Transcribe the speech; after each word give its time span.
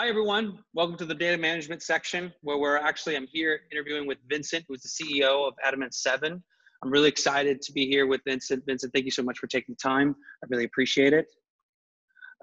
Hi, 0.00 0.06
everyone. 0.06 0.60
Welcome 0.74 0.96
to 0.98 1.04
the 1.04 1.14
data 1.14 1.36
management 1.36 1.82
section 1.82 2.32
where 2.42 2.56
we're 2.56 2.76
actually, 2.76 3.16
I'm 3.16 3.26
here 3.26 3.62
interviewing 3.72 4.06
with 4.06 4.18
Vincent, 4.28 4.64
who's 4.68 4.82
the 4.82 4.88
CEO 4.88 5.48
of 5.48 5.54
Andaman 5.66 5.90
7. 5.90 6.40
I'm 6.84 6.90
really 6.90 7.08
excited 7.08 7.60
to 7.62 7.72
be 7.72 7.84
here 7.88 8.06
with 8.06 8.20
Vincent. 8.24 8.64
Vincent, 8.64 8.92
thank 8.92 9.06
you 9.06 9.10
so 9.10 9.24
much 9.24 9.40
for 9.40 9.48
taking 9.48 9.74
the 9.74 9.88
time. 9.88 10.14
I 10.40 10.46
really 10.50 10.66
appreciate 10.66 11.14
it. 11.14 11.26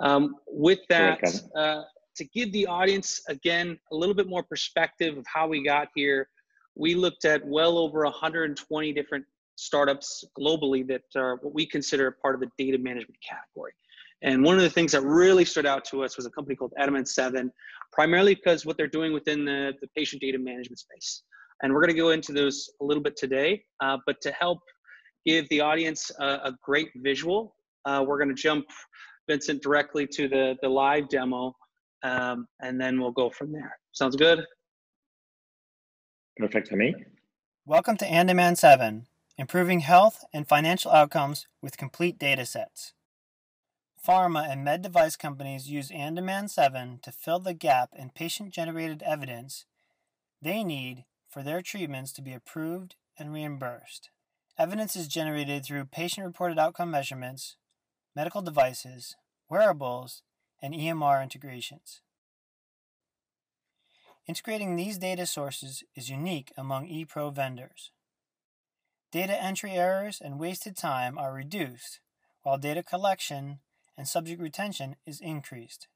Um, 0.02 0.36
with 0.50 0.80
that, 0.90 1.22
uh, 1.56 1.84
to 2.18 2.26
give 2.26 2.52
the 2.52 2.68
audience, 2.68 3.22
again, 3.30 3.80
a 3.94 3.96
little 3.96 4.16
bit 4.16 4.28
more 4.28 4.44
perspective 4.44 5.18
of 5.18 5.26
how 5.26 5.48
we 5.48 5.64
got 5.64 5.88
here, 5.96 6.28
we 6.76 6.94
looked 6.94 7.24
at 7.24 7.48
well 7.48 7.78
over 7.78 8.04
120 8.04 8.92
different 8.92 9.24
startups 9.56 10.26
globally 10.38 10.86
that 10.90 11.04
are 11.16 11.38
what 11.38 11.54
we 11.54 11.66
consider 11.66 12.12
part 12.12 12.36
of 12.36 12.42
the 12.42 12.50
data 12.58 12.78
management 12.78 13.16
category. 13.22 13.72
And 14.22 14.44
one 14.44 14.56
of 14.56 14.62
the 14.62 14.70
things 14.70 14.92
that 14.94 15.04
really 15.04 15.46
stood 15.46 15.66
out 15.66 15.86
to 15.86 16.04
us 16.04 16.18
was 16.18 16.26
a 16.26 16.30
company 16.30 16.56
called 16.56 16.74
Andaman 16.80 17.06
7, 17.06 17.52
primarily 17.92 18.36
because 18.36 18.66
what 18.66 18.78
they're 18.78 18.88
doing 18.88 19.14
within 19.14 19.46
the, 19.46 19.74
the 19.82 19.88
patient 19.96 20.22
data 20.22 20.40
management 20.40 20.80
space. 20.80 21.24
And 21.62 21.74
we're 21.74 21.82
going 21.82 21.94
to 21.94 22.00
go 22.00 22.10
into 22.10 22.34
those 22.34 22.70
a 22.82 22.86
little 22.86 23.04
bit 23.04 23.16
today. 23.18 23.64
Uh, 23.82 23.98
but 24.06 24.22
to 24.22 24.32
help 24.32 24.60
give 25.26 25.48
the 25.50 25.62
audience 25.62 26.12
a, 26.20 26.26
a 26.26 26.58
great 26.64 26.90
visual, 26.98 27.56
uh, 27.86 28.04
we're 28.06 28.18
going 28.18 28.30
to 28.30 28.42
jump 28.42 28.66
Vincent 29.30 29.62
directly 29.62 30.08
to 30.08 30.28
the, 30.28 30.56
the 30.62 30.70
live 30.70 31.10
demo, 31.10 31.56
um, 32.04 32.48
and 32.62 32.80
then 32.80 33.00
we'll 33.00 33.12
go 33.12 33.30
from 33.30 33.52
there. 33.52 33.78
Sounds 33.92 34.16
good? 34.16 34.44
Perfect 36.38 36.68
for 36.68 36.76
me. 36.76 36.94
Welcome 37.66 37.98
to 37.98 38.06
Andaman 38.06 38.56
7, 38.56 39.08
improving 39.38 39.80
health 39.80 40.24
and 40.34 40.48
financial 40.48 40.92
outcomes 40.92 41.48
with 41.62 41.78
complete 41.78 42.20
data 42.20 42.46
sets. 42.46 42.94
Pharma 44.06 44.48
and 44.48 44.64
med 44.64 44.84
device 44.84 45.16
companies 45.16 45.68
use 45.68 45.90
Andaman 45.90 46.48
7 46.48 47.00
to 47.02 47.12
fill 47.12 47.40
the 47.40 47.56
gap 47.56 47.90
in 47.98 48.12
patient 48.12 48.52
generated 48.52 49.02
evidence 49.02 49.66
they 50.40 50.64
need 50.64 51.06
for 51.28 51.42
their 51.42 51.64
treatments 51.64 52.12
to 52.12 52.22
be 52.22 52.34
approved 52.34 52.96
and 53.18 53.34
reimbursed. 53.34 54.12
Evidence 54.60 54.96
is 54.96 55.08
generated 55.08 55.66
through 55.66 55.86
patient 55.86 56.24
reported 56.26 56.60
outcome 56.60 56.92
measurements, 56.92 57.56
medical 58.16 58.44
devices, 58.44 59.16
wearables, 59.50 60.22
and 60.62 60.76
EMR 60.76 61.24
integrations. 61.24 62.02
Integrating 64.28 64.76
these 64.76 65.00
data 65.00 65.26
sources 65.26 65.84
is 65.96 66.10
unique 66.12 66.52
among 66.56 66.88
ePro 66.88 67.34
vendors. 67.34 67.92
Data 69.12 69.42
entry 69.42 69.72
errors 69.72 70.22
and 70.24 70.40
wasted 70.40 70.78
time 70.78 71.18
are 71.18 71.34
reduced, 71.34 72.02
while 72.44 72.60
data 72.60 72.84
collection 72.84 73.60
and 73.98 74.08
subject 74.08 74.42
retention 74.42 74.96
is 75.06 75.22
increased. 75.22 75.88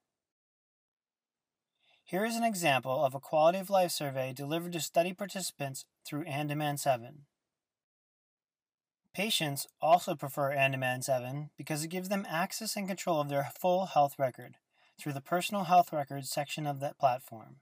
Here 2.04 2.26
is 2.26 2.36
an 2.36 2.44
example 2.44 3.06
of 3.06 3.14
a 3.14 3.20
quality 3.20 3.60
of 3.60 3.70
life 3.70 3.92
survey 3.92 4.34
delivered 4.34 4.74
to 4.74 4.80
study 4.80 5.14
participants 5.14 5.86
through 6.06 6.24
Andaman 6.24 6.78
7. 6.78 7.26
Patients 9.14 9.68
also 9.82 10.16
prefer 10.16 10.52
Andaman 10.52 11.02
7 11.02 11.52
because 11.58 11.84
it 11.84 11.90
gives 11.90 12.10
them 12.10 12.26
access 12.30 12.76
and 12.76 12.88
control 12.88 13.22
of 13.22 13.30
their 13.30 13.52
full 13.60 13.86
health 13.86 14.16
record 14.18 14.56
through 15.00 15.14
the 15.14 15.22
personal 15.22 15.66
health 15.66 15.94
records 15.94 16.30
section 16.30 16.66
of 16.66 16.80
that 16.80 16.98
platform. 16.98 17.58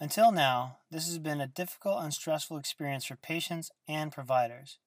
Until 0.00 0.32
now, 0.32 0.78
this 0.90 1.06
has 1.06 1.18
been 1.18 1.40
a 1.40 1.46
difficult 1.46 2.02
and 2.02 2.12
stressful 2.12 2.56
experience 2.56 3.04
for 3.04 3.16
patients 3.16 3.70
and 3.86 4.10
providers. 4.10 4.78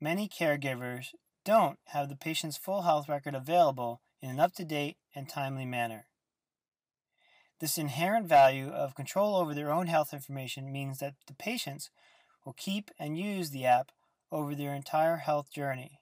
Many 0.00 0.28
caregivers 0.28 1.08
don't 1.44 1.78
have 1.86 2.08
the 2.08 2.16
patient's 2.16 2.56
full 2.56 2.82
health 2.82 3.08
record 3.08 3.34
available 3.34 4.00
in 4.22 4.30
an 4.30 4.40
up 4.40 4.52
to 4.54 4.64
date 4.64 4.96
and 5.14 5.28
timely 5.28 5.64
manner. 5.64 6.06
This 7.60 7.78
inherent 7.78 8.26
value 8.26 8.68
of 8.68 8.94
control 8.94 9.36
over 9.36 9.54
their 9.54 9.70
own 9.70 9.86
health 9.86 10.12
information 10.12 10.72
means 10.72 10.98
that 10.98 11.14
the 11.26 11.34
patients 11.34 11.90
will 12.44 12.54
keep 12.54 12.90
and 12.98 13.18
use 13.18 13.50
the 13.50 13.66
app 13.66 13.90
over 14.32 14.54
their 14.54 14.74
entire 14.74 15.16
health 15.16 15.52
journey. 15.52 16.00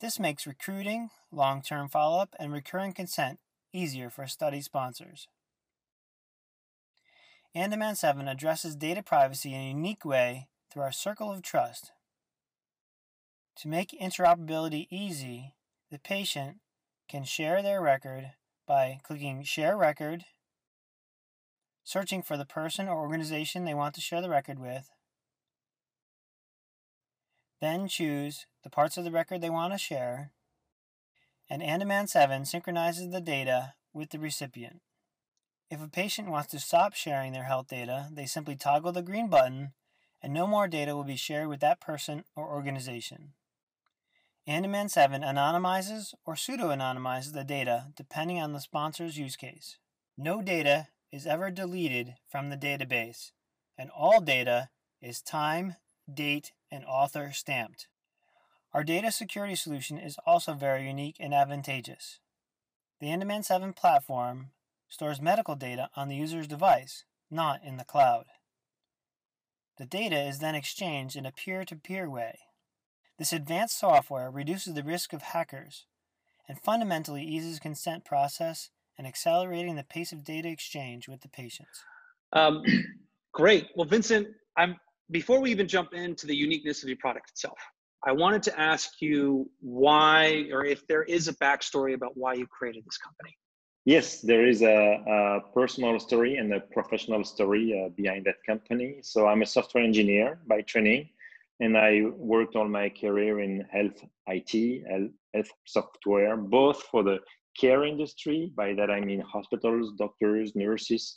This 0.00 0.18
makes 0.18 0.46
recruiting, 0.46 1.10
long 1.32 1.62
term 1.62 1.88
follow 1.88 2.20
up, 2.20 2.34
and 2.38 2.52
recurring 2.52 2.92
consent 2.92 3.38
easier 3.72 4.10
for 4.10 4.26
study 4.26 4.60
sponsors. 4.60 5.26
Andaman 7.54 7.96
7 7.96 8.28
addresses 8.28 8.76
data 8.76 9.02
privacy 9.02 9.52
in 9.52 9.60
a 9.60 9.68
unique 9.68 10.04
way 10.04 10.48
through 10.72 10.82
our 10.82 10.92
circle 10.92 11.32
of 11.32 11.42
trust 11.42 11.90
to 13.60 13.68
make 13.68 13.94
interoperability 14.00 14.86
easy, 14.90 15.52
the 15.90 15.98
patient 15.98 16.56
can 17.10 17.24
share 17.24 17.62
their 17.62 17.82
record 17.82 18.32
by 18.66 19.00
clicking 19.02 19.42
Share 19.42 19.76
Record, 19.76 20.24
searching 21.84 22.22
for 22.22 22.38
the 22.38 22.46
person 22.46 22.88
or 22.88 22.98
organization 22.98 23.64
they 23.64 23.74
want 23.74 23.94
to 23.96 24.00
share 24.00 24.22
the 24.22 24.30
record 24.30 24.58
with, 24.58 24.88
then 27.60 27.86
choose 27.86 28.46
the 28.64 28.70
parts 28.70 28.96
of 28.96 29.04
the 29.04 29.10
record 29.10 29.42
they 29.42 29.50
want 29.50 29.74
to 29.74 29.78
share, 29.78 30.30
and 31.50 31.62
Andaman 31.62 32.06
7 32.06 32.46
synchronizes 32.46 33.10
the 33.10 33.20
data 33.20 33.74
with 33.92 34.08
the 34.08 34.18
recipient. 34.18 34.80
If 35.70 35.82
a 35.82 35.88
patient 35.88 36.30
wants 36.30 36.50
to 36.52 36.58
stop 36.58 36.94
sharing 36.94 37.32
their 37.32 37.44
health 37.44 37.68
data, 37.68 38.08
they 38.10 38.24
simply 38.24 38.56
toggle 38.56 38.92
the 38.92 39.02
green 39.02 39.28
button 39.28 39.72
and 40.22 40.32
no 40.32 40.46
more 40.46 40.68
data 40.68 40.96
will 40.96 41.04
be 41.04 41.16
shared 41.16 41.48
with 41.48 41.60
that 41.60 41.80
person 41.80 42.24
or 42.34 42.48
organization. 42.48 43.32
Andaman 44.46 44.88
7 44.88 45.22
anonymizes 45.22 46.14
or 46.24 46.34
pseudo-anonymizes 46.34 47.32
the 47.32 47.44
data 47.44 47.88
depending 47.94 48.40
on 48.40 48.52
the 48.52 48.60
sponsor's 48.60 49.18
use 49.18 49.36
case. 49.36 49.78
No 50.16 50.42
data 50.42 50.88
is 51.12 51.26
ever 51.26 51.50
deleted 51.50 52.14
from 52.28 52.48
the 52.48 52.56
database, 52.56 53.32
and 53.76 53.90
all 53.90 54.20
data 54.20 54.70
is 55.02 55.20
time, 55.20 55.76
date, 56.12 56.52
and 56.70 56.84
author 56.84 57.32
stamped. 57.32 57.88
Our 58.72 58.84
data 58.84 59.10
security 59.10 59.56
solution 59.56 59.98
is 59.98 60.16
also 60.24 60.54
very 60.54 60.86
unique 60.86 61.16
and 61.18 61.34
advantageous. 61.34 62.20
The 63.00 63.08
Andaman 63.08 63.42
7 63.42 63.72
platform 63.72 64.50
stores 64.88 65.20
medical 65.20 65.54
data 65.54 65.90
on 65.96 66.08
the 66.08 66.16
user's 66.16 66.46
device, 66.46 67.04
not 67.30 67.60
in 67.64 67.76
the 67.76 67.84
cloud. 67.84 68.26
The 69.78 69.86
data 69.86 70.20
is 70.20 70.38
then 70.38 70.54
exchanged 70.54 71.16
in 71.16 71.26
a 71.26 71.32
peer 71.32 71.64
to 71.64 71.76
peer 71.76 72.08
way. 72.08 72.38
This 73.20 73.34
advanced 73.34 73.78
software 73.78 74.30
reduces 74.30 74.72
the 74.72 74.82
risk 74.82 75.12
of 75.12 75.20
hackers 75.20 75.84
and 76.48 76.58
fundamentally 76.58 77.22
eases 77.22 77.58
consent 77.58 78.02
process 78.02 78.70
and 78.96 79.06
accelerating 79.06 79.76
the 79.76 79.84
pace 79.84 80.10
of 80.10 80.24
data 80.24 80.48
exchange 80.48 81.06
with 81.06 81.20
the 81.20 81.28
patients. 81.28 81.84
Um, 82.32 82.62
great. 83.34 83.66
Well, 83.76 83.86
Vincent, 83.86 84.28
I'm 84.56 84.74
before 85.10 85.38
we 85.38 85.50
even 85.50 85.68
jump 85.68 85.92
into 85.92 86.26
the 86.26 86.34
uniqueness 86.34 86.82
of 86.82 86.88
your 86.88 86.96
product 86.96 87.28
itself, 87.28 87.58
I 88.06 88.12
wanted 88.12 88.42
to 88.44 88.58
ask 88.58 89.02
you 89.02 89.50
why, 89.60 90.46
or 90.50 90.64
if 90.64 90.86
there 90.86 91.02
is 91.02 91.28
a 91.28 91.34
backstory 91.34 91.92
about 91.92 92.12
why 92.16 92.32
you 92.32 92.46
created 92.46 92.86
this 92.86 92.96
company. 92.96 93.36
Yes, 93.84 94.22
there 94.22 94.46
is 94.46 94.62
a, 94.62 95.04
a 95.06 95.52
personal 95.52 96.00
story 96.00 96.36
and 96.36 96.54
a 96.54 96.60
professional 96.60 97.22
story 97.24 97.84
uh, 97.84 97.90
behind 97.90 98.24
that 98.24 98.36
company. 98.46 99.00
So 99.02 99.26
I'm 99.26 99.42
a 99.42 99.46
software 99.46 99.84
engineer 99.84 100.38
by 100.46 100.62
training 100.62 101.10
and 101.60 101.76
I 101.76 102.02
worked 102.16 102.56
all 102.56 102.68
my 102.68 102.88
career 102.88 103.40
in 103.40 103.66
health 103.70 104.02
IT, 104.26 104.84
health 105.34 105.50
software, 105.66 106.36
both 106.36 106.82
for 106.84 107.02
the 107.02 107.18
care 107.58 107.84
industry. 107.84 108.52
By 108.56 108.74
that 108.74 108.90
I 108.90 109.00
mean 109.00 109.20
hospitals, 109.20 109.92
doctors, 109.98 110.56
nurses, 110.56 111.14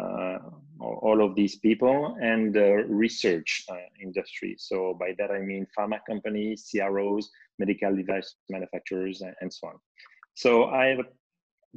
uh, 0.00 0.38
all 0.80 1.22
of 1.22 1.34
these 1.34 1.56
people, 1.56 2.16
and 2.20 2.54
the 2.54 2.84
research 2.88 3.64
uh, 3.70 3.76
industry. 4.02 4.56
So 4.58 4.96
by 4.98 5.14
that 5.18 5.30
I 5.30 5.40
mean 5.40 5.66
pharma 5.78 6.00
companies, 6.08 6.68
CROs, 6.70 7.30
medical 7.58 7.94
device 7.94 8.34
manufacturers, 8.48 9.20
and, 9.20 9.52
so 9.52 9.68
on. 9.68 9.74
So 10.34 10.64
I 10.66 10.86
have 10.86 11.00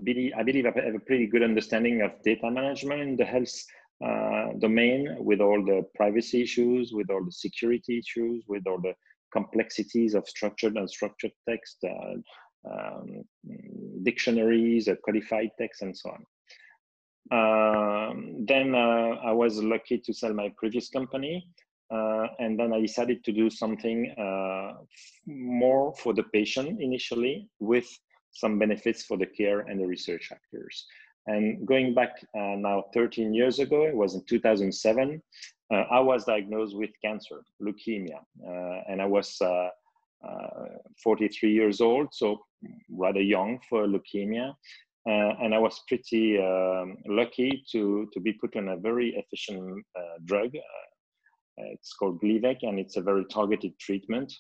believe, 0.04 0.32
I 0.38 0.44
believe 0.44 0.66
I 0.66 0.72
have 0.86 0.96
a 0.96 1.00
pretty 1.00 1.28
good 1.28 1.44
understanding 1.44 2.02
of 2.02 2.12
data 2.24 2.50
management 2.50 3.02
in 3.02 3.18
the 3.18 3.26
health 3.26 3.54
uh, 4.04 4.48
domain 4.60 5.16
with 5.20 5.40
all 5.40 5.64
the 5.64 5.84
privacy 5.96 6.42
issues, 6.42 6.92
with 6.94 7.10
all 7.10 7.24
the 7.24 7.32
security 7.32 8.00
issues, 8.00 8.44
with 8.48 8.66
all 8.68 8.82
the 8.82 8.94
complexities 9.32 10.16
of 10.16 10.28
structured 10.28 10.76
and 10.78 10.90
structured 10.90 11.32
text, 11.48 11.78
uh, 11.84 12.16
um, 12.70 13.24
dictionaries, 14.04 14.88
uh, 14.88 14.96
codified 15.06 15.50
text, 15.60 15.82
and 15.82 15.96
so 15.98 16.10
on. 16.12 16.26
Um, 17.32 18.46
then 18.46 18.76
uh, 18.76 19.18
I 19.24 19.32
was 19.32 19.62
lucky 19.62 19.98
to 20.00 20.14
sell 20.14 20.34
my 20.34 20.52
previous 20.58 20.90
company. 20.90 21.48
Uh, 21.92 22.28
and 22.40 22.60
then 22.60 22.74
I 22.74 22.82
decided 22.82 23.24
to 23.26 23.32
do 23.32 23.50
something 23.50 24.10
uh, 24.18 24.74
more 25.28 25.94
for 25.94 26.14
the 26.14 26.24
patient 26.24 26.82
initially 26.82 27.48
with 27.60 27.88
some 28.32 28.58
benefits 28.58 29.04
for 29.04 29.18
the 29.18 29.28
care 29.28 29.60
and 29.62 29.80
the 29.80 29.86
research 29.86 30.30
actors. 30.32 30.86
And 31.28 31.66
going 31.66 31.94
back 31.94 32.12
uh, 32.38 32.56
now 32.58 32.86
13 32.94 33.34
years 33.34 33.60
ago, 33.60 33.84
it 33.84 33.96
was 33.96 34.16
in 34.16 34.24
2007, 34.26 35.22
uh, 35.74 35.76
I 35.76 36.00
was 36.00 36.26
diagnosed 36.26 36.76
with 36.76 36.92
cancer, 37.04 37.44
leukemia, 37.62 38.20
uh, 38.48 38.82
and 38.88 39.02
I 39.02 39.06
was 39.06 39.36
uh, 39.42 39.70
uh, 40.28 40.66
43 41.04 41.52
years 41.52 41.82
old, 41.82 42.10
so 42.14 42.42
rather 42.90 43.22
young 43.22 43.60
for 43.70 43.88
leukemia. 43.88 44.54
uh, 45.08 45.34
and 45.42 45.54
I 45.54 45.60
was 45.60 45.82
pretty 45.88 46.40
um, 46.40 46.98
lucky 47.08 47.64
to 47.72 48.08
to 48.14 48.20
be 48.20 48.34
put 48.34 48.56
on 48.56 48.70
a 48.70 48.78
very 48.78 49.16
efficient 49.16 49.86
drug. 50.26 50.52
It's 51.58 51.94
called 51.94 52.22
Gleevec, 52.22 52.64
and 52.64 52.80
it's 52.80 52.98
a 52.98 53.02
very 53.02 53.26
targeted 53.26 53.74
treatment 53.80 54.34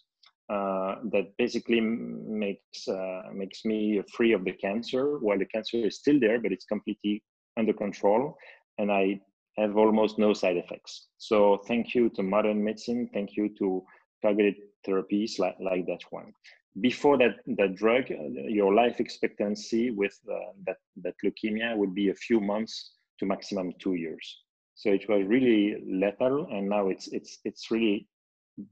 uh, 0.50 0.96
that 1.12 1.34
basically 1.38 1.82
makes 1.82 2.88
uh, 2.88 3.24
makes 3.34 3.66
me 3.66 4.02
free 4.16 4.34
of 4.34 4.44
the 4.46 4.54
cancer 4.54 5.18
while 5.20 5.40
the 5.40 5.46
cancer 5.46 5.78
is 5.78 5.98
still 5.98 6.20
there, 6.20 6.40
but 6.40 6.52
it's 6.52 6.66
completely 6.66 7.24
under 7.58 7.74
control, 7.74 8.36
and 8.78 8.92
I 8.92 9.20
have 9.58 9.78
almost 9.78 10.20
no 10.20 10.34
side 10.34 10.58
effects. 10.58 11.08
So 11.18 11.62
thank 11.68 11.96
you 11.96 12.10
to 12.12 12.24
modern 12.24 12.64
medicine. 12.64 13.10
Thank 13.14 13.38
you 13.38 13.50
to 13.60 13.84
targeted 14.22 14.56
therapies 14.86 15.40
like, 15.40 15.56
like 15.60 15.86
that 15.88 16.02
one 16.10 16.34
before 16.82 17.18
that, 17.18 17.38
that 17.58 17.76
drug, 17.76 18.06
your 18.10 18.74
life 18.74 19.00
expectancy 19.00 19.92
with 19.92 20.18
uh, 20.30 20.52
that, 20.66 20.78
that 21.04 21.14
leukemia 21.24 21.76
would 21.76 21.96
be 21.96 22.10
a 22.10 22.16
few 22.16 22.40
months 22.40 22.92
to 23.20 23.26
maximum 23.26 23.72
two 23.80 23.94
years. 23.94 24.42
So 24.76 24.90
it 24.90 25.08
was 25.08 25.26
really 25.26 25.78
lethal, 25.88 26.48
and 26.52 26.68
now 26.68 26.90
it's 26.90 27.08
it's 27.08 27.40
it's 27.46 27.72
really 27.72 28.08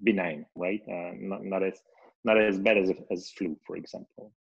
benign, 0.03 0.45
right? 0.55 0.81
Uh, 0.87 1.11
not, 1.17 1.43
not 1.43 1.63
as 1.63 1.79
not 2.25 2.37
as 2.37 2.57
bad 2.57 2.77
as 2.77 2.91
as 3.11 3.31
flu, 3.31 3.57
for 3.65 3.75
example. 3.75 4.33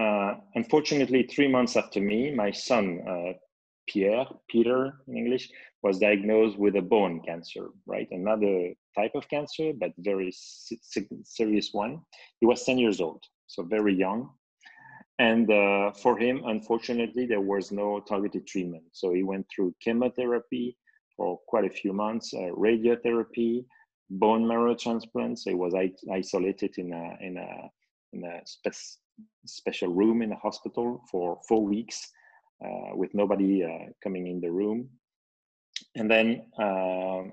Uh, 0.00 0.34
unfortunately, 0.54 1.24
three 1.24 1.48
months 1.48 1.76
after 1.76 2.00
me, 2.00 2.32
my 2.32 2.50
son 2.50 3.00
uh, 3.08 3.32
Pierre, 3.88 4.26
Peter 4.48 4.94
in 5.08 5.16
English, 5.16 5.50
was 5.82 5.98
diagnosed 5.98 6.58
with 6.58 6.76
a 6.76 6.82
bone 6.82 7.20
cancer, 7.26 7.70
right? 7.86 8.08
Another 8.10 8.72
type 8.96 9.12
of 9.14 9.28
cancer, 9.28 9.72
but 9.78 9.92
very 9.98 10.32
serious 10.32 11.70
one. 11.72 12.00
He 12.40 12.46
was 12.46 12.64
10 12.64 12.78
years 12.78 13.00
old, 13.00 13.22
so 13.46 13.62
very 13.62 13.94
young. 13.94 14.30
And 15.18 15.50
uh, 15.50 15.92
for 15.92 16.16
him, 16.18 16.42
unfortunately, 16.46 17.26
there 17.26 17.40
was 17.42 17.72
no 17.72 18.00
targeted 18.00 18.46
treatment. 18.46 18.84
So 18.92 19.12
he 19.12 19.22
went 19.22 19.46
through 19.54 19.74
chemotherapy 19.80 20.76
for 21.16 21.38
quite 21.46 21.66
a 21.66 21.70
few 21.70 21.92
months, 21.92 22.32
uh, 22.32 22.50
radiotherapy, 22.56 23.64
bone 24.10 24.46
marrow 24.46 24.74
transplant. 24.74 25.38
So 25.38 25.50
he 25.50 25.56
was 25.56 25.74
isolated 26.12 26.74
in 26.78 26.92
a, 26.92 27.16
in 27.24 27.36
a, 27.36 27.70
in 28.12 28.24
a 28.24 28.40
spe- 28.44 28.98
special 29.46 29.88
room 29.88 30.22
in 30.22 30.32
a 30.32 30.36
hospital 30.36 31.02
for 31.10 31.38
four 31.48 31.64
weeks 31.64 32.10
uh, 32.64 32.94
with 32.94 33.14
nobody 33.14 33.64
uh, 33.64 33.90
coming 34.02 34.26
in 34.26 34.40
the 34.40 34.50
room. 34.50 34.88
And 35.96 36.10
then 36.10 36.46
um, 36.58 37.32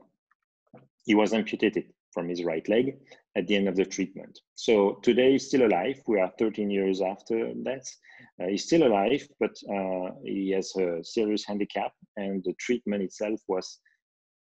he 1.06 1.16
was 1.16 1.34
amputated 1.34 1.86
from 2.14 2.30
his 2.30 2.44
right 2.44 2.68
leg 2.68 2.98
at 3.36 3.46
the 3.48 3.56
end 3.56 3.68
of 3.68 3.76
the 3.76 3.86
treatment. 3.86 4.40
So 4.56 5.00
today 5.04 5.34
he's 5.34 5.48
still 5.48 5.68
alive. 5.68 6.02
We 6.08 6.20
are 6.20 6.32
13 6.40 6.70
years 6.70 7.02
after 7.02 7.54
that. 7.64 7.86
Uh, 8.42 8.48
he's 8.48 8.64
still 8.64 8.88
alive, 8.88 9.28
but 9.40 9.56
uh, 9.72 10.12
he 10.24 10.52
has 10.52 10.76
a 10.76 11.04
serious 11.04 11.46
handicap, 11.46 11.92
and 12.16 12.44
the 12.44 12.54
treatment 12.60 13.04
itself 13.04 13.40
was 13.48 13.80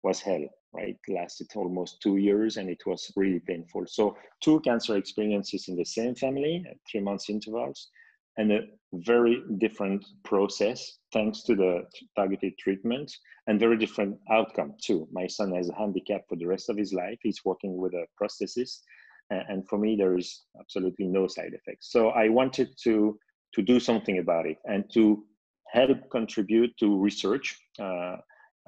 was 0.05 0.21
hell. 0.21 0.45
Right, 0.73 0.97
it 1.07 1.13
lasted 1.13 1.47
almost 1.55 2.01
two 2.01 2.17
years, 2.17 2.57
and 2.57 2.69
it 2.69 2.83
was 2.85 3.11
really 3.15 3.39
painful. 3.39 3.83
So 3.87 4.17
two 4.43 4.59
cancer 4.59 4.97
experiences 4.97 5.69
in 5.69 5.75
the 5.77 5.85
same 5.85 6.15
family, 6.15 6.63
at 6.69 6.77
three 6.89 6.99
months 6.99 7.29
intervals, 7.29 7.89
and 8.37 8.51
a 8.51 8.59
very 8.93 9.41
different 9.57 10.05
process 10.23 10.97
thanks 11.13 11.43
to 11.43 11.55
the 11.55 11.83
targeted 12.17 12.53
treatment 12.57 13.09
and 13.47 13.59
very 13.59 13.77
different 13.77 14.17
outcome 14.29 14.73
too. 14.81 15.07
My 15.11 15.27
son 15.27 15.55
has 15.55 15.69
a 15.69 15.75
handicap 15.75 16.21
for 16.27 16.35
the 16.35 16.45
rest 16.45 16.69
of 16.69 16.77
his 16.77 16.93
life. 16.93 17.17
He's 17.21 17.45
working 17.45 17.77
with 17.77 17.93
a 17.93 18.05
prosthesis. 18.21 18.81
And 19.29 19.67
for 19.67 19.79
me, 19.79 19.95
there 19.95 20.17
is 20.17 20.43
absolutely 20.59 21.07
no 21.07 21.27
side 21.27 21.53
effects. 21.53 21.91
So 21.91 22.09
I 22.09 22.29
wanted 22.29 22.69
to, 22.83 23.17
to 23.55 23.61
do 23.61 23.79
something 23.79 24.19
about 24.19 24.45
it 24.45 24.57
and 24.65 24.83
to 24.93 25.23
help 25.71 25.97
contribute 26.11 26.71
to 26.81 26.99
research 26.99 27.57
uh, 27.79 28.17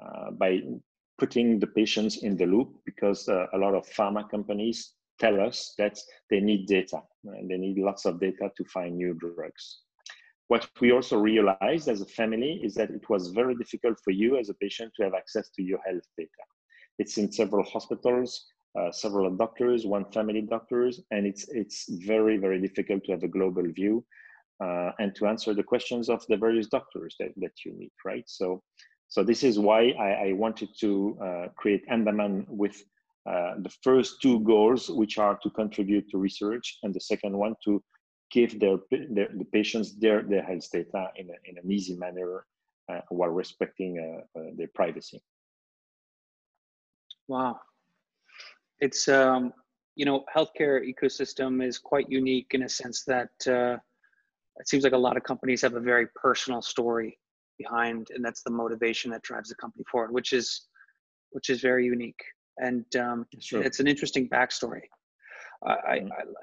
uh, 0.04 0.30
by 0.32 0.60
putting 1.18 1.58
the 1.58 1.66
patients 1.66 2.18
in 2.18 2.36
the 2.36 2.46
loop 2.46 2.76
because 2.84 3.28
uh, 3.28 3.46
a 3.52 3.58
lot 3.58 3.74
of 3.74 3.88
pharma 3.88 4.28
companies 4.30 4.94
tell 5.18 5.40
us 5.40 5.74
that 5.78 5.98
they 6.30 6.40
need 6.40 6.66
data 6.66 7.00
and 7.24 7.50
they 7.50 7.56
need 7.56 7.78
lots 7.78 8.04
of 8.04 8.20
data 8.20 8.50
to 8.56 8.64
find 8.64 8.96
new 8.96 9.14
drugs. 9.14 9.80
What 10.46 10.68
we 10.80 10.92
also 10.92 11.18
realized 11.18 11.88
as 11.88 12.00
a 12.00 12.06
family 12.06 12.60
is 12.62 12.74
that 12.74 12.90
it 12.90 13.08
was 13.10 13.28
very 13.28 13.54
difficult 13.54 13.98
for 14.02 14.12
you 14.12 14.38
as 14.38 14.48
a 14.48 14.54
patient 14.54 14.92
to 14.96 15.04
have 15.04 15.14
access 15.14 15.50
to 15.50 15.62
your 15.62 15.80
health 15.86 16.06
data. 16.16 16.44
It's 16.98 17.18
in 17.18 17.30
several 17.30 17.64
hospitals, 17.64 18.46
uh, 18.78 18.90
several 18.92 19.28
doctors, 19.36 19.86
one 19.86 20.10
family 20.10 20.40
doctors, 20.42 21.00
and 21.10 21.26
it's 21.26 21.48
it's 21.48 21.86
very 22.06 22.38
very 22.38 22.60
difficult 22.60 23.04
to 23.04 23.12
have 23.12 23.22
a 23.22 23.28
global 23.28 23.66
view 23.72 24.04
uh, 24.62 24.90
and 24.98 25.14
to 25.14 25.26
answer 25.26 25.54
the 25.54 25.62
questions 25.62 26.08
of 26.08 26.24
the 26.28 26.36
various 26.36 26.66
doctors 26.66 27.14
that, 27.18 27.30
that 27.36 27.52
you 27.64 27.72
meet, 27.78 27.92
right? 28.04 28.24
So, 28.26 28.62
so 29.08 29.24
this 29.24 29.42
is 29.42 29.58
why 29.58 29.94
I, 29.98 30.28
I 30.28 30.32
wanted 30.32 30.68
to 30.80 31.18
uh, 31.22 31.46
create 31.56 31.82
Andaman 31.88 32.46
with 32.48 32.84
uh, 33.26 33.54
the 33.58 33.70
first 33.82 34.20
two 34.20 34.40
goals, 34.40 34.90
which 34.90 35.18
are 35.18 35.38
to 35.42 35.50
contribute 35.50 36.08
to 36.10 36.18
research, 36.18 36.78
and 36.82 36.94
the 36.94 37.00
second 37.00 37.36
one 37.36 37.54
to 37.64 37.82
give 38.30 38.60
their, 38.60 38.76
their 38.90 39.28
the 39.34 39.46
patients 39.50 39.98
their 39.98 40.22
their 40.22 40.42
health 40.42 40.70
data 40.70 41.08
in, 41.16 41.30
a, 41.30 41.50
in 41.50 41.56
an 41.56 41.70
easy 41.70 41.96
manner 41.96 42.44
uh, 42.90 43.00
while 43.08 43.30
respecting 43.30 43.98
uh, 43.98 44.38
uh 44.38 44.50
their 44.56 44.68
privacy. 44.74 45.22
Wow, 47.28 47.60
it's 48.80 49.08
um, 49.08 49.54
you 49.96 50.04
know 50.04 50.24
healthcare 50.34 50.80
ecosystem 50.86 51.66
is 51.66 51.78
quite 51.78 52.10
unique 52.10 52.52
in 52.52 52.62
a 52.62 52.68
sense 52.68 53.04
that 53.04 53.30
uh, 53.46 53.78
it 54.56 54.68
seems 54.68 54.84
like 54.84 54.92
a 54.92 54.98
lot 54.98 55.16
of 55.16 55.22
companies 55.22 55.62
have 55.62 55.74
a 55.74 55.80
very 55.80 56.08
personal 56.14 56.60
story 56.60 57.18
behind, 57.58 58.08
and 58.14 58.24
that's 58.24 58.42
the 58.42 58.50
motivation 58.50 59.10
that 59.10 59.22
drives 59.22 59.48
the 59.48 59.54
company 59.56 59.84
forward, 59.90 60.12
which 60.12 60.32
is 60.32 60.68
which 61.30 61.50
is 61.50 61.60
very 61.60 61.84
unique 61.84 62.22
and 62.58 62.84
um, 62.96 63.26
sure. 63.40 63.62
it's 63.62 63.80
an 63.80 63.86
interesting 63.86 64.28
backstory. 64.28 64.82
Uh, 65.66 65.76
I, 65.86 65.92
I, 65.92 66.00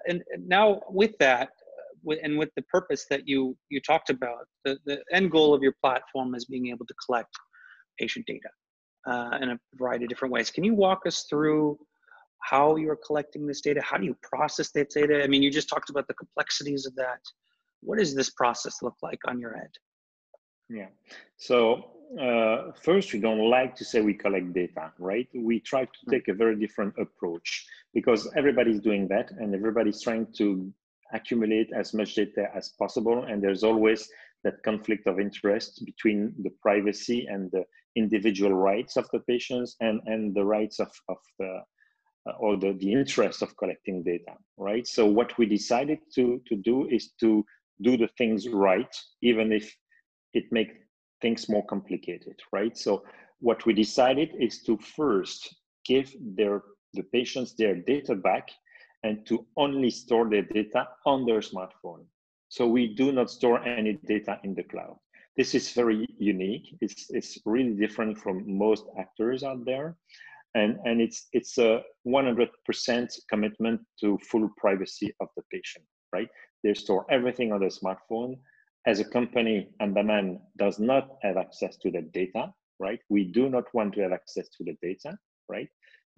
and, 0.07 0.23
and 0.31 0.47
now 0.47 0.81
with 0.89 1.17
that, 1.19 1.49
and 2.21 2.37
with 2.37 2.49
the 2.55 2.61
purpose 2.63 3.05
that 3.09 3.27
you 3.27 3.57
you 3.69 3.81
talked 3.81 4.09
about, 4.09 4.47
the, 4.63 4.77
the 4.85 5.03
end 5.11 5.31
goal 5.31 5.53
of 5.53 5.63
your 5.63 5.73
platform 5.81 6.35
is 6.35 6.45
being 6.45 6.67
able 6.67 6.85
to 6.85 6.93
collect 7.05 7.29
patient 7.99 8.25
data 8.27 8.49
uh, 9.07 9.37
in 9.41 9.51
a 9.51 9.59
variety 9.75 10.05
of 10.05 10.09
different 10.09 10.31
ways. 10.31 10.51
Can 10.51 10.63
you 10.63 10.75
walk 10.75 11.01
us 11.07 11.25
through 11.29 11.79
how 12.41 12.75
you're 12.75 12.99
collecting 13.07 13.47
this 13.47 13.61
data? 13.61 13.81
How 13.81 13.97
do 13.97 14.05
you 14.05 14.15
process 14.21 14.71
that 14.73 14.91
data? 14.91 15.23
I 15.23 15.27
mean, 15.27 15.41
you 15.41 15.49
just 15.49 15.69
talked 15.69 15.89
about 15.89 16.07
the 16.07 16.13
complexities 16.13 16.85
of 16.85 16.95
that. 16.95 17.19
What 17.81 17.97
does 17.97 18.13
this 18.13 18.29
process 18.29 18.83
look 18.83 18.95
like 19.01 19.19
on 19.27 19.39
your 19.39 19.55
end? 19.55 19.79
Yeah. 20.69 20.87
So 21.37 21.91
uh, 22.19 22.71
first, 22.81 23.13
we 23.13 23.19
don't 23.19 23.49
like 23.49 23.75
to 23.75 23.85
say 23.85 24.01
we 24.01 24.13
collect 24.13 24.53
data, 24.53 24.91
right? 24.99 25.27
We 25.33 25.59
try 25.59 25.85
to 25.85 25.99
hmm. 26.05 26.11
take 26.11 26.27
a 26.27 26.33
very 26.33 26.55
different 26.55 26.93
approach 26.99 27.65
because 27.93 28.29
everybody's 28.35 28.79
doing 28.79 29.07
that 29.09 29.31
and 29.31 29.53
everybody's 29.53 30.01
trying 30.01 30.27
to 30.37 30.71
accumulate 31.13 31.71
as 31.73 31.93
much 31.93 32.15
data 32.15 32.47
as 32.55 32.69
possible. 32.79 33.23
And 33.23 33.43
there's 33.43 33.63
always 33.63 34.09
that 34.43 34.61
conflict 34.63 35.07
of 35.07 35.19
interest 35.19 35.83
between 35.85 36.33
the 36.43 36.51
privacy 36.61 37.27
and 37.29 37.51
the 37.51 37.63
individual 37.95 38.53
rights 38.53 38.97
of 38.97 39.07
the 39.11 39.19
patients 39.21 39.75
and, 39.79 40.01
and 40.05 40.35
the 40.35 40.43
rights 40.43 40.79
of, 40.79 40.91
of 41.09 41.17
the 41.39 41.61
uh, 42.27 42.33
or 42.39 42.57
the, 42.57 42.73
the 42.79 42.91
interest 42.91 43.43
of 43.43 43.55
collecting 43.57 44.01
data, 44.01 44.33
right? 44.57 44.87
So 44.87 45.05
what 45.05 45.37
we 45.37 45.45
decided 45.45 45.99
to, 46.15 46.41
to 46.47 46.55
do 46.55 46.87
is 46.89 47.11
to 47.19 47.45
do 47.81 47.97
the 47.97 48.09
things 48.17 48.47
right, 48.47 48.93
even 49.21 49.51
if 49.51 49.71
it 50.35 50.51
makes 50.51 50.75
things 51.21 51.49
more 51.49 51.65
complicated, 51.65 52.35
right? 52.51 52.77
So 52.77 53.03
what 53.39 53.65
we 53.65 53.73
decided 53.73 54.29
is 54.39 54.61
to 54.63 54.77
first 54.77 55.55
give 55.85 56.13
their 56.19 56.61
the 56.93 57.03
patients 57.03 57.53
their 57.53 57.75
data 57.75 58.15
back 58.15 58.49
and 59.03 59.25
to 59.27 59.45
only 59.57 59.89
store 59.89 60.29
their 60.29 60.43
data 60.43 60.87
on 61.05 61.25
their 61.25 61.41
smartphone. 61.41 62.05
So 62.49 62.67
we 62.67 62.95
do 62.95 63.11
not 63.11 63.29
store 63.29 63.59
any 63.67 63.93
data 64.07 64.39
in 64.43 64.55
the 64.55 64.63
cloud. 64.63 64.97
This 65.35 65.53
is 65.53 65.73
very 65.73 66.07
unique. 66.17 66.75
It's, 66.79 67.07
it's 67.09 67.37
really 67.45 67.73
different 67.73 68.17
from 68.17 68.43
most 68.47 68.85
actors 68.97 69.43
out 69.43 69.65
there. 69.65 69.97
And, 70.55 70.77
and 70.85 71.01
it's, 71.01 71.27
it's 71.33 71.57
a 71.57 71.81
100% 72.07 73.19
commitment 73.29 73.81
to 73.99 74.17
full 74.29 74.49
privacy 74.57 75.13
of 75.19 75.27
the 75.35 75.43
patient, 75.51 75.85
right? 76.13 76.29
They 76.63 76.73
store 76.73 77.05
everything 77.11 77.51
on 77.51 77.59
their 77.59 77.69
smartphone 77.69 78.37
as 78.87 78.99
a 78.99 79.05
company, 79.05 79.69
Andaman 79.79 80.39
does 80.57 80.79
not 80.79 81.17
have 81.23 81.37
access 81.37 81.77
to 81.77 81.91
the 81.91 82.01
data, 82.01 82.53
right? 82.79 82.99
We 83.09 83.25
do 83.25 83.49
not 83.49 83.65
want 83.73 83.93
to 83.95 84.01
have 84.01 84.11
access 84.11 84.47
to 84.57 84.63
the 84.63 84.77
data, 84.81 85.17
right, 85.49 85.69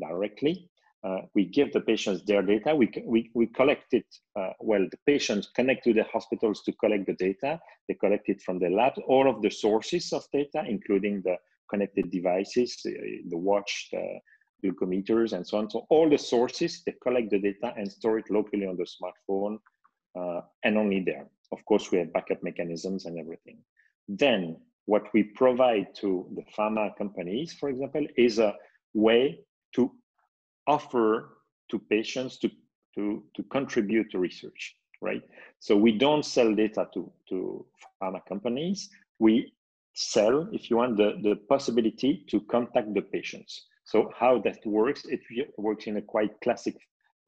directly. 0.02 0.70
Uh, 1.04 1.20
we 1.36 1.46
give 1.46 1.72
the 1.72 1.80
patients 1.82 2.24
their 2.26 2.42
data. 2.42 2.76
We, 2.76 2.92
we, 3.06 3.32
we 3.34 3.48
collect 3.48 3.94
it, 3.94 4.06
uh, 4.38 4.50
well, 4.60 4.86
the 4.92 4.98
patients 5.06 5.50
connect 5.56 5.84
to 5.86 5.94
the 5.94 6.04
hospitals 6.06 6.64
to 6.64 6.74
collect 6.74 7.06
the 7.06 7.14
data. 7.14 7.60
They 7.88 7.94
collect 7.94 8.28
it 8.30 8.42
from 8.42 8.60
the 8.60 8.70
lab, 8.70 8.94
all 9.08 9.30
of 9.30 9.42
the 9.42 9.52
sources 9.52 10.12
of 10.12 10.26
data, 10.34 10.64
including 10.68 11.22
the 11.24 11.38
connected 11.70 12.12
devices, 12.12 12.78
the, 12.84 13.22
the 13.30 13.38
watch, 13.38 13.90
the 13.92 14.20
glucometers, 14.66 15.34
and 15.34 15.48
so 15.48 15.60
on. 15.60 15.70
So 15.70 15.86
all 15.90 16.10
the 16.10 16.18
sources, 16.18 16.82
they 16.86 16.96
collect 17.02 17.30
the 17.30 17.40
data 17.40 17.74
and 17.78 17.90
store 17.90 18.18
it 18.18 18.30
locally 18.30 18.66
on 18.66 18.76
the 18.76 18.88
smartphone 18.88 19.60
uh, 20.20 20.42
and 20.64 20.78
only 20.78 21.04
there. 21.06 21.28
Of 21.52 21.64
course, 21.66 21.92
we 21.92 22.00
have 22.00 22.14
backup 22.14 22.44
mechanisms 22.44 23.06
and 23.06 23.18
everything. 23.18 23.60
Then 24.08 24.58
what 24.86 25.04
we 25.14 25.24
provide 25.24 25.94
to 25.96 26.28
the 26.36 26.44
pharma 26.58 26.96
companies, 26.98 27.54
for 27.54 27.70
example, 27.70 28.06
is 28.18 28.40
a 28.40 28.56
way 28.94 29.40
to 29.76 29.92
offer 30.66 31.38
to 31.70 31.80
patients 31.80 32.38
to, 32.40 32.50
to, 32.96 33.24
to 33.36 33.44
contribute 33.44 34.10
to 34.12 34.20
research, 34.20 34.76
right? 35.02 35.22
So 35.60 35.76
we 35.76 35.92
don't 35.98 36.26
sell 36.26 36.54
data 36.54 36.88
to, 36.94 37.12
to 37.30 37.66
pharma 38.02 38.22
companies. 38.28 38.90
We 39.20 39.54
sell, 39.94 40.48
if 40.52 40.70
you 40.70 40.78
want, 40.78 40.98
the, 40.98 41.18
the 41.22 41.36
possibility 41.50 42.24
to 42.30 42.42
contact 42.42 42.94
the 42.94 43.02
patients. 43.02 43.66
So 43.84 44.12
how 44.18 44.40
that 44.40 44.66
works, 44.66 45.06
it 45.06 45.22
works 45.58 45.88
in 45.88 45.98
a 45.98 46.02
quite 46.02 46.40
classic 46.42 46.76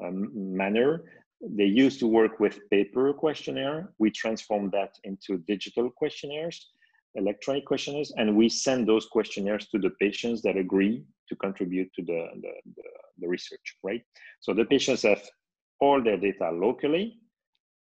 um, 0.03 0.29
manner. 0.33 1.03
They 1.41 1.65
used 1.65 1.99
to 2.01 2.07
work 2.07 2.39
with 2.39 2.59
paper 2.69 3.13
questionnaire. 3.13 3.93
We 3.97 4.11
transform 4.11 4.69
that 4.71 4.95
into 5.03 5.37
digital 5.47 5.89
questionnaires, 5.89 6.71
electronic 7.15 7.65
questionnaires, 7.65 8.11
and 8.17 8.35
we 8.35 8.49
send 8.49 8.87
those 8.87 9.05
questionnaires 9.05 9.67
to 9.69 9.79
the 9.79 9.91
patients 10.01 10.41
that 10.41 10.57
agree 10.57 11.05
to 11.29 11.35
contribute 11.37 11.89
to 11.93 12.01
the, 12.03 12.27
the, 12.41 12.51
the, 12.75 12.83
the 13.19 13.27
research, 13.27 13.77
right? 13.83 14.03
So 14.41 14.53
the 14.53 14.65
patients 14.65 15.03
have 15.03 15.23
all 15.79 16.03
their 16.03 16.17
data 16.17 16.51
locally. 16.51 17.19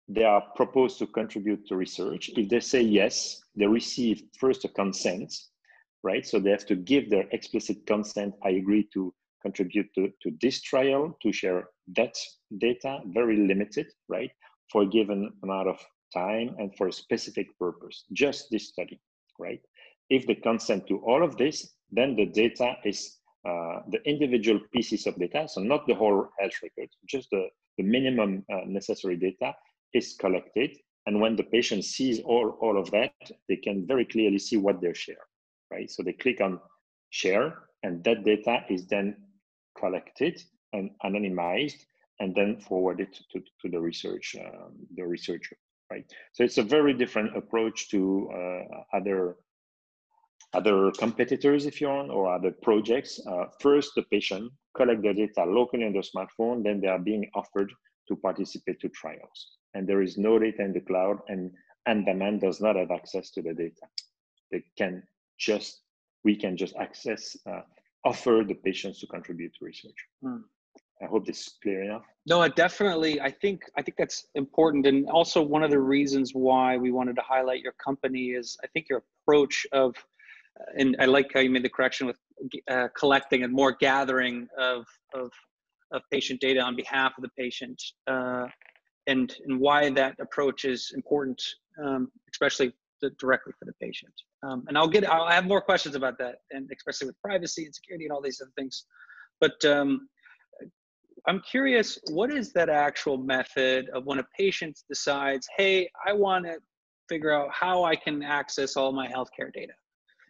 They 0.10 0.24
are 0.24 0.44
proposed 0.56 1.00
to 1.00 1.08
contribute 1.08 1.68
to 1.68 1.76
research. 1.76 2.30
If 2.36 2.50
they 2.50 2.60
say 2.60 2.82
yes, 2.82 3.40
they 3.56 3.68
receive 3.68 4.24
first 4.40 4.66
a 4.66 4.70
consent, 4.70 5.34
right? 6.04 6.26
So 6.26 6.40
they 6.40 6.52
have 6.52 6.66
to 6.66 6.76
give 6.76 7.10
their 7.10 7.28
explicit 7.32 7.86
consent. 7.86 8.34
I 8.44 8.52
agree 8.52 8.90
to 8.94 9.14
contribute 9.42 9.88
to, 9.96 10.12
to 10.24 10.32
this 10.42 10.62
trial, 10.62 11.18
to 11.22 11.32
share 11.32 11.70
that 11.96 12.16
data, 12.60 13.00
very 13.08 13.38
limited, 13.38 13.88
right? 14.08 14.32
For 14.72 14.84
a 14.84 14.88
given 14.88 15.32
amount 15.44 15.70
of 15.70 15.80
time 16.14 16.56
and 16.58 16.76
for 16.76 16.88
a 16.88 16.94
specific 16.94 17.48
purpose, 17.60 18.06
just 18.14 18.48
this 18.52 18.70
study, 18.70 19.00
right? 19.40 19.62
If 20.10 20.26
they 20.26 20.36
consent 20.36 20.88
to 20.88 20.98
all 21.00 21.24
of 21.24 21.38
this, 21.38 21.76
then 21.92 22.16
the 22.16 22.26
data 22.26 22.76
is 22.86 23.18
uh, 23.48 23.82
the 23.92 24.00
individual 24.06 24.60
pieces 24.74 25.08
of 25.08 25.16
data, 25.16 25.48
so 25.48 25.62
not 25.62 25.88
the 25.88 25.94
whole 25.96 26.28
health 26.40 26.54
record, 26.64 26.90
just 27.08 27.30
the, 27.32 27.48
the 27.78 27.84
minimum 27.84 28.46
uh, 28.52 28.62
necessary 28.66 29.16
data 29.16 29.54
is 29.94 30.16
collected. 30.20 30.78
And 31.06 31.22
when 31.22 31.38
the 31.38 31.44
patient 31.44 31.86
sees 31.86 32.20
all, 32.20 32.58
all 32.62 32.78
of 32.78 32.92
that, 32.92 33.14
they 33.48 33.56
can 33.56 33.88
very 33.88 34.04
clearly 34.04 34.40
see 34.40 34.58
what 34.58 34.82
they 34.82 34.94
share, 34.94 35.26
right? 35.72 35.90
So 35.90 36.04
they 36.04 36.14
click 36.14 36.42
on 36.42 36.60
share, 37.12 37.60
and 37.84 38.04
that 38.04 38.26
data 38.26 38.64
is 38.70 38.88
then 38.88 39.16
collected 39.78 40.42
and 40.74 40.90
anonymized 41.06 41.86
and 42.20 42.34
then 42.36 42.60
forwarded 42.60 43.14
to, 43.32 43.40
to 43.62 43.70
the 43.70 43.80
research 43.80 44.36
um, 44.40 44.74
the 44.96 45.06
researcher 45.06 45.58
right 45.92 46.06
so 46.34 46.44
it's 46.44 46.58
a 46.58 46.64
very 46.64 46.94
different 46.94 47.36
approach 47.36 47.90
to 47.90 48.30
uh, 48.34 48.98
other 48.98 49.38
other 50.54 50.92
competitors 50.92 51.66
if 51.66 51.82
you 51.82 51.88
want 51.88 52.10
or 52.10 52.34
other 52.34 52.52
projects 52.64 53.20
uh, 53.28 53.46
first 53.60 53.92
the 53.96 54.04
patient 54.04 54.52
collect 54.76 55.02
the 55.02 55.14
data 55.14 55.44
locally 55.44 55.86
on 55.86 55.94
the 55.94 56.04
smartphone 56.12 56.64
then 56.64 56.80
they 56.80 56.88
are 56.88 57.00
being 57.00 57.30
offered 57.36 57.72
to 58.08 58.16
participate 58.16 58.80
to 58.80 58.90
trials 58.90 59.58
and 59.74 59.88
there 59.88 60.02
is 60.02 60.18
no 60.18 60.40
data 60.40 60.64
in 60.64 60.74
the 60.74 60.82
cloud 60.82 61.18
and 61.28 61.52
Andaman 61.86 62.40
does 62.40 62.60
not 62.60 62.76
have 62.76 62.92
access 62.92 63.32
to 63.32 63.42
the 63.42 63.54
data 63.54 63.86
they 64.52 64.64
can 64.78 65.04
just 65.38 65.82
we 66.24 66.36
can 66.36 66.58
just 66.58 66.76
access 66.76 67.38
uh, 67.50 67.62
offer 68.04 68.44
the 68.48 68.56
patients 68.56 69.00
to 69.00 69.08
contribute 69.08 69.54
to 69.58 69.66
research. 69.66 70.00
Hmm. 70.22 70.42
I 71.02 71.06
hope 71.06 71.26
this 71.26 71.42
is 71.42 71.54
clear 71.62 71.84
enough. 71.84 72.06
No, 72.26 72.42
I 72.42 72.50
definitely. 72.50 73.22
I 73.22 73.30
think 73.30 73.62
I 73.78 73.82
think 73.82 73.98
that's 73.98 74.28
important, 74.36 74.88
and 74.88 75.08
also 75.10 75.42
one 75.42 75.64
of 75.64 75.72
the 75.72 75.80
reasons 75.80 76.32
why 76.34 76.78
we 76.78 76.92
wanted 76.92 77.16
to 77.18 77.22
highlight 77.22 77.62
your 77.62 77.74
company 77.74 78.32
is 78.32 78.58
I 78.64 78.68
think 78.68 78.88
your 78.90 79.04
approach 79.22 79.66
of, 79.72 79.96
uh, 80.60 80.64
and 80.78 80.96
I 81.00 81.06
like 81.06 81.32
how 81.34 81.40
you 81.42 81.50
made 81.50 81.64
the 81.64 81.70
correction 81.70 82.08
with 82.08 82.18
uh, 82.70 82.88
collecting 82.98 83.44
and 83.44 83.54
more 83.54 83.74
gathering 83.74 84.48
of 84.58 84.86
of 85.14 85.32
of 85.92 86.02
patient 86.12 86.42
data 86.42 86.62
on 86.62 86.76
behalf 86.76 87.14
of 87.18 87.22
the 87.22 87.30
patient, 87.38 87.82
uh, 88.08 88.48
and 89.06 89.36
and 89.46 89.60
why 89.60 89.90
that 89.92 90.20
approach 90.20 90.66
is 90.66 90.92
important, 90.96 91.42
um, 91.84 92.12
especially 92.34 92.74
directly 93.20 93.54
for 93.60 93.66
the 93.66 93.74
patient. 93.80 94.14
Um, 94.44 94.66
and 94.68 94.78
I'll 94.78 94.88
get, 94.88 95.10
I'll 95.10 95.28
have 95.28 95.46
more 95.46 95.62
questions 95.62 95.96
about 95.96 96.18
that, 96.20 96.38
and 96.52 96.70
especially 96.76 97.08
with 97.08 97.22
privacy 97.22 97.66
and 97.66 97.74
security 97.74 98.06
and 98.06 98.12
all 98.12 98.22
these 98.22 98.42
other 98.42 98.52
things. 98.58 98.86
But 99.40 99.64
um, 99.66 100.10
I'm 101.28 101.42
curious, 101.42 102.00
what 102.10 102.32
is 102.32 102.54
that 102.54 102.70
actual 102.70 103.18
method 103.18 103.90
of 103.90 104.06
when 104.06 104.20
a 104.20 104.26
patient 104.38 104.80
decides, 104.90 105.48
hey, 105.58 105.90
I 106.06 106.14
want 106.14 106.46
to 106.46 106.58
figure 107.10 107.32
out 107.32 107.50
how 107.52 107.84
I 107.84 107.96
can 107.96 108.24
access 108.24 108.78
all 108.78 108.92
my 108.92 109.08
healthcare 109.08 109.52
data? 109.54 109.74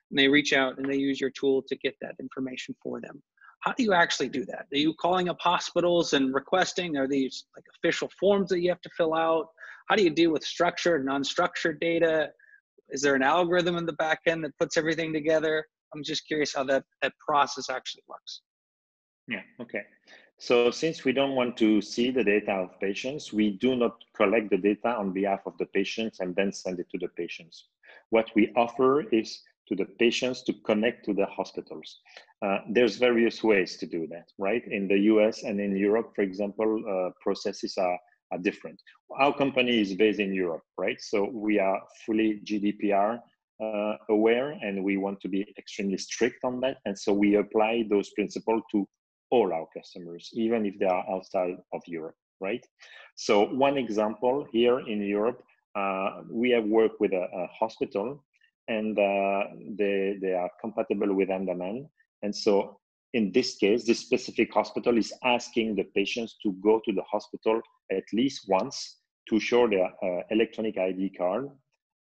And 0.10 0.18
they 0.18 0.28
reach 0.28 0.54
out 0.54 0.78
and 0.78 0.90
they 0.90 0.98
use 0.98 1.22
your 1.22 1.30
tool 1.30 1.62
to 1.68 1.76
get 1.78 1.96
that 2.02 2.16
information 2.20 2.76
for 2.82 3.00
them. 3.00 3.22
How 3.62 3.74
do 3.74 3.84
you 3.84 3.94
actually 3.94 4.30
do 4.30 4.46
that? 4.46 4.66
Are 4.72 4.78
you 4.78 4.94
calling 5.00 5.30
up 5.30 5.38
hospitals 5.40 6.14
and 6.14 6.34
requesting? 6.34 6.98
Are 6.98 7.08
these 7.08 7.46
like 7.56 7.66
official 7.78 8.10
forms 8.20 8.50
that 8.50 8.62
you 8.62 8.70
have 8.70 8.82
to 8.82 8.90
fill 8.98 9.14
out? 9.14 9.48
How 9.90 9.96
do 9.96 10.04
you 10.04 10.10
deal 10.10 10.32
with 10.32 10.44
structured, 10.44 11.02
and 11.02 11.10
unstructured 11.10 11.80
data? 11.80 12.30
is 12.90 13.02
there 13.02 13.16
an 13.16 13.24
algorithm 13.24 13.78
in 13.78 13.86
the 13.86 13.94
back 13.94 14.20
end 14.28 14.44
that 14.44 14.58
puts 14.58 14.78
everything 14.78 15.14
together 15.14 15.66
i'm 15.94 16.04
just 16.04 16.28
curious 16.28 16.54
how 16.54 16.64
that 16.64 16.84
that 17.02 17.14
process 17.26 17.70
actually 17.70 18.04
works 18.08 18.42
yeah 19.28 19.42
okay 19.62 19.82
so 20.40 20.70
since 20.72 21.04
we 21.04 21.12
don't 21.12 21.36
want 21.36 21.58
to 21.58 21.82
see 21.82 22.12
the 22.12 22.24
data 22.24 22.52
of 22.52 22.80
patients 22.80 23.34
we 23.34 23.52
do 23.52 23.76
not 23.76 24.04
collect 24.16 24.50
the 24.50 24.58
data 24.58 24.90
on 24.90 25.12
behalf 25.12 25.40
of 25.46 25.58
the 25.58 25.66
patients 25.68 26.20
and 26.20 26.36
then 26.36 26.52
send 26.52 26.80
it 26.80 26.90
to 26.90 26.98
the 27.00 27.08
patients 27.10 27.66
what 28.10 28.30
we 28.36 28.52
offer 28.56 29.02
is 29.10 29.42
to 29.68 29.76
the 29.76 29.86
patients 29.86 30.42
to 30.44 30.54
connect 30.54 31.06
to 31.06 31.14
the 31.14 31.26
hospitals. 31.26 32.00
Uh, 32.42 32.60
there's 32.70 32.98
various 32.98 33.44
ways 33.44 33.78
to 33.78 33.86
do 33.86 34.08
that, 34.08 34.32
right? 34.38 34.64
In 34.66 34.88
the 34.88 34.98
US 35.12 35.44
and 35.44 35.60
in 35.60 35.76
Europe, 35.76 36.14
for 36.16 36.22
example, 36.22 36.84
uh, 36.88 37.12
processes 37.22 37.78
are 37.78 38.00
are 38.32 38.38
different. 38.38 38.82
Our 39.18 39.34
company 39.34 39.80
is 39.80 39.94
based 39.94 40.20
in 40.20 40.34
Europe, 40.34 40.64
right? 40.78 41.00
So 41.00 41.30
we 41.32 41.60
are 41.60 41.82
fully 42.06 42.42
GDPR 42.44 43.20
uh, 43.64 43.94
aware 44.10 44.52
and 44.62 44.84
we 44.84 44.98
want 44.98 45.22
to 45.22 45.30
be 45.30 45.46
extremely 45.58 45.98
strict 45.98 46.44
on 46.44 46.60
that. 46.60 46.78
And 46.86 47.00
so 47.00 47.14
we 47.14 47.36
apply 47.36 47.86
those 47.90 48.10
principles 48.10 48.64
to 48.72 48.86
all 49.30 49.54
our 49.54 49.68
customers, 49.76 50.30
even 50.34 50.66
if 50.66 50.78
they 50.80 50.86
are 50.86 51.06
outside 51.10 51.58
of 51.74 51.82
Europe, 51.88 52.16
right? 52.40 52.66
So 53.16 53.46
one 53.46 53.78
example 53.78 54.48
here 54.52 54.80
in 54.80 55.02
Europe, 55.02 55.44
uh, 55.76 56.22
we 56.30 56.50
have 56.52 56.66
worked 56.66 57.00
with 57.00 57.14
a, 57.14 57.28
a 57.34 57.48
hospital 57.48 58.24
and 58.68 58.98
uh, 58.98 59.44
they, 59.78 60.18
they 60.22 60.34
are 60.34 60.50
compatible 60.60 61.14
with 61.14 61.30
Andaman. 61.30 61.90
And 62.24 62.36
so 62.36 62.80
in 63.14 63.32
this 63.32 63.56
case, 63.56 63.86
this 63.86 64.00
specific 64.00 64.54
hospital 64.54 64.98
is 64.98 65.14
asking 65.24 65.76
the 65.76 65.86
patients 65.96 66.36
to 66.44 66.52
go 66.64 66.82
to 66.86 66.92
the 66.92 67.04
hospital 67.04 67.62
at 67.92 68.04
least 68.14 68.46
once 68.48 68.98
to 69.30 69.40
show 69.40 69.68
their 69.68 69.90
uh, 70.04 70.24
electronic 70.32 70.78
ID 70.78 71.12
card 71.18 71.50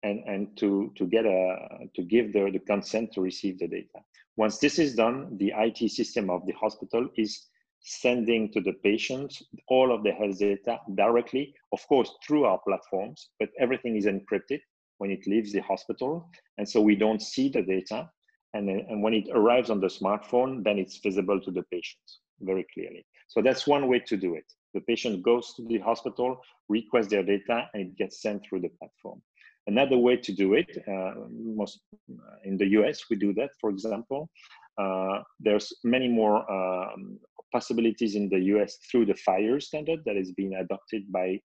and, 0.06 0.24
and 0.28 0.56
to, 0.58 0.92
to 0.96 1.06
get 1.08 1.26
a, 1.26 1.88
to 1.96 2.04
give 2.04 2.32
the, 2.32 2.52
the 2.52 2.60
consent 2.60 3.12
to 3.14 3.22
receive 3.22 3.58
the 3.58 3.68
data. 3.68 4.00
Once 4.38 4.60
this 4.60 4.78
is 4.78 4.96
done, 4.96 5.36
the 5.38 5.52
IT 5.58 5.90
system 5.90 6.30
of 6.30 6.46
the 6.46 6.54
hospital 6.54 7.10
is 7.18 7.48
sending 7.80 8.52
to 8.52 8.62
the 8.62 8.74
patient 8.84 9.34
all 9.68 9.94
of 9.94 10.04
the 10.04 10.12
health 10.12 10.38
data 10.38 10.78
directly, 10.96 11.54
of 11.72 11.80
course, 11.88 12.12
through 12.26 12.46
our 12.46 12.60
platforms, 12.68 13.30
but 13.40 13.50
everything 13.60 13.96
is 13.96 14.06
encrypted 14.06 14.60
when 15.00 15.12
it 15.12 15.26
leaves 15.28 15.52
the 15.52 15.62
hospital. 15.62 16.30
And 16.58 16.68
so 16.68 16.82
we 16.82 16.96
don't 16.96 17.22
see 17.22 17.50
the 17.50 17.64
data. 17.64 18.10
And, 18.54 18.70
and 18.70 19.02
when 19.02 19.14
it 19.14 19.28
arrives 19.34 19.70
on 19.70 19.80
the 19.80 19.88
smartphone, 19.88 20.64
then 20.64 20.78
it's 20.78 20.98
visible 20.98 21.40
to 21.42 21.52
the 21.52 21.64
patient 21.72 22.04
very 22.42 22.66
clearly. 22.74 23.06
So 23.28 23.42
that's 23.42 23.68
one 23.68 23.88
way 23.88 24.00
to 24.08 24.18
do 24.18 24.36
it. 24.36 24.46
The 24.74 24.82
patient 24.82 25.24
goes 25.24 25.54
to 25.56 25.66
the 25.66 25.80
hospital, 25.80 26.40
requests 26.70 27.08
their 27.08 27.24
data, 27.24 27.70
and 27.74 27.82
it 27.82 27.98
gets 27.98 28.22
sent 28.22 28.44
through 28.46 28.62
the 28.62 28.72
platform. 28.80 29.22
Another 29.68 29.98
way 29.98 30.16
to 30.18 30.32
do 30.32 30.54
it, 30.54 30.70
uh, 30.88 31.14
most 31.32 31.82
uh, 32.12 32.36
in 32.44 32.58
the 32.58 32.68
US, 32.80 33.04
we 33.10 33.16
do 33.16 33.34
that, 33.34 33.50
for 33.60 33.70
example. 33.70 34.30
Uh, 34.78 35.22
there's 35.40 35.74
many 35.84 36.08
more 36.08 36.50
um, 36.52 37.20
possibilities 37.52 38.16
in 38.16 38.30
the 38.30 38.40
US 38.54 38.78
through 38.90 39.06
the 39.06 39.18
FHIR 39.28 39.62
standard 39.62 40.00
that 40.06 40.18
is 40.18 40.32
being 40.34 40.56
adopted 40.56 41.12
by 41.12 41.40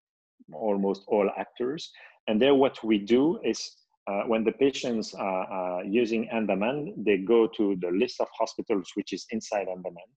almost 0.52 1.04
all 1.06 1.30
actors. 1.38 1.90
And 2.26 2.40
there, 2.40 2.54
what 2.54 2.82
we 2.84 2.98
do 2.98 3.40
is 3.44 3.70
uh, 4.06 4.22
when 4.26 4.44
the 4.44 4.52
patients 4.52 5.14
are 5.14 5.84
using 5.84 6.28
Andaman, 6.30 6.94
they 6.96 7.18
go 7.18 7.46
to 7.56 7.76
the 7.80 7.90
list 7.90 8.20
of 8.20 8.28
hospitals 8.38 8.90
which 8.94 9.12
is 9.12 9.26
inside 9.30 9.68
Andaman 9.68 10.10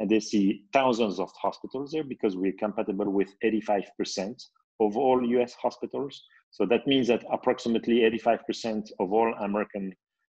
and 0.00 0.10
they 0.10 0.20
see 0.20 0.64
thousands 0.72 1.18
of 1.18 1.30
hospitals 1.40 1.92
there 1.92 2.04
because 2.04 2.36
we're 2.36 2.52
compatible 2.58 3.10
with 3.10 3.28
85% 3.42 4.42
of 4.80 4.96
all 4.96 5.24
US 5.24 5.54
hospitals. 5.54 6.22
So 6.50 6.64
that 6.66 6.86
means 6.86 7.08
that 7.08 7.24
approximately 7.30 8.00
85% 8.00 8.90
of 8.98 9.12
all 9.12 9.34
American 9.40 9.94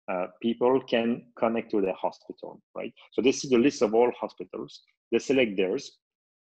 uh, 0.09 0.27
people 0.41 0.81
can 0.81 1.25
connect 1.37 1.69
to 1.71 1.81
their 1.81 1.93
hospital, 1.93 2.61
right? 2.75 2.93
So 3.11 3.21
this 3.21 3.43
is 3.43 3.49
the 3.49 3.57
list 3.57 3.81
of 3.81 3.93
all 3.93 4.11
hospitals. 4.19 4.81
They 5.11 5.19
select 5.19 5.57
theirs, 5.57 5.97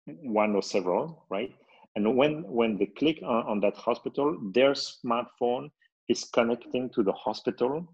one 0.06 0.54
or 0.56 0.62
several, 0.62 1.26
right? 1.30 1.52
And 1.94 2.16
when, 2.16 2.42
when 2.44 2.76
they 2.76 2.86
click 2.86 3.20
on, 3.22 3.46
on 3.46 3.60
that 3.60 3.76
hospital, 3.76 4.36
their 4.52 4.72
smartphone 4.72 5.70
is 6.08 6.24
connecting 6.24 6.90
to 6.90 7.02
the 7.02 7.12
hospital 7.12 7.86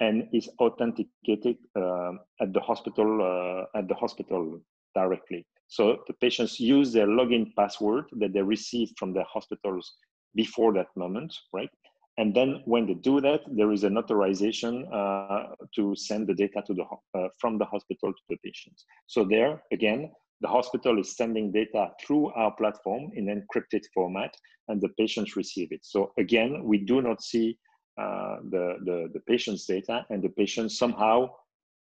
and 0.00 0.28
is 0.32 0.48
authenticated 0.58 1.56
uh, 1.76 2.12
at 2.40 2.52
the 2.52 2.60
hospital 2.60 3.08
uh, 3.22 3.78
at 3.78 3.88
the 3.88 3.94
hospital 3.94 4.60
directly. 4.94 5.46
So 5.68 6.02
the 6.06 6.14
patients 6.14 6.60
use 6.60 6.92
their 6.92 7.06
login 7.06 7.54
password 7.56 8.06
that 8.18 8.32
they 8.32 8.42
received 8.42 8.98
from 8.98 9.12
the 9.12 9.24
hospitals 9.24 9.94
before 10.34 10.72
that 10.74 10.88
moment, 10.96 11.34
right? 11.52 11.70
And 12.16 12.34
then 12.34 12.62
when 12.64 12.86
they 12.86 12.94
do 12.94 13.20
that, 13.20 13.40
there 13.50 13.72
is 13.72 13.82
an 13.82 13.98
authorization 13.98 14.86
uh, 14.92 15.46
to 15.74 15.96
send 15.96 16.28
the 16.28 16.34
data 16.34 16.62
to 16.66 16.74
the 16.74 16.84
uh, 17.18 17.28
from 17.40 17.58
the 17.58 17.64
hospital 17.64 18.12
to 18.12 18.22
the 18.28 18.36
patients. 18.44 18.84
So 19.06 19.24
there, 19.24 19.62
again, 19.72 20.12
the 20.40 20.48
hospital 20.48 20.98
is 21.00 21.16
sending 21.16 21.50
data 21.50 21.90
through 22.00 22.30
our 22.34 22.52
platform 22.52 23.10
in 23.14 23.26
encrypted 23.26 23.82
format, 23.92 24.32
and 24.68 24.80
the 24.80 24.90
patients 24.90 25.36
receive 25.36 25.72
it. 25.72 25.80
So 25.82 26.12
again, 26.18 26.62
we 26.64 26.78
do 26.78 27.02
not 27.02 27.22
see 27.22 27.58
uh, 28.00 28.36
the, 28.50 28.76
the, 28.84 29.10
the 29.12 29.20
patient's 29.20 29.66
data, 29.66 30.06
and 30.10 30.22
the 30.22 30.28
patients 30.28 30.78
somehow 30.78 31.30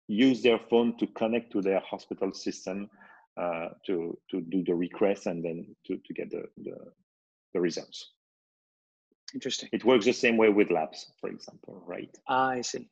use 0.07 0.41
their 0.41 0.59
phone 0.69 0.97
to 0.97 1.07
connect 1.07 1.51
to 1.53 1.61
their 1.61 1.79
hospital 1.81 2.33
system 2.33 2.89
uh, 3.39 3.69
to, 3.85 4.17
to 4.31 4.41
do 4.41 4.63
the 4.65 4.75
request 4.75 5.27
and 5.27 5.45
then 5.45 5.65
to, 5.85 5.97
to 6.05 6.13
get 6.13 6.29
the, 6.31 6.43
the, 6.63 6.75
the 7.53 7.59
results. 7.59 8.11
Interesting. 9.33 9.69
It 9.71 9.85
works 9.85 10.05
the 10.05 10.13
same 10.13 10.37
way 10.37 10.49
with 10.49 10.71
labs, 10.71 11.11
for 11.19 11.29
example, 11.29 11.83
right? 11.85 12.09
Ah, 12.27 12.49
I 12.49 12.61
see. 12.61 12.89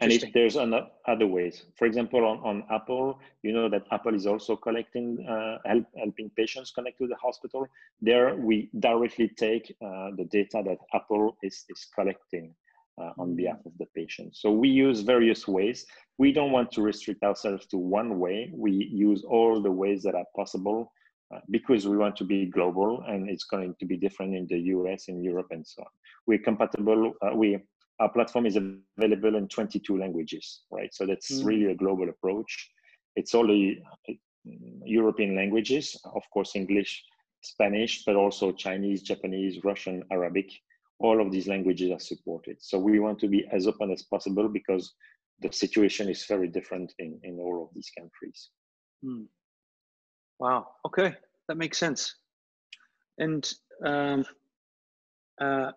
And 0.00 0.12
if 0.12 0.32
there's 0.32 0.56
other 0.56 1.26
ways, 1.26 1.64
for 1.76 1.86
example, 1.86 2.24
on, 2.24 2.38
on 2.38 2.64
Apple, 2.70 3.18
you 3.42 3.52
know 3.52 3.68
that 3.68 3.84
Apple 3.90 4.14
is 4.14 4.26
also 4.26 4.56
collecting, 4.56 5.26
uh, 5.28 5.58
help, 5.66 5.84
helping 5.96 6.30
patients 6.30 6.70
connect 6.70 6.98
to 6.98 7.06
the 7.06 7.16
hospital. 7.16 7.66
There, 8.00 8.36
we 8.36 8.70
directly 8.78 9.28
take 9.28 9.74
uh, 9.84 10.10
the 10.16 10.24
data 10.30 10.62
that 10.64 10.78
Apple 10.94 11.36
is, 11.42 11.64
is 11.68 11.86
collecting 11.94 12.54
uh, 13.00 13.10
on 13.18 13.30
mm. 13.30 13.36
behalf 13.36 13.58
of 13.66 13.72
the 13.78 13.86
patient. 13.94 14.36
So 14.36 14.50
we 14.50 14.68
use 14.68 15.00
various 15.00 15.48
ways. 15.48 15.84
We 16.18 16.32
don't 16.32 16.52
want 16.52 16.70
to 16.72 16.82
restrict 16.82 17.22
ourselves 17.22 17.66
to 17.66 17.76
one 17.76 18.18
way. 18.18 18.50
We 18.54 18.72
use 18.72 19.24
all 19.24 19.60
the 19.60 19.72
ways 19.72 20.02
that 20.04 20.14
are 20.14 20.26
possible 20.36 20.92
uh, 21.32 21.40
because 21.50 21.86
we 21.86 21.96
want 21.96 22.16
to 22.16 22.24
be 22.24 22.46
global 22.46 23.04
and 23.08 23.28
it's 23.30 23.44
going 23.44 23.74
to 23.78 23.86
be 23.86 23.96
different 23.96 24.34
in 24.34 24.46
the 24.48 24.58
US, 24.76 25.08
in 25.08 25.22
Europe, 25.22 25.48
and 25.50 25.66
so 25.66 25.82
on. 25.82 25.88
We're 26.26 26.38
compatible. 26.38 27.14
Uh, 27.22 27.34
we 27.34 27.58
our 28.00 28.10
platform 28.10 28.46
is 28.46 28.56
available 28.56 29.36
in 29.36 29.46
22 29.46 29.96
languages, 29.96 30.62
right? 30.70 30.92
So 30.92 31.06
that's 31.06 31.30
mm. 31.30 31.44
really 31.44 31.66
a 31.66 31.74
global 31.74 32.08
approach. 32.08 32.70
It's 33.14 33.34
only 33.34 33.82
European 34.84 35.36
languages, 35.36 35.96
of 36.04 36.22
course, 36.32 36.56
English, 36.56 37.04
Spanish, 37.42 38.04
but 38.04 38.16
also 38.16 38.50
Chinese, 38.50 39.02
Japanese, 39.02 39.62
Russian, 39.62 40.02
Arabic. 40.10 40.50
All 40.98 41.20
of 41.20 41.30
these 41.30 41.46
languages 41.46 41.92
are 41.92 42.00
supported. 42.00 42.56
So 42.60 42.78
we 42.78 42.98
want 42.98 43.18
to 43.20 43.28
be 43.28 43.46
as 43.52 43.66
open 43.66 43.92
as 43.92 44.02
possible 44.02 44.48
because 44.48 44.94
the 45.40 45.52
situation 45.52 46.08
is 46.08 46.24
very 46.26 46.48
different 46.48 46.92
in, 46.98 47.20
in 47.22 47.38
all 47.38 47.62
of 47.62 47.74
these 47.74 47.90
countries. 47.96 48.50
Mm. 49.04 49.26
Wow. 50.42 50.70
Okay, 50.84 51.14
that 51.46 51.56
makes 51.56 51.78
sense. 51.78 52.16
And 53.18 53.48
um, 53.86 54.24
uh, 55.40 55.70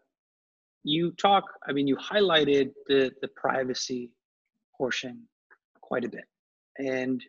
you 0.84 1.12
talk, 1.12 1.44
I 1.70 1.72
mean, 1.72 1.86
you 1.86 1.96
highlighted 1.98 2.72
the, 2.88 3.12
the 3.22 3.28
privacy 3.28 4.10
portion 4.76 5.22
quite 5.82 6.04
a 6.04 6.10
bit. 6.10 6.24
And 6.80 7.24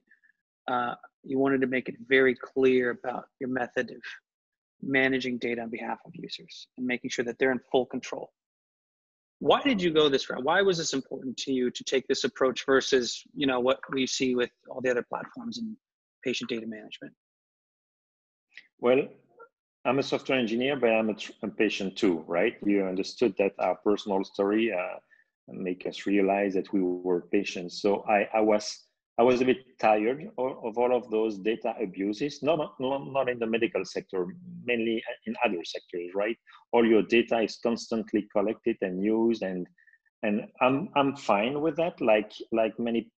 uh, 0.66 0.94
you 1.24 1.38
wanted 1.38 1.60
to 1.60 1.66
make 1.66 1.90
it 1.90 1.96
very 2.08 2.34
clear 2.34 2.88
about 2.92 3.26
your 3.38 3.50
method 3.50 3.90
of 3.90 4.00
managing 4.80 5.36
data 5.36 5.60
on 5.60 5.68
behalf 5.68 5.98
of 6.06 6.12
users 6.14 6.68
and 6.78 6.86
making 6.86 7.10
sure 7.10 7.26
that 7.26 7.38
they're 7.38 7.52
in 7.52 7.60
full 7.70 7.84
control. 7.84 8.30
Why 9.40 9.60
did 9.60 9.82
you 9.82 9.92
go 9.92 10.08
this 10.08 10.30
route? 10.30 10.42
Why 10.42 10.62
was 10.62 10.78
this 10.78 10.94
important 10.94 11.36
to 11.36 11.52
you 11.52 11.70
to 11.70 11.84
take 11.84 12.08
this 12.08 12.24
approach 12.24 12.64
versus, 12.64 13.22
you 13.34 13.46
know, 13.46 13.60
what 13.60 13.80
we 13.92 14.06
see 14.06 14.34
with 14.34 14.48
all 14.70 14.80
the 14.80 14.90
other 14.90 15.04
platforms 15.06 15.58
in 15.58 15.76
patient 16.24 16.48
data 16.48 16.66
management? 16.66 17.12
Well, 18.80 19.02
I'm 19.84 19.98
a 19.98 20.02
software 20.02 20.38
engineer, 20.38 20.76
but 20.76 20.90
I'm 20.90 21.10
a, 21.10 21.16
a 21.42 21.48
patient 21.48 21.96
too, 21.96 22.24
right? 22.26 22.56
You 22.64 22.84
understood 22.84 23.34
that 23.38 23.52
our 23.58 23.76
personal 23.76 24.24
story 24.24 24.72
uh, 24.72 24.98
make 25.48 25.86
us 25.86 26.06
realize 26.06 26.54
that 26.54 26.72
we 26.72 26.82
were 26.82 27.22
patients. 27.32 27.80
So 27.80 28.04
I, 28.08 28.28
I 28.34 28.40
was 28.40 28.84
I 29.18 29.22
was 29.22 29.40
a 29.40 29.46
bit 29.46 29.78
tired 29.80 30.30
of, 30.36 30.58
of 30.62 30.76
all 30.76 30.94
of 30.94 31.10
those 31.10 31.38
data 31.38 31.74
abuses, 31.80 32.42
not, 32.42 32.74
not, 32.78 33.06
not 33.10 33.30
in 33.30 33.38
the 33.38 33.46
medical 33.46 33.82
sector, 33.84 34.26
mainly 34.64 35.02
in 35.26 35.34
other 35.42 35.64
sectors, 35.64 36.10
right? 36.14 36.36
All 36.72 36.86
your 36.86 37.02
data 37.02 37.40
is 37.40 37.56
constantly 37.62 38.28
collected 38.30 38.76
and 38.82 39.02
used 39.02 39.42
and 39.42 39.66
and 40.22 40.48
I'm, 40.60 40.88
I'm 40.96 41.14
fine 41.16 41.60
with 41.60 41.76
that, 41.76 42.00
like, 42.00 42.32
like 42.50 42.78
many 42.78 43.10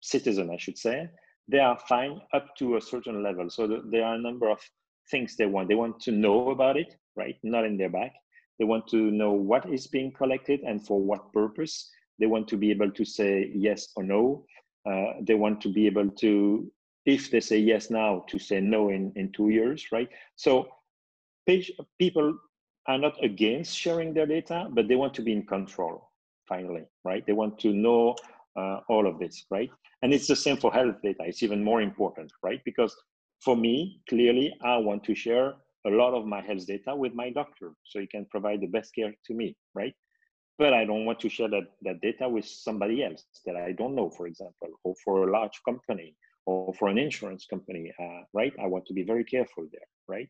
citizen, 0.00 0.50
I 0.50 0.58
should 0.58 0.76
say. 0.76 1.08
They 1.50 1.58
are 1.58 1.78
fine 1.88 2.20
up 2.32 2.54
to 2.58 2.76
a 2.76 2.80
certain 2.80 3.22
level. 3.22 3.50
So 3.50 3.66
the, 3.66 3.82
there 3.90 4.04
are 4.04 4.14
a 4.14 4.20
number 4.20 4.48
of 4.48 4.60
things 5.10 5.36
they 5.36 5.46
want. 5.46 5.68
They 5.68 5.74
want 5.74 6.00
to 6.00 6.12
know 6.12 6.50
about 6.50 6.76
it, 6.76 6.94
right? 7.16 7.36
Not 7.42 7.64
in 7.64 7.76
their 7.76 7.88
back. 7.90 8.12
They 8.58 8.64
want 8.64 8.86
to 8.88 9.10
know 9.10 9.32
what 9.32 9.68
is 9.68 9.86
being 9.86 10.12
collected 10.12 10.60
and 10.60 10.86
for 10.86 11.00
what 11.00 11.32
purpose. 11.32 11.90
They 12.18 12.26
want 12.26 12.46
to 12.48 12.56
be 12.56 12.70
able 12.70 12.90
to 12.92 13.04
say 13.04 13.50
yes 13.54 13.88
or 13.96 14.02
no. 14.04 14.44
Uh, 14.88 15.14
they 15.22 15.34
want 15.34 15.60
to 15.62 15.72
be 15.72 15.86
able 15.86 16.10
to, 16.10 16.70
if 17.04 17.30
they 17.30 17.40
say 17.40 17.58
yes 17.58 17.90
now, 17.90 18.24
to 18.28 18.38
say 18.38 18.60
no 18.60 18.90
in, 18.90 19.12
in 19.16 19.32
two 19.32 19.48
years, 19.48 19.86
right? 19.90 20.08
So 20.36 20.68
people 21.98 22.38
are 22.86 22.98
not 22.98 23.22
against 23.24 23.76
sharing 23.76 24.14
their 24.14 24.26
data, 24.26 24.68
but 24.70 24.88
they 24.88 24.96
want 24.96 25.14
to 25.14 25.22
be 25.22 25.32
in 25.32 25.46
control, 25.46 26.10
finally, 26.48 26.84
right? 27.04 27.26
They 27.26 27.32
want 27.32 27.58
to 27.60 27.72
know 27.72 28.14
uh, 28.56 28.80
all 28.88 29.06
of 29.06 29.18
this, 29.18 29.46
right? 29.50 29.70
And 30.02 30.12
it's 30.12 30.26
the 30.26 30.36
same 30.36 30.56
for 30.56 30.72
health 30.72 30.96
data. 31.02 31.22
It's 31.26 31.42
even 31.42 31.62
more 31.62 31.82
important, 31.82 32.32
right? 32.42 32.60
Because 32.64 32.94
for 33.40 33.56
me, 33.56 34.00
clearly, 34.08 34.54
I 34.62 34.76
want 34.78 35.04
to 35.04 35.14
share 35.14 35.54
a 35.86 35.90
lot 35.90 36.14
of 36.14 36.26
my 36.26 36.40
health 36.42 36.66
data 36.66 36.94
with 36.94 37.14
my 37.14 37.30
doctor 37.30 37.72
so 37.84 38.00
he 38.00 38.06
can 38.06 38.26
provide 38.30 38.60
the 38.60 38.66
best 38.66 38.94
care 38.94 39.14
to 39.26 39.34
me, 39.34 39.56
right? 39.74 39.94
But 40.58 40.74
I 40.74 40.84
don't 40.84 41.06
want 41.06 41.20
to 41.20 41.28
share 41.30 41.48
that, 41.48 41.68
that 41.82 42.02
data 42.02 42.28
with 42.28 42.44
somebody 42.44 43.02
else 43.02 43.24
that 43.46 43.56
I 43.56 43.72
don't 43.72 43.94
know, 43.94 44.10
for 44.10 44.26
example, 44.26 44.68
or 44.84 44.94
for 45.02 45.26
a 45.26 45.32
large 45.32 45.58
company 45.64 46.14
or 46.44 46.74
for 46.74 46.88
an 46.88 46.98
insurance 46.98 47.46
company, 47.46 47.92
uh, 47.98 48.22
right? 48.34 48.52
I 48.62 48.66
want 48.66 48.84
to 48.86 48.94
be 48.94 49.02
very 49.02 49.24
careful 49.24 49.66
there, 49.72 49.88
right? 50.06 50.28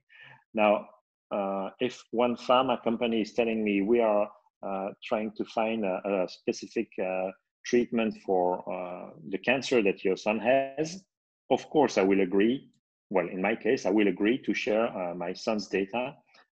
Now, 0.54 0.86
uh, 1.32 1.70
if 1.80 2.02
one 2.10 2.36
pharma 2.36 2.82
company 2.82 3.22
is 3.22 3.32
telling 3.32 3.64
me 3.64 3.82
we 3.82 4.00
are 4.00 4.28
uh, 4.66 4.88
trying 5.04 5.32
to 5.36 5.44
find 5.44 5.84
a, 5.84 6.00
a 6.04 6.28
specific 6.28 6.88
uh, 7.02 7.30
treatment 7.64 8.16
for 8.26 8.64
uh, 8.68 9.10
the 9.28 9.38
cancer 9.38 9.82
that 9.82 10.04
your 10.04 10.16
son 10.16 10.38
has, 10.38 11.04
of 11.50 11.68
course 11.70 11.98
I 11.98 12.02
will 12.02 12.20
agree 12.20 12.70
well, 13.10 13.26
in 13.28 13.42
my 13.42 13.56
case, 13.56 13.86
I 13.86 13.90
will 13.90 14.06
agree 14.06 14.38
to 14.38 14.54
share 14.54 14.86
uh, 14.96 15.14
my 15.14 15.32
son's 15.32 15.66
data 15.66 16.14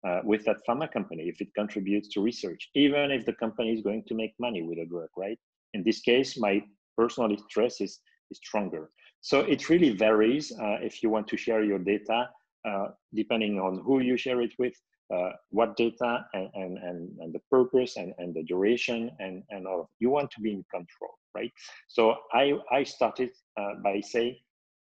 uh, 0.07 0.21
with 0.23 0.45
that 0.45 0.59
pharma 0.69 0.91
company 0.93 1.25
if 1.25 1.41
it 1.41 1.49
contributes 1.55 2.09
to 2.11 2.21
research, 2.21 2.69
even 2.75 3.11
if 3.11 3.25
the 3.25 3.33
company 3.33 3.73
is 3.73 3.81
going 3.81 4.05
to 4.09 4.15
make 4.15 4.35
money 4.39 4.63
with 4.63 4.79
a 4.79 4.85
drug, 4.85 5.09
right? 5.17 5.39
In 5.73 5.83
this 5.83 6.01
case, 6.01 6.39
my 6.39 6.63
personal 6.97 7.31
interest 7.31 7.81
is, 7.81 8.01
is 8.31 8.39
stronger. 8.39 8.91
So 9.23 9.41
it 9.41 9.71
really 9.71 9.91
varies 9.91 10.53
uh, 10.53 10.79
if 10.83 11.03
you 11.03 11.09
want 11.09 11.27
to 11.29 11.37
share 11.39 11.65
your 11.65 11.79
data, 11.79 12.29
uh, 12.69 12.89
depending 13.15 13.59
on 13.59 13.81
who 13.85 14.01
you 14.01 14.19
share 14.19 14.43
it 14.43 14.53
with, 14.59 14.75
uh, 15.13 15.33
what 15.51 15.77
data 15.77 16.25
and, 16.33 16.49
and, 16.55 16.79
and, 16.79 17.19
and, 17.21 17.35
the 17.35 17.41
purpose 17.51 17.97
and, 17.97 18.15
and 18.19 18.35
the 18.35 18.43
duration 18.43 19.11
and, 19.19 19.43
and 19.51 19.67
all. 19.67 19.91
You 19.99 20.11
want 20.11 20.31
to 20.33 20.41
be 20.41 20.53
in 20.53 20.65
control, 20.71 21.11
right? 21.35 21.53
So 21.89 22.17
I, 22.33 22.55
I 22.71 22.83
started 22.85 23.31
uh, 23.59 23.75
by 23.85 24.01
saying, 24.01 24.37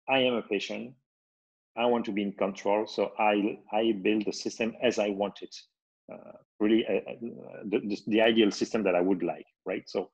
I 0.09 0.19
am 0.19 0.35
a 0.35 0.41
patient. 0.41 0.93
I 1.77 1.85
want 1.85 2.05
to 2.05 2.11
be 2.11 2.21
in 2.21 2.33
control, 2.33 2.85
so 2.85 3.13
I 3.17 3.59
I 3.71 3.93
build 4.03 4.25
the 4.25 4.33
system 4.33 4.75
as 4.83 4.99
I 4.99 5.09
want 5.09 5.39
it. 5.41 5.55
Uh, 6.11 6.33
really, 6.59 6.85
uh, 6.85 7.11
uh, 7.11 7.63
the, 7.63 7.79
the, 7.79 7.97
the 8.07 8.21
ideal 8.21 8.51
system 8.51 8.83
that 8.83 8.93
I 8.93 8.99
would 8.99 9.23
like, 9.23 9.45
right? 9.65 9.83
So 9.87 10.09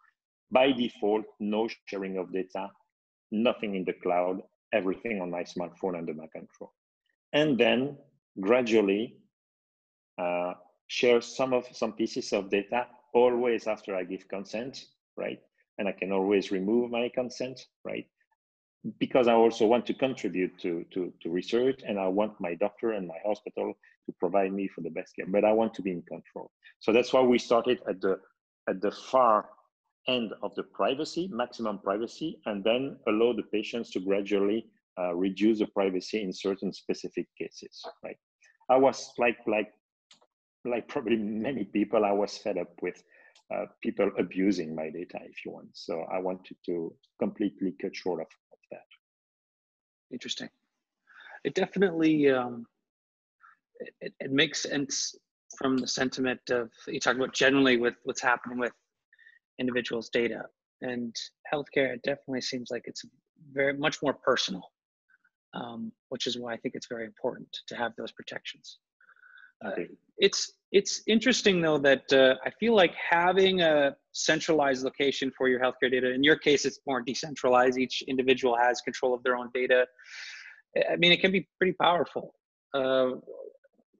by 0.51 0.71
default, 0.71 1.25
no 1.39 1.67
sharing 1.85 2.19
of 2.19 2.31
data, 2.31 2.69
nothing 3.31 3.73
in 3.75 3.85
the 3.85 3.93
cloud, 3.93 4.41
everything 4.71 5.19
on 5.19 5.31
my 5.31 5.43
smartphone 5.43 5.97
under 5.97 6.13
my 6.13 6.27
control, 6.27 6.71
and 7.33 7.57
then 7.57 7.97
gradually 8.39 9.17
uh, 10.17 10.53
share 10.87 11.21
some 11.21 11.53
of 11.53 11.67
some 11.71 11.93
pieces 11.93 12.33
of 12.33 12.49
data 12.49 12.87
always 13.13 13.67
after 13.67 13.95
I 13.95 14.03
give 14.03 14.27
consent, 14.27 14.85
right? 15.15 15.39
And 15.77 15.87
I 15.87 15.91
can 15.91 16.11
always 16.11 16.51
remove 16.51 16.91
my 16.91 17.09
consent, 17.13 17.67
right? 17.83 18.07
because 18.99 19.27
I 19.27 19.33
also 19.33 19.65
want 19.65 19.85
to 19.87 19.93
contribute 19.93 20.57
to, 20.59 20.85
to, 20.91 21.11
to 21.21 21.29
research 21.29 21.81
and 21.85 21.99
I 21.99 22.07
want 22.07 22.39
my 22.39 22.55
doctor 22.55 22.91
and 22.91 23.07
my 23.07 23.17
hospital 23.25 23.73
to 24.05 24.11
provide 24.19 24.53
me 24.53 24.67
for 24.67 24.81
the 24.81 24.89
best 24.89 25.15
care, 25.15 25.25
but 25.27 25.43
I 25.43 25.51
want 25.51 25.73
to 25.75 25.81
be 25.81 25.91
in 25.91 26.01
control. 26.03 26.51
So 26.79 26.93
that's 26.93 27.11
why 27.11 27.21
we 27.21 27.37
started 27.37 27.79
at 27.89 27.99
the, 28.01 28.19
at 28.69 28.81
the 28.81 28.91
far 28.91 29.49
end 30.07 30.31
of 30.41 30.55
the 30.55 30.63
privacy, 30.63 31.29
maximum 31.31 31.79
privacy, 31.79 32.39
and 32.45 32.63
then 32.63 32.97
allow 33.07 33.33
the 33.33 33.43
patients 33.43 33.91
to 33.91 33.99
gradually 33.99 34.67
uh, 34.97 35.13
reduce 35.13 35.59
the 35.59 35.67
privacy 35.67 36.21
in 36.21 36.31
certain 36.31 36.71
specific 36.71 37.27
cases, 37.37 37.83
right? 38.03 38.17
I 38.69 38.77
was 38.77 39.11
like, 39.17 39.37
like 39.47 39.73
like 40.69 40.87
probably 40.87 41.17
many 41.17 41.63
people, 41.65 42.05
I 42.05 42.11
was 42.11 42.37
fed 42.37 42.57
up 42.57 42.71
with 42.81 43.01
uh, 43.53 43.65
people 43.81 44.11
abusing 44.17 44.75
my 44.75 44.89
data, 44.89 45.19
if 45.23 45.45
you 45.45 45.51
want. 45.51 45.69
So 45.73 46.05
I 46.11 46.19
wanted 46.19 46.57
to 46.65 46.93
completely 47.19 47.75
cut 47.81 47.95
short 47.95 48.21
of, 48.21 48.27
of 48.51 48.59
that. 48.71 48.87
Interesting. 50.11 50.49
It 51.43 51.55
definitely 51.55 52.29
um, 52.29 52.65
it, 54.01 54.13
it 54.19 54.31
makes 54.31 54.63
sense 54.63 55.15
from 55.57 55.77
the 55.77 55.87
sentiment 55.87 56.41
of 56.49 56.69
you 56.87 56.99
talk 56.99 57.15
about 57.15 57.33
generally 57.33 57.77
with 57.77 57.95
what's 58.03 58.21
happening 58.21 58.57
with 58.57 58.73
individuals' 59.59 60.09
data 60.09 60.43
and 60.81 61.15
healthcare. 61.51 61.93
It 61.93 62.03
definitely 62.03 62.41
seems 62.41 62.69
like 62.69 62.83
it's 62.85 63.03
very 63.53 63.77
much 63.77 64.01
more 64.01 64.13
personal, 64.13 64.63
um, 65.53 65.91
which 66.09 66.27
is 66.27 66.37
why 66.37 66.53
I 66.53 66.57
think 66.57 66.75
it's 66.75 66.87
very 66.87 67.05
important 67.05 67.47
to 67.67 67.75
have 67.75 67.93
those 67.97 68.11
protections. 68.11 68.79
Uh, 69.63 69.71
it's 70.17 70.53
it's 70.71 71.01
interesting 71.07 71.61
though 71.61 71.77
that 71.77 72.11
uh, 72.11 72.35
I 72.45 72.49
feel 72.59 72.75
like 72.75 72.93
having 72.95 73.61
a 73.61 73.95
centralized 74.11 74.83
location 74.83 75.31
for 75.37 75.47
your 75.47 75.59
healthcare 75.59 75.89
data. 75.89 76.11
In 76.11 76.23
your 76.23 76.35
case, 76.35 76.65
it's 76.65 76.79
more 76.85 77.01
decentralized. 77.01 77.77
Each 77.77 78.03
individual 78.07 78.57
has 78.57 78.81
control 78.81 79.13
of 79.13 79.23
their 79.23 79.35
own 79.35 79.49
data. 79.53 79.85
I 80.91 80.95
mean, 80.97 81.11
it 81.11 81.21
can 81.21 81.31
be 81.31 81.47
pretty 81.59 81.75
powerful. 81.81 82.33
Uh, 82.73 83.11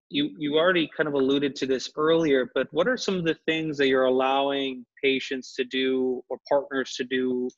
you 0.09 0.35
you 0.37 0.57
already 0.57 0.89
kind 0.95 1.07
of 1.07 1.13
alluded 1.13 1.55
to 1.57 1.65
this 1.65 1.89
earlier, 1.97 2.49
but 2.53 2.67
what 2.71 2.87
are 2.87 2.97
some 2.97 3.15
of 3.15 3.23
the 3.23 3.37
things 3.45 3.77
that 3.77 3.87
you're 3.87 4.05
allowing 4.05 4.85
patients 5.03 5.53
to 5.55 5.63
do 5.63 6.21
or 6.29 6.37
partners 6.47 6.93
to 6.95 7.03
do 7.03 7.49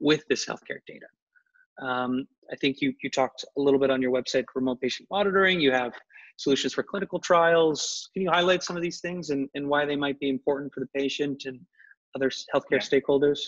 with 0.00 0.22
this 0.28 0.46
healthcare 0.46 0.80
data? 0.86 1.06
Um, 1.82 2.26
I 2.52 2.56
think 2.56 2.80
you 2.80 2.92
you 3.02 3.10
talked 3.10 3.44
a 3.56 3.60
little 3.60 3.80
bit 3.80 3.90
on 3.90 4.02
your 4.02 4.12
website 4.12 4.44
remote 4.54 4.80
patient 4.80 5.08
monitoring. 5.10 5.60
You 5.60 5.72
have 5.72 5.92
solutions 6.40 6.72
for 6.74 6.82
clinical 6.82 7.18
trials. 7.18 8.08
Can 8.12 8.22
you 8.22 8.30
highlight 8.30 8.62
some 8.62 8.76
of 8.76 8.82
these 8.82 9.00
things 9.00 9.30
and, 9.30 9.48
and 9.54 9.68
why 9.68 9.84
they 9.84 9.96
might 9.96 10.18
be 10.18 10.28
important 10.28 10.72
for 10.72 10.80
the 10.80 10.88
patient 11.00 11.42
and 11.44 11.60
other 12.16 12.30
healthcare 12.54 12.80
yeah. 12.80 12.88
stakeholders? 12.90 13.40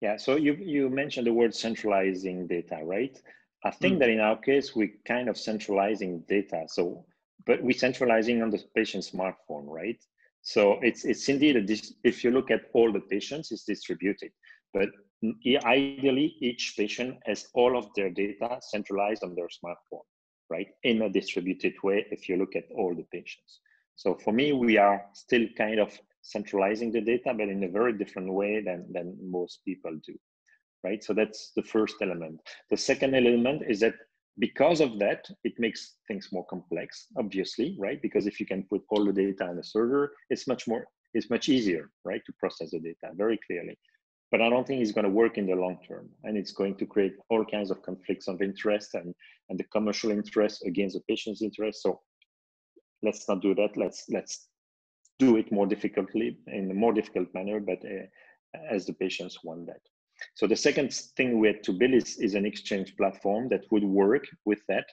Yeah, 0.00 0.16
so 0.16 0.36
you, 0.36 0.54
you 0.54 0.88
mentioned 0.88 1.26
the 1.26 1.32
word 1.32 1.54
centralizing 1.54 2.46
data, 2.46 2.80
right? 2.84 3.18
I 3.64 3.70
think 3.70 3.96
mm. 3.96 3.98
that 4.00 4.10
in 4.10 4.20
our 4.20 4.36
case, 4.36 4.76
we 4.76 4.94
kind 5.06 5.28
of 5.28 5.36
centralizing 5.36 6.24
data. 6.28 6.64
So 6.66 7.04
but 7.46 7.62
we're 7.62 7.78
centralizing 7.78 8.42
on 8.42 8.50
the 8.50 8.60
patient 8.74 9.04
smartphone, 9.04 9.66
right? 9.66 10.00
So 10.42 10.78
it's 10.82 11.04
it's 11.04 11.28
indeed 11.28 11.56
a 11.56 11.78
if 12.04 12.24
you 12.24 12.30
look 12.30 12.50
at 12.50 12.62
all 12.72 12.92
the 12.92 13.00
patients, 13.00 13.52
it's 13.52 13.64
distributed, 13.64 14.32
but 14.74 14.88
ideally 15.64 16.36
each 16.40 16.74
patient 16.76 17.18
has 17.26 17.46
all 17.54 17.76
of 17.78 17.86
their 17.94 18.10
data 18.10 18.58
centralized 18.60 19.22
on 19.22 19.34
their 19.36 19.48
smartphone, 19.48 20.06
right? 20.54 20.70
In 20.90 21.02
a 21.02 21.14
distributed 21.20 21.74
way. 21.86 21.98
If 22.16 22.28
you 22.28 22.36
look 22.36 22.54
at 22.60 22.68
all 22.78 22.94
the 22.94 23.06
patients, 23.16 23.52
so 24.02 24.08
for 24.24 24.32
me, 24.40 24.46
we 24.52 24.78
are 24.86 24.98
still 25.24 25.46
kind 25.56 25.78
of 25.78 25.90
centralizing 26.22 26.90
the 26.92 27.00
data, 27.00 27.34
but 27.38 27.48
in 27.48 27.64
a 27.64 27.68
very 27.78 27.94
different 28.02 28.30
way 28.40 28.52
than 28.68 28.80
than 28.94 29.06
most 29.38 29.54
people 29.68 29.94
do, 30.08 30.14
right? 30.86 31.02
So 31.06 31.12
that's 31.20 31.40
the 31.58 31.66
first 31.74 31.96
element. 32.06 32.36
The 32.72 32.80
second 32.90 33.12
element 33.14 33.60
is 33.72 33.80
that 33.80 33.96
because 34.46 34.80
of 34.86 34.98
that, 35.04 35.20
it 35.44 35.54
makes 35.64 35.80
things 36.08 36.28
more 36.32 36.46
complex, 36.46 37.06
obviously, 37.22 37.68
right? 37.78 38.00
Because 38.06 38.26
if 38.26 38.40
you 38.40 38.46
can 38.52 38.62
put 38.72 38.82
all 38.90 39.04
the 39.04 39.12
data 39.12 39.44
in 39.50 39.58
a 39.58 39.64
server, 39.74 40.04
it's 40.30 40.46
much 40.52 40.66
more, 40.66 40.86
it's 41.14 41.30
much 41.34 41.48
easier, 41.48 41.84
right, 42.10 42.22
to 42.26 42.32
process 42.42 42.70
the 42.70 42.80
data 42.80 43.08
very 43.14 43.38
clearly. 43.46 43.76
But 44.32 44.40
I 44.40 44.48
don't 44.48 44.66
think 44.66 44.80
it's 44.80 44.92
going 44.92 45.04
to 45.04 45.10
work 45.10 45.38
in 45.38 45.46
the 45.46 45.54
long 45.54 45.78
term, 45.86 46.08
and 46.24 46.36
it's 46.36 46.52
going 46.52 46.74
to 46.76 46.86
create 46.86 47.14
all 47.28 47.44
kinds 47.44 47.70
of 47.70 47.82
conflicts 47.82 48.26
of 48.28 48.42
interest 48.42 48.94
and 48.94 49.14
and 49.48 49.58
the 49.58 49.64
commercial 49.64 50.10
interest 50.10 50.64
against 50.66 50.96
the 50.96 51.02
patient's 51.06 51.42
interest. 51.42 51.82
So 51.82 52.00
let's 53.02 53.28
not 53.28 53.42
do 53.42 53.54
that. 53.54 53.76
Let's 53.76 54.04
let's 54.08 54.48
do 55.18 55.36
it 55.36 55.52
more 55.52 55.66
difficultly 55.66 56.38
in 56.46 56.70
a 56.70 56.74
more 56.74 56.94
difficult 56.94 57.28
manner, 57.34 57.60
but 57.60 57.78
uh, 57.84 58.06
as 58.74 58.86
the 58.86 58.94
patients 58.94 59.44
want 59.44 59.66
that. 59.66 59.82
So 60.34 60.46
the 60.46 60.56
second 60.56 60.94
thing 61.16 61.38
we 61.38 61.48
had 61.48 61.62
to 61.64 61.72
build 61.72 61.94
is, 61.94 62.16
is 62.18 62.34
an 62.34 62.46
exchange 62.46 62.96
platform 62.96 63.48
that 63.50 63.64
would 63.70 63.84
work 63.84 64.24
with 64.44 64.60
that. 64.68 64.86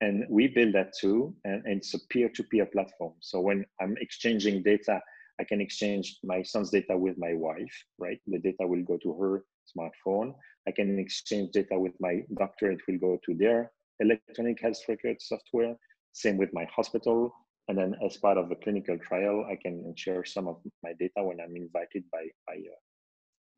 And 0.00 0.24
we 0.28 0.48
build 0.48 0.74
that 0.74 0.92
too, 1.00 1.34
and, 1.44 1.64
and 1.64 1.78
it's 1.78 1.94
a 1.94 2.06
peer-to-peer 2.10 2.66
platform. 2.66 3.14
So 3.20 3.40
when 3.40 3.64
I'm 3.80 3.96
exchanging 4.00 4.62
data, 4.62 5.00
I 5.40 5.44
can 5.44 5.60
exchange 5.60 6.18
my 6.24 6.42
son's 6.42 6.70
data 6.70 6.96
with 6.96 7.16
my 7.18 7.34
wife, 7.34 7.74
right? 7.98 8.20
The 8.26 8.38
data 8.38 8.66
will 8.66 8.82
go 8.82 8.96
to 8.98 9.12
her 9.20 9.44
smartphone. 9.70 10.34
I 10.66 10.72
can 10.72 10.98
exchange 10.98 11.52
data 11.52 11.78
with 11.78 11.92
my 12.00 12.22
doctor, 12.38 12.70
it 12.70 12.80
will 12.88 12.98
go 12.98 13.18
to 13.26 13.34
their 13.34 13.72
electronic 14.00 14.60
health 14.60 14.80
record 14.88 15.20
software. 15.20 15.76
Same 16.12 16.36
with 16.36 16.52
my 16.52 16.66
hospital. 16.74 17.32
And 17.68 17.76
then 17.76 17.96
as 18.04 18.16
part 18.16 18.38
of 18.38 18.50
a 18.50 18.56
clinical 18.56 18.96
trial, 18.98 19.44
I 19.50 19.56
can 19.56 19.92
share 19.96 20.24
some 20.24 20.46
of 20.46 20.56
my 20.82 20.92
data 20.98 21.22
when 21.22 21.40
I'm 21.40 21.56
invited 21.56 22.04
by, 22.12 22.26
by 22.46 22.54
uh, 22.54 22.80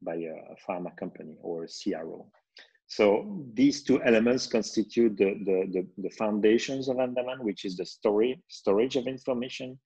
by 0.02 0.14
a 0.14 0.54
pharma 0.66 0.96
company 0.96 1.36
or 1.42 1.64
a 1.64 1.68
CRO. 1.68 2.26
So 2.86 3.44
these 3.52 3.82
two 3.82 4.02
elements 4.02 4.46
constitute 4.46 5.16
the, 5.18 5.34
the, 5.44 5.66
the, 5.72 5.86
the 5.98 6.10
foundations 6.10 6.88
of 6.88 6.98
Andaman, 6.98 7.44
which 7.44 7.64
is 7.64 7.76
the 7.76 7.84
story, 7.84 8.42
storage 8.48 8.96
of 8.96 9.06
information. 9.06 9.78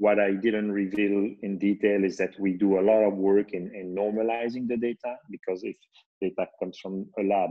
What 0.00 0.18
I 0.18 0.30
didn't 0.32 0.72
reveal 0.72 1.28
in 1.42 1.58
detail 1.58 2.04
is 2.04 2.16
that 2.16 2.34
we 2.40 2.54
do 2.54 2.78
a 2.78 2.86
lot 2.90 3.02
of 3.04 3.18
work 3.18 3.52
in, 3.52 3.70
in 3.74 3.94
normalizing 3.94 4.66
the 4.66 4.78
data 4.78 5.16
because 5.30 5.62
if 5.62 5.76
data 6.22 6.48
comes 6.58 6.78
from 6.78 7.04
a 7.18 7.22
lab, 7.22 7.50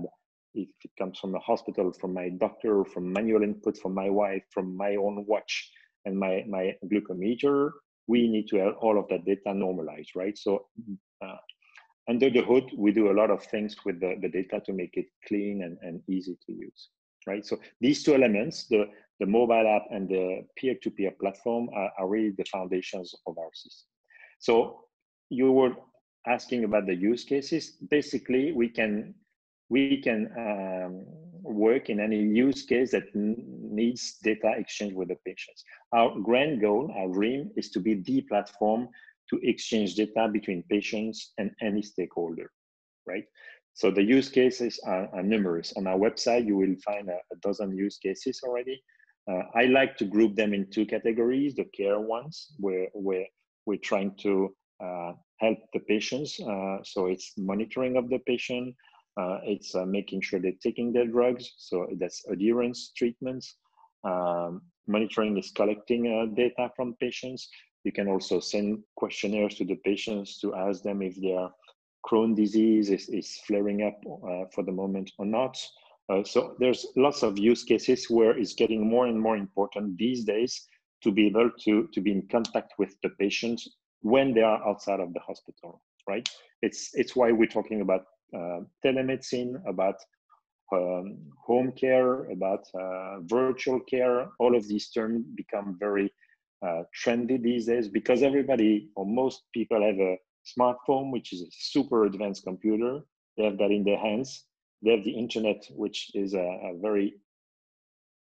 if 0.56 0.68
it 0.84 0.90
comes 0.98 1.20
from 1.20 1.36
a 1.36 1.40
hospital, 1.40 1.94
from 1.94 2.12
my 2.12 2.30
doctor, 2.30 2.84
from 2.86 3.14
manual 3.14 3.44
input 3.44 3.78
from 3.78 3.94
my 3.94 4.10
wife, 4.10 4.42
from 4.50 4.76
my 4.76 4.96
own 4.96 5.26
watch 5.28 5.72
and 6.06 6.18
my, 6.18 6.44
my 6.50 6.74
glucometer, 6.92 7.70
we 8.08 8.28
need 8.28 8.48
to 8.48 8.58
have 8.58 8.74
all 8.82 8.98
of 8.98 9.08
that 9.10 9.26
data 9.26 9.54
normalized, 9.54 10.14
right? 10.16 10.36
So 10.36 10.66
uh, 11.24 11.38
under 12.10 12.32
the 12.32 12.42
hood, 12.42 12.72
we 12.76 12.92
do 12.92 13.12
a 13.12 13.18
lot 13.22 13.30
of 13.30 13.44
things 13.44 13.76
with 13.86 14.00
the, 14.00 14.16
the 14.20 14.28
data 14.28 14.60
to 14.66 14.74
make 14.74 14.98
it 14.98 15.06
clean 15.28 15.62
and, 15.62 15.78
and 15.84 16.02
easy 16.10 16.36
to 16.48 16.52
use, 16.52 16.90
right? 17.28 17.46
So 17.46 17.60
these 17.80 18.02
two 18.02 18.16
elements, 18.16 18.66
the, 18.66 18.88
the 19.20 19.26
mobile 19.26 19.68
app 19.68 19.86
and 19.92 20.08
the 20.08 20.42
peer-to-peer 20.58 21.12
platform 21.20 21.70
are, 21.74 21.92
are 22.00 22.08
really 22.08 22.34
the 22.38 22.46
foundations 22.46 23.14
of 23.28 23.38
our 23.38 23.50
system. 23.54 23.88
So 24.40 24.86
you 25.30 25.52
were 25.52 25.76
asking 26.28 26.64
about 26.64 26.86
the 26.86 26.96
use 26.96 27.24
cases. 27.24 27.72
Basically, 27.90 28.52
we 28.52 28.70
can 28.70 29.14
we 29.70 30.02
can 30.02 30.32
um, 30.38 31.06
work 31.44 31.90
in 31.90 32.00
any 32.00 32.20
use 32.20 32.64
case 32.64 32.92
that 32.92 33.04
needs 33.14 34.18
data 34.24 34.54
exchange 34.58 34.94
with 34.94 35.10
the 35.10 35.18
patients. 35.26 35.64
Our 35.94 36.20
grand 36.20 36.60
goal, 36.62 36.92
our 36.98 37.08
dream, 37.08 37.52
is 37.56 37.70
to 37.72 37.80
be 37.80 37.96
the 37.96 38.22
platform 38.22 38.90
to 39.30 39.40
exchange 39.44 39.94
data 39.96 40.28
between 40.32 40.64
patients 40.64 41.34
and 41.38 41.52
any 41.62 41.84
stakeholder, 41.84 42.50
right? 43.06 43.26
So 43.76 43.92
the 43.92 44.02
use 44.02 44.28
cases 44.28 44.80
are, 44.86 45.08
are 45.14 45.24
numerous. 45.24 45.72
On 45.78 45.86
our 45.86 45.98
website, 45.98 46.48
you 46.48 46.58
will 46.58 46.76
find 46.84 47.08
a, 47.10 47.20
a 47.32 47.36
dozen 47.42 47.78
use 47.78 47.98
cases 47.98 48.42
already. 48.44 48.82
Uh, 49.30 49.44
I 49.54 49.66
like 49.66 49.96
to 49.98 50.06
group 50.06 50.36
them 50.36 50.54
in 50.54 50.70
two 50.72 50.86
categories, 50.86 51.56
the 51.56 51.66
care 51.66 52.00
ones, 52.00 52.54
where, 52.58 52.88
where 52.94 53.26
we're 53.66 53.78
trying 53.78 54.16
to 54.22 54.56
uh, 54.84 55.12
help 55.38 55.60
the 55.74 55.80
patients. 55.82 56.40
Uh, 56.40 56.78
so 56.84 57.08
it's 57.08 57.34
monitoring 57.38 57.98
of 57.98 58.10
the 58.10 58.20
patient, 58.20 58.76
uh, 59.18 59.40
it's 59.44 59.76
uh, 59.76 59.86
making 59.86 60.22
sure 60.22 60.40
they're 60.40 60.54
taking 60.64 60.92
their 60.92 61.06
drugs. 61.06 61.52
So 61.58 61.88
that's 62.00 62.26
adherence 62.28 62.92
treatments. 62.96 63.56
Um, 64.04 64.62
monitoring 64.88 65.38
is 65.38 65.52
collecting 65.52 66.08
uh, 66.08 66.34
data 66.34 66.72
from 66.76 66.96
patients. 67.00 67.50
You 67.84 67.92
can 67.92 68.08
also 68.08 68.40
send 68.40 68.80
questionnaires 68.96 69.56
to 69.56 69.66
the 69.66 69.76
patients 69.76 70.40
to 70.40 70.56
ask 70.56 70.82
them 70.82 71.02
if 71.02 71.20
their 71.22 71.50
Crohn 72.06 72.36
disease 72.36 72.90
is, 72.90 73.10
is 73.10 73.40
flaring 73.46 73.84
up 73.84 74.00
for 74.54 74.64
the 74.64 74.72
moment 74.72 75.12
or 75.18 75.26
not. 75.26 75.58
Uh, 76.10 76.24
so 76.24 76.56
there's 76.60 76.88
lots 76.96 77.22
of 77.22 77.38
use 77.38 77.64
cases 77.64 78.10
where 78.10 78.38
it's 78.38 78.54
getting 78.54 78.90
more 78.90 79.06
and 79.06 79.20
more 79.20 79.38
important 79.38 79.98
these 79.98 80.24
days 80.24 80.68
to 81.04 81.12
be 81.12 81.28
able 81.28 81.52
to, 81.64 81.88
to 81.94 82.02
be 82.02 82.12
in 82.12 82.28
contact 82.28 82.74
with 82.80 82.96
the 83.04 83.10
patient 83.20 83.62
when 84.02 84.34
they 84.34 84.42
are 84.42 84.68
outside 84.68 85.00
of 85.00 85.14
the 85.14 85.20
hospital, 85.20 85.82
right? 86.08 86.28
It's, 86.62 86.90
it's 86.94 87.16
why 87.16 87.32
we're 87.32 87.48
talking 87.48 87.82
about 87.82 88.06
uh, 88.36 88.62
telemedicine, 88.84 89.62
about 89.68 89.96
um, 90.72 91.18
home 91.46 91.72
care, 91.72 92.26
about 92.32 92.66
uh, 92.74 93.20
virtual 93.22 93.80
care. 93.82 94.30
All 94.40 94.56
of 94.56 94.68
these 94.68 94.90
terms 94.90 95.26
become 95.36 95.78
very 95.80 96.12
uh, 96.66 96.84
trendy 97.04 97.42
these 97.42 97.66
days 97.66 97.88
because 97.88 98.24
everybody 98.24 98.90
or 98.96 99.06
most 99.06 99.44
people 99.54 99.82
have 99.82 100.00
a 100.00 100.18
smartphone, 100.46 101.12
which 101.12 101.34
is 101.34 101.42
a 101.42 101.48
super 101.52 102.06
advanced 102.06 102.44
computer. 102.44 103.00
They 103.38 103.46
have 103.46 103.58
that 103.58 103.72
in 103.72 103.84
their 103.84 103.98
hands. 103.98 104.46
They 104.82 104.92
have 104.92 105.04
the 105.04 105.12
internet, 105.12 105.68
which 105.76 106.12
is 106.16 106.34
a, 106.34 106.40
a 106.40 106.78
very 106.80 107.16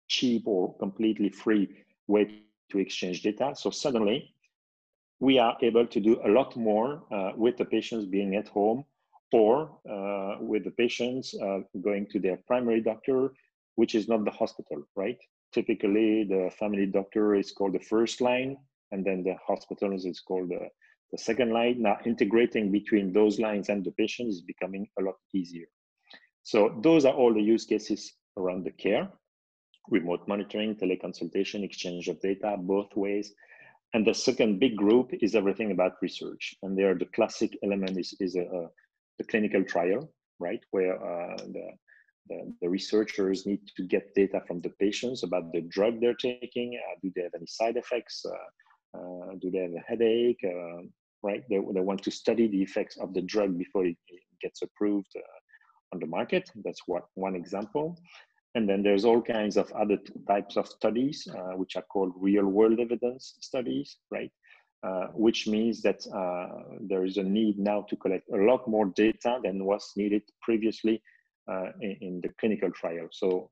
cheap 0.09 0.47
or 0.47 0.77
completely 0.79 1.29
free 1.29 1.68
way 2.07 2.42
to 2.71 2.79
exchange 2.79 3.23
data. 3.23 3.55
So 3.55 3.71
suddenly, 3.71 4.35
we 5.21 5.38
are 5.38 5.57
able 5.62 5.87
to 5.87 6.01
do 6.01 6.21
a 6.25 6.29
lot 6.29 6.57
more 6.57 7.03
uh, 7.11 7.33
with 7.37 7.57
the 7.57 7.64
patients 7.64 8.07
being 8.07 8.37
at 8.37 8.49
home 8.49 8.85
or 9.33 9.79
uh, 9.90 10.37
with 10.40 10.64
the 10.64 10.71
patients 10.71 11.35
uh, 11.42 11.61
going 11.83 12.07
to 12.12 12.18
their 12.18 12.38
primary 12.47 12.81
doctor, 12.81 13.33
which 13.75 13.94
is 13.94 14.09
not 14.09 14.25
the 14.25 14.31
hospital, 14.31 14.83
right? 14.97 15.18
typically 15.53 16.25
the 16.25 16.51
family 16.59 16.87
doctor 16.87 17.35
is 17.35 17.53
called 17.53 17.75
the 17.75 17.81
first 17.81 18.21
line 18.21 18.57
and 18.92 19.05
then 19.05 19.23
the 19.23 19.37
hospital 19.47 19.92
is 19.92 20.21
called 20.21 20.49
the, 20.51 20.68
the 21.12 21.18
second 21.18 21.53
line. 21.53 21.83
Now 21.83 21.99
integrating 22.05 22.71
between 22.71 23.12
those 23.12 23.38
lines 23.38 23.68
and 23.68 23.85
the 23.85 23.92
patient 23.92 24.29
is 24.29 24.42
becoming 24.42 24.87
a 24.99 25.03
lot 25.03 25.16
easier. 25.35 25.66
So 26.48 26.74
those 26.82 27.04
are 27.04 27.12
all 27.12 27.34
the 27.34 27.42
use 27.42 27.66
cases 27.66 28.14
around 28.38 28.64
the 28.64 28.70
care, 28.70 29.06
remote 29.90 30.26
monitoring, 30.26 30.76
teleconsultation, 30.76 31.62
exchange 31.62 32.08
of 32.08 32.18
data, 32.22 32.56
both 32.58 32.88
ways. 32.96 33.34
And 33.92 34.06
the 34.06 34.14
second 34.14 34.58
big 34.58 34.74
group 34.74 35.11
is 35.20 35.34
everything 35.34 35.72
about 35.72 36.00
research. 36.00 36.54
And 36.62 36.74
there 36.74 36.94
the 36.94 37.04
classic 37.14 37.54
element 37.62 37.98
is, 37.98 38.14
is 38.18 38.34
a, 38.34 38.44
a 38.44 38.68
the 39.18 39.24
clinical 39.24 39.62
trial, 39.62 40.11
right? 40.40 40.61
Where 40.70 40.96
uh, 40.96 41.37
the, 41.37 41.68
the, 42.30 42.54
the, 42.62 42.68
researchers 42.70 43.44
need 43.44 43.61
to 43.76 43.82
get 43.82 44.14
data 44.14 44.40
from 44.46 44.62
the 44.62 44.70
patients 44.80 45.24
about 45.24 45.52
the 45.52 45.61
drug 45.61 46.00
they're 46.00 46.14
taking. 46.14 46.80
Uh, 46.82 46.94
do 47.02 47.12
they 47.14 47.24
have 47.24 47.34
any 47.37 47.46
side 47.46 47.76
effects? 47.76 48.24
Uh, 48.24 48.98
uh 48.98 49.34
do 49.42 49.50
they 49.50 49.58
have 49.58 49.74
a 49.74 49.84
headache? 49.87 50.42
Uh, 50.42 50.80
right? 51.22 51.42
They, 51.50 51.58
they 51.74 51.80
want 51.80 52.02
to 52.04 52.11
study 52.11 52.48
the 52.48 52.62
effects 52.62 52.96
of 52.96 53.12
the 53.12 53.20
drug 53.20 53.58
before 53.58 53.84
it, 53.84 53.98
it 54.08 54.22
gets 54.40 54.62
approved 54.62 55.12
uh, 55.14 55.38
on 55.92 56.01
the 56.01 56.07
market. 56.07 56.51
That's 56.64 56.83
what 56.87 57.05
one 57.14 57.35
example. 57.35 57.98
And 58.55 58.68
then 58.68 58.83
there's 58.83 59.05
all 59.05 59.20
kinds 59.20 59.57
of 59.57 59.70
other 59.72 59.98
types 60.27 60.57
of 60.57 60.66
studies, 60.66 61.29
uh, 61.33 61.57
which 61.57 61.77
are 61.77 61.83
called 61.83 62.12
real 62.16 62.46
world 62.46 62.81
evidence 62.81 63.35
studies, 63.40 63.98
right? 64.11 64.33
Uh, 64.83 65.09
which 65.12 65.46
means 65.46 65.83
that 65.83 66.07
uh, 66.14 66.77
there 66.81 67.05
is 67.05 67.16
a 67.16 67.22
need 67.22 67.59
now 67.59 67.83
to 67.83 67.96
collect 67.96 68.29
a 68.31 68.37
lot 68.37 68.66
more 68.68 68.87
data 68.87 69.38
than 69.42 69.64
was 69.64 69.92
needed 69.96 70.22
previously 70.40 71.03
uh, 71.51 71.72
in, 71.81 71.96
in, 72.01 72.20
the 72.20 72.29
clinical 72.40 72.70
trial. 72.70 73.09
So 73.11 73.51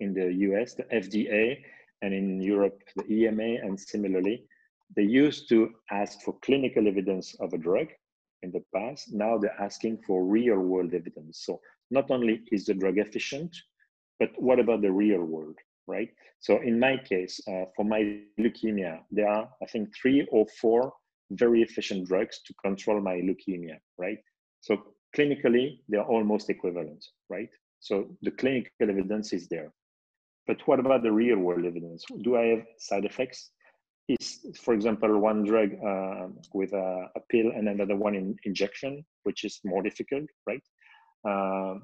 in 0.00 0.14
the 0.14 0.32
US, 0.48 0.74
the 0.74 0.82
FDA, 0.84 1.58
and 2.02 2.12
in 2.12 2.40
Europe, 2.40 2.82
the 2.96 3.06
EMA, 3.12 3.64
and 3.64 3.78
similarly, 3.78 4.44
they 4.96 5.02
used 5.02 5.48
to 5.50 5.70
ask 5.90 6.22
for 6.22 6.36
clinical 6.42 6.88
evidence 6.88 7.34
of 7.40 7.52
a 7.52 7.58
drug 7.58 7.88
in 8.42 8.50
the 8.50 8.62
past. 8.74 9.12
Now 9.12 9.38
they're 9.38 9.60
asking 9.60 9.98
for 10.06 10.24
real 10.24 10.58
world 10.58 10.94
evidence. 10.94 11.42
So 11.44 11.60
not 11.90 12.10
only 12.10 12.42
is 12.52 12.66
the 12.66 12.74
drug 12.74 12.98
efficient, 12.98 13.56
but 14.18 14.30
what 14.36 14.58
about 14.58 14.82
the 14.82 14.92
real 14.92 15.24
world, 15.24 15.56
right? 15.86 16.10
So 16.40 16.60
in 16.62 16.78
my 16.78 16.96
case, 16.96 17.40
uh, 17.48 17.64
for 17.74 17.84
my 17.84 18.20
leukemia, 18.38 19.00
there 19.10 19.28
are, 19.28 19.48
I 19.62 19.66
think, 19.66 19.94
three 19.94 20.26
or 20.30 20.46
four 20.60 20.92
very 21.30 21.62
efficient 21.62 22.08
drugs 22.08 22.40
to 22.46 22.54
control 22.64 23.00
my 23.00 23.16
leukemia, 23.16 23.78
right? 23.98 24.18
So 24.60 24.82
clinically, 25.16 25.80
they're 25.88 26.04
almost 26.04 26.50
equivalent, 26.50 27.04
right? 27.28 27.50
So 27.80 28.08
the 28.22 28.30
clinical 28.30 28.70
evidence 28.80 29.32
is 29.32 29.48
there. 29.48 29.72
But 30.46 30.66
what 30.66 30.80
about 30.80 31.02
the 31.02 31.12
real 31.12 31.38
world 31.38 31.64
evidence? 31.64 32.04
Do 32.22 32.36
I 32.36 32.46
have 32.46 32.64
side 32.78 33.04
effects? 33.04 33.50
Is, 34.08 34.38
for 34.62 34.72
example, 34.72 35.18
one 35.18 35.44
drug 35.44 35.70
uh, 35.84 36.28
with 36.54 36.72
a, 36.72 37.08
a, 37.14 37.20
pill 37.28 37.50
and 37.54 37.68
another 37.68 37.94
one 37.94 38.14
in 38.14 38.36
injection, 38.44 39.04
which 39.24 39.44
is 39.44 39.60
more 39.64 39.82
difficult, 39.82 40.24
right? 40.46 40.62
Uh, 41.28 41.74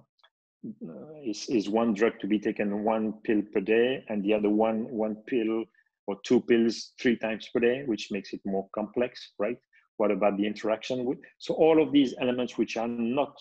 uh, 0.66 1.20
is, 1.22 1.46
is 1.50 1.68
one 1.68 1.92
drug 1.92 2.18
to 2.20 2.26
be 2.26 2.38
taken 2.38 2.84
one 2.84 3.12
pill 3.24 3.42
per 3.52 3.60
day 3.60 4.02
and 4.08 4.24
the 4.24 4.32
other 4.32 4.48
one 4.48 4.88
one 4.90 5.14
pill 5.26 5.64
or 6.06 6.16
two 6.24 6.40
pills 6.40 6.92
three 6.98 7.16
times 7.16 7.48
per 7.52 7.60
day 7.60 7.82
which 7.84 8.08
makes 8.10 8.32
it 8.32 8.40
more 8.46 8.66
complex 8.74 9.32
right 9.38 9.58
what 9.98 10.10
about 10.10 10.38
the 10.38 10.46
interaction 10.46 11.04
with 11.04 11.18
so 11.38 11.52
all 11.54 11.82
of 11.82 11.92
these 11.92 12.14
elements 12.18 12.56
which 12.56 12.78
are 12.78 12.88
not 12.88 13.34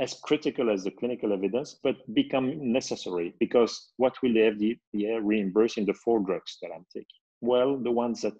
as 0.00 0.14
critical 0.24 0.70
as 0.70 0.84
the 0.84 0.90
clinical 0.92 1.34
evidence 1.34 1.78
but 1.82 1.96
become 2.14 2.72
necessary 2.72 3.34
because 3.38 3.92
what 3.98 4.14
will 4.22 4.32
they 4.32 4.40
have 4.40 4.58
the 4.58 4.78
FDA 4.94 5.20
reimburse 5.22 5.76
in 5.76 5.84
the 5.84 5.94
four 5.94 6.20
drugs 6.20 6.56
that 6.62 6.70
i'm 6.74 6.86
taking 6.90 7.21
well 7.42 7.76
the 7.76 7.90
ones 7.90 8.22
that 8.22 8.34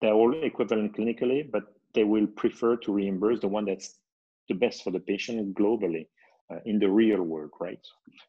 they're 0.00 0.14
all 0.14 0.32
equivalent 0.42 0.96
clinically 0.96 1.50
but 1.50 1.64
they 1.94 2.04
will 2.04 2.26
prefer 2.26 2.76
to 2.76 2.92
reimburse 2.92 3.40
the 3.40 3.48
one 3.48 3.64
that's 3.64 3.98
the 4.48 4.54
best 4.54 4.82
for 4.82 4.90
the 4.90 5.00
patient 5.00 5.54
globally 5.54 6.06
uh, 6.50 6.58
in 6.66 6.78
the 6.78 6.90
real 6.90 7.22
world, 7.22 7.50
right? 7.60 7.80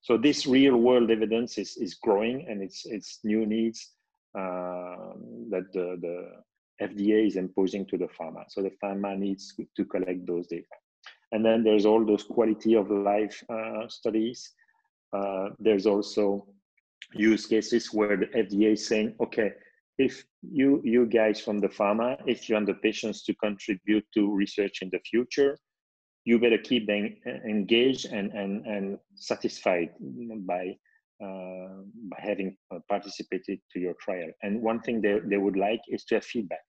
So 0.01 0.17
this 0.17 0.45
real 0.45 0.77
world 0.77 1.11
evidence 1.11 1.57
is, 1.57 1.75
is 1.77 1.95
growing 1.95 2.45
and 2.47 2.61
it's, 2.61 2.85
it's 2.85 3.19
new 3.23 3.45
needs 3.45 3.91
uh, 4.37 5.13
that 5.49 5.67
the, 5.73 5.97
the 6.01 6.85
FDA 6.85 7.27
is 7.27 7.35
imposing 7.35 7.85
to 7.87 7.97
the 7.97 8.07
pharma. 8.19 8.45
So 8.49 8.61
the 8.61 8.71
pharma 8.83 9.17
needs 9.17 9.53
to 9.75 9.85
collect 9.85 10.25
those 10.25 10.47
data. 10.47 10.65
And 11.31 11.43
then 11.43 11.63
there's 11.63 11.85
all 11.85 12.05
those 12.05 12.23
quality 12.23 12.75
of 12.75 12.89
life 12.89 13.43
uh, 13.49 13.87
studies. 13.87 14.53
Uh, 15.11 15.49
there's 15.59 15.85
also 15.85 16.47
use 17.13 17.45
cases 17.45 17.93
where 17.93 18.17
the 18.17 18.27
FDA 18.27 18.73
is 18.73 18.87
saying, 18.87 19.15
okay, 19.21 19.53
if 19.97 20.25
you 20.41 20.81
you 20.83 21.05
guys 21.05 21.39
from 21.39 21.59
the 21.59 21.69
pharma, 21.69 22.21
if 22.25 22.49
you 22.49 22.55
want 22.55 22.67
the 22.67 22.73
patients 22.73 23.23
to 23.23 23.33
contribute 23.35 24.05
to 24.13 24.33
research 24.33 24.81
in 24.81 24.89
the 24.91 24.99
future, 24.99 25.57
you 26.25 26.39
better 26.39 26.57
keep 26.57 26.87
them 26.87 27.15
engaged 27.47 28.07
and, 28.07 28.31
and, 28.33 28.65
and 28.65 28.97
satisfied 29.13 29.89
by, 29.99 30.75
uh, 31.23 31.83
by 32.09 32.17
having 32.17 32.57
uh, 32.73 32.79
participated 32.89 33.59
to 33.71 33.79
your 33.79 33.93
trial. 34.01 34.29
And 34.41 34.61
one 34.61 34.81
thing 34.81 35.01
they, 35.01 35.19
they 35.23 35.37
would 35.37 35.55
like 35.55 35.81
is 35.87 36.03
to 36.05 36.15
have 36.15 36.25
feedback, 36.25 36.65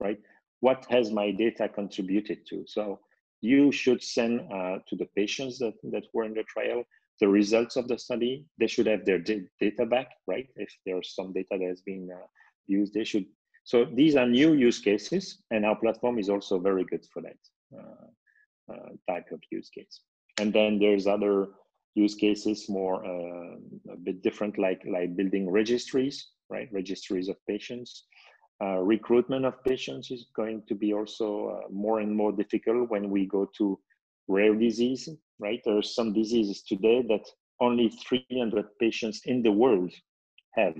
right? 0.00 0.18
What 0.60 0.86
has 0.90 1.10
my 1.10 1.32
data 1.32 1.68
contributed 1.68 2.46
to? 2.50 2.64
So 2.66 3.00
you 3.40 3.72
should 3.72 4.02
send 4.02 4.42
uh, 4.52 4.78
to 4.86 4.96
the 4.96 5.08
patients 5.16 5.58
that, 5.58 5.74
that 5.90 6.04
were 6.14 6.24
in 6.24 6.34
the 6.34 6.44
trial 6.44 6.84
the 7.20 7.28
results 7.28 7.76
of 7.76 7.88
the 7.88 7.98
study. 7.98 8.44
They 8.58 8.66
should 8.66 8.86
have 8.86 9.04
their 9.04 9.18
data 9.18 9.86
back, 9.86 10.08
right? 10.26 10.48
If 10.56 10.70
there's 10.86 11.14
some 11.14 11.32
data 11.32 11.48
that 11.58 11.62
has 11.62 11.82
been 11.82 12.08
uh, 12.12 12.26
used, 12.66 12.94
they 12.94 13.04
should. 13.04 13.26
So 13.64 13.84
these 13.84 14.16
are 14.16 14.26
new 14.26 14.54
use 14.54 14.78
cases, 14.78 15.42
and 15.50 15.64
our 15.64 15.76
platform 15.76 16.18
is 16.18 16.28
also 16.28 16.58
very 16.58 16.84
good 16.84 17.04
for 17.12 17.22
that. 17.22 17.36
Uh, 17.76 18.06
uh, 18.72 18.90
type 19.08 19.26
of 19.32 19.40
use 19.50 19.68
case. 19.68 20.00
And 20.38 20.52
then 20.52 20.78
there's 20.78 21.06
other 21.06 21.48
use 21.94 22.14
cases 22.14 22.68
more 22.68 23.04
uh, 23.04 23.56
a 23.92 23.96
bit 23.96 24.22
different, 24.22 24.58
like 24.58 24.80
like 24.86 25.16
building 25.16 25.50
registries, 25.50 26.28
right? 26.48 26.68
Registries 26.72 27.28
of 27.28 27.36
patients. 27.48 28.04
Uh, 28.62 28.78
recruitment 28.78 29.44
of 29.44 29.54
patients 29.64 30.10
is 30.10 30.26
going 30.36 30.62
to 30.68 30.74
be 30.74 30.92
also 30.92 31.48
uh, 31.48 31.68
more 31.72 32.00
and 32.00 32.14
more 32.14 32.30
difficult 32.30 32.90
when 32.90 33.10
we 33.10 33.26
go 33.26 33.50
to 33.56 33.78
rare 34.28 34.54
disease, 34.54 35.08
right? 35.38 35.60
There 35.64 35.76
are 35.76 35.82
some 35.82 36.12
diseases 36.12 36.62
today 36.62 37.02
that 37.08 37.24
only 37.60 37.88
300 37.88 38.66
patients 38.78 39.22
in 39.26 39.42
the 39.42 39.52
world 39.52 39.92
have, 40.52 40.76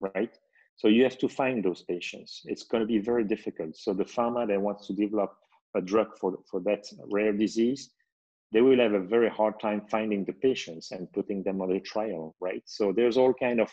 right? 0.00 0.36
So 0.76 0.88
you 0.88 1.02
have 1.02 1.18
to 1.18 1.28
find 1.28 1.64
those 1.64 1.82
patients. 1.82 2.42
It's 2.44 2.64
going 2.64 2.82
to 2.82 2.86
be 2.86 2.98
very 2.98 3.24
difficult. 3.24 3.76
So 3.76 3.92
the 3.92 4.04
pharma 4.04 4.46
that 4.48 4.60
wants 4.60 4.86
to 4.86 4.92
develop 4.92 5.34
a 5.74 5.80
drug 5.80 6.16
for, 6.20 6.38
for 6.50 6.60
that 6.60 6.84
rare 7.10 7.32
disease, 7.32 7.90
they 8.52 8.60
will 8.62 8.78
have 8.78 8.94
a 8.94 9.00
very 9.00 9.28
hard 9.28 9.60
time 9.60 9.82
finding 9.90 10.24
the 10.24 10.32
patients 10.32 10.92
and 10.92 11.12
putting 11.12 11.42
them 11.42 11.60
on 11.60 11.72
a 11.72 11.80
trial, 11.80 12.34
right? 12.40 12.62
So 12.66 12.92
there's 12.92 13.16
all 13.16 13.34
kind 13.34 13.60
of 13.60 13.70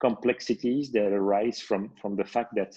complexities 0.00 0.90
that 0.92 1.12
arise 1.12 1.60
from, 1.60 1.90
from 2.00 2.16
the 2.16 2.24
fact 2.24 2.54
that 2.56 2.76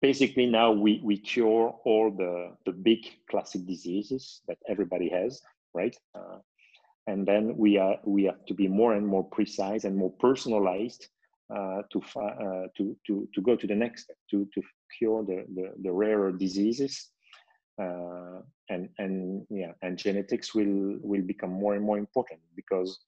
basically 0.00 0.46
now 0.46 0.72
we, 0.72 1.00
we 1.04 1.18
cure 1.18 1.74
all 1.84 2.10
the, 2.10 2.52
the 2.66 2.72
big 2.72 3.00
classic 3.30 3.66
diseases 3.66 4.40
that 4.48 4.58
everybody 4.68 5.08
has, 5.08 5.40
right? 5.74 5.96
Uh, 6.14 6.38
and 7.06 7.26
then 7.26 7.56
we, 7.56 7.78
are, 7.78 7.96
we 8.04 8.24
have 8.24 8.44
to 8.46 8.54
be 8.54 8.68
more 8.68 8.94
and 8.94 9.06
more 9.06 9.24
precise 9.24 9.84
and 9.84 9.96
more 9.96 10.12
personalized 10.20 11.08
uh, 11.54 11.82
to, 11.90 12.02
uh, 12.20 12.66
to, 12.76 12.96
to, 13.06 13.28
to 13.34 13.40
go 13.40 13.56
to 13.56 13.66
the 13.66 13.74
next 13.74 14.04
step, 14.04 14.16
to, 14.30 14.46
to 14.54 14.62
cure 14.98 15.24
the, 15.24 15.44
the, 15.54 15.72
the 15.82 15.90
rarer 15.90 16.32
diseases 16.32 17.10
uh, 17.80 18.40
and 18.70 18.88
and 18.98 19.46
yeah 19.50 19.72
and 19.82 19.96
genetics 19.96 20.54
will 20.54 20.98
will 21.00 21.22
become 21.22 21.50
more 21.50 21.74
and 21.74 21.84
more 21.84 21.98
important 21.98 22.40
because 22.56 22.98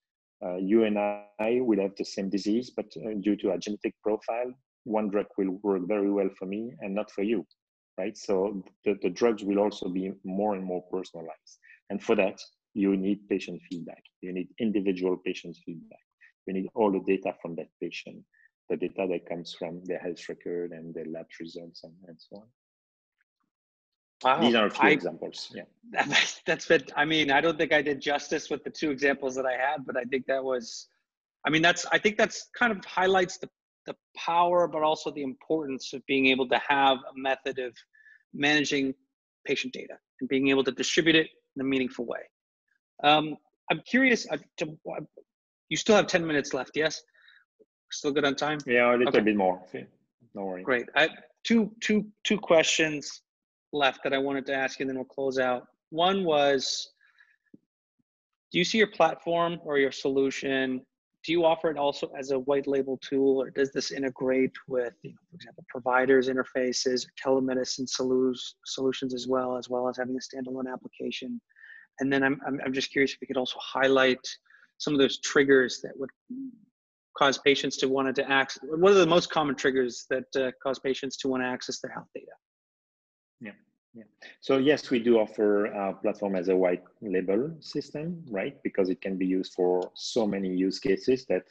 uh, 0.44 0.56
you 0.56 0.84
and 0.84 0.98
I 0.98 1.60
will 1.60 1.80
have 1.80 1.94
the 1.96 2.04
same 2.04 2.30
disease, 2.30 2.70
but 2.70 2.86
uh, 2.96 3.10
due 3.20 3.36
to 3.36 3.50
our 3.50 3.58
genetic 3.58 3.94
profile, 4.02 4.50
one 4.84 5.08
drug 5.08 5.26
will 5.36 5.58
work 5.62 5.82
very 5.86 6.10
well 6.10 6.30
for 6.38 6.46
me 6.46 6.72
and 6.80 6.94
not 6.94 7.10
for 7.10 7.22
you, 7.22 7.46
right? 7.98 8.16
So 8.16 8.62
the, 8.84 8.98
the 9.02 9.10
drugs 9.10 9.44
will 9.44 9.58
also 9.58 9.88
be 9.88 10.12
more 10.24 10.54
and 10.54 10.64
more 10.64 10.82
personalized, 10.90 11.58
and 11.90 12.02
for 12.02 12.16
that 12.16 12.40
you 12.74 12.96
need 12.96 13.28
patient 13.28 13.60
feedback. 13.68 14.02
You 14.20 14.32
need 14.32 14.48
individual 14.58 15.16
patient 15.16 15.56
feedback. 15.64 15.98
You 16.46 16.54
need 16.54 16.68
all 16.74 16.90
the 16.90 17.00
data 17.00 17.34
from 17.42 17.56
that 17.56 17.68
patient, 17.80 18.24
the 18.68 18.76
data 18.76 19.06
that 19.10 19.28
comes 19.28 19.54
from 19.58 19.84
their 19.84 19.98
health 19.98 20.28
record 20.28 20.72
and 20.72 20.94
their 20.94 21.06
lab 21.06 21.26
results 21.40 21.82
and, 21.84 21.92
and 22.06 22.16
so 22.18 22.36
on. 22.36 22.46
Wow. 24.22 24.40
These 24.40 24.54
are 24.54 24.66
a 24.66 24.70
few 24.70 24.88
I, 24.88 24.92
examples. 24.92 25.50
Yeah. 25.54 25.62
That's, 25.92 26.42
that's. 26.44 26.70
I 26.94 27.06
mean, 27.06 27.30
I 27.30 27.40
don't 27.40 27.56
think 27.56 27.72
I 27.72 27.80
did 27.80 28.00
justice 28.00 28.50
with 28.50 28.62
the 28.64 28.70
two 28.70 28.90
examples 28.90 29.34
that 29.36 29.46
I 29.46 29.52
had, 29.52 29.86
but 29.86 29.96
I 29.96 30.04
think 30.04 30.26
that 30.26 30.44
was, 30.44 30.88
I 31.46 31.50
mean, 31.50 31.62
that's, 31.62 31.86
I 31.90 31.98
think 31.98 32.18
that's 32.18 32.48
kind 32.56 32.70
of 32.70 32.84
highlights 32.84 33.38
the, 33.38 33.48
the 33.86 33.94
power, 34.16 34.68
but 34.68 34.82
also 34.82 35.10
the 35.10 35.22
importance 35.22 35.92
of 35.92 36.04
being 36.06 36.26
able 36.26 36.48
to 36.48 36.60
have 36.66 36.98
a 36.98 37.18
method 37.18 37.58
of 37.58 37.72
managing 38.34 38.94
patient 39.46 39.72
data 39.72 39.94
and 40.20 40.28
being 40.28 40.48
able 40.48 40.64
to 40.64 40.72
distribute 40.72 41.16
it 41.16 41.28
in 41.56 41.62
a 41.62 41.64
meaningful 41.64 42.06
way. 42.06 42.20
Um, 43.02 43.36
I'm 43.70 43.80
curious, 43.86 44.26
uh, 44.30 44.36
to, 44.58 44.76
uh, 44.90 45.00
you 45.68 45.76
still 45.76 45.96
have 45.96 46.06
10 46.06 46.26
minutes 46.26 46.52
left, 46.52 46.72
yes? 46.74 47.00
Still 47.90 48.12
good 48.12 48.24
on 48.24 48.36
time? 48.36 48.58
Yeah, 48.66 48.90
a 48.90 48.96
little 48.96 49.08
okay. 49.08 49.20
bit 49.20 49.36
more. 49.36 49.62
no 50.34 50.44
worry. 50.44 50.62
Great. 50.62 50.86
I 50.94 51.08
two 51.44 51.72
two 51.80 52.06
two 52.24 52.38
questions 52.38 53.22
left 53.72 54.00
that 54.04 54.12
I 54.12 54.18
wanted 54.18 54.46
to 54.46 54.54
ask 54.54 54.78
you, 54.78 54.84
and 54.84 54.90
then 54.90 54.96
we'll 54.96 55.06
close 55.06 55.38
out. 55.38 55.64
One 55.90 56.24
was, 56.24 56.88
do 58.52 58.58
you 58.58 58.64
see 58.64 58.78
your 58.78 58.88
platform 58.88 59.58
or 59.64 59.78
your 59.78 59.92
solution? 59.92 60.82
Do 61.24 61.32
you 61.32 61.44
offer 61.44 61.70
it 61.70 61.76
also 61.76 62.10
as 62.18 62.30
a 62.30 62.38
white 62.38 62.66
label 62.66 62.98
tool, 62.98 63.42
or 63.42 63.50
does 63.50 63.72
this 63.72 63.90
integrate 63.90 64.52
with, 64.68 64.94
you 65.02 65.10
know, 65.10 65.18
for 65.30 65.36
example, 65.36 65.64
providers 65.68 66.28
interfaces, 66.28 67.06
telemedicine 67.22 67.86
solu- 67.86 68.34
solutions 68.64 69.12
as 69.12 69.26
well, 69.28 69.58
as 69.58 69.68
well 69.68 69.88
as 69.88 69.98
having 69.98 70.16
a 70.16 70.18
standalone 70.18 70.72
application? 70.72 71.40
And 71.98 72.10
then 72.10 72.22
I'm, 72.22 72.40
I'm 72.46 72.58
I'm 72.64 72.72
just 72.72 72.90
curious 72.90 73.12
if 73.12 73.20
you 73.20 73.26
could 73.26 73.36
also 73.36 73.58
highlight 73.60 74.26
some 74.78 74.94
of 74.94 74.98
those 74.98 75.20
triggers 75.20 75.80
that 75.82 75.92
would 75.96 76.10
cause 77.16 77.38
patients 77.38 77.76
to 77.76 77.88
want 77.88 78.14
to 78.14 78.30
access 78.30 78.62
what 78.62 78.92
are 78.92 78.94
the 78.94 79.06
most 79.06 79.30
common 79.30 79.54
triggers 79.54 80.06
that 80.10 80.24
uh, 80.36 80.50
cause 80.62 80.78
patients 80.78 81.16
to 81.18 81.28
want 81.28 81.42
to 81.42 81.46
access 81.46 81.80
their 81.80 81.92
health 81.92 82.08
data 82.14 82.32
yeah 83.40 83.52
yeah 83.94 84.04
so 84.40 84.58
yes 84.58 84.90
we 84.90 84.98
do 84.98 85.18
offer 85.18 85.66
a 85.66 85.94
platform 85.94 86.36
as 86.36 86.48
a 86.48 86.56
white 86.56 86.84
label 87.02 87.50
system 87.60 88.22
right 88.30 88.62
because 88.62 88.88
it 88.88 89.00
can 89.00 89.16
be 89.16 89.26
used 89.26 89.52
for 89.54 89.90
so 89.94 90.26
many 90.26 90.48
use 90.48 90.78
cases 90.78 91.26
that 91.26 91.44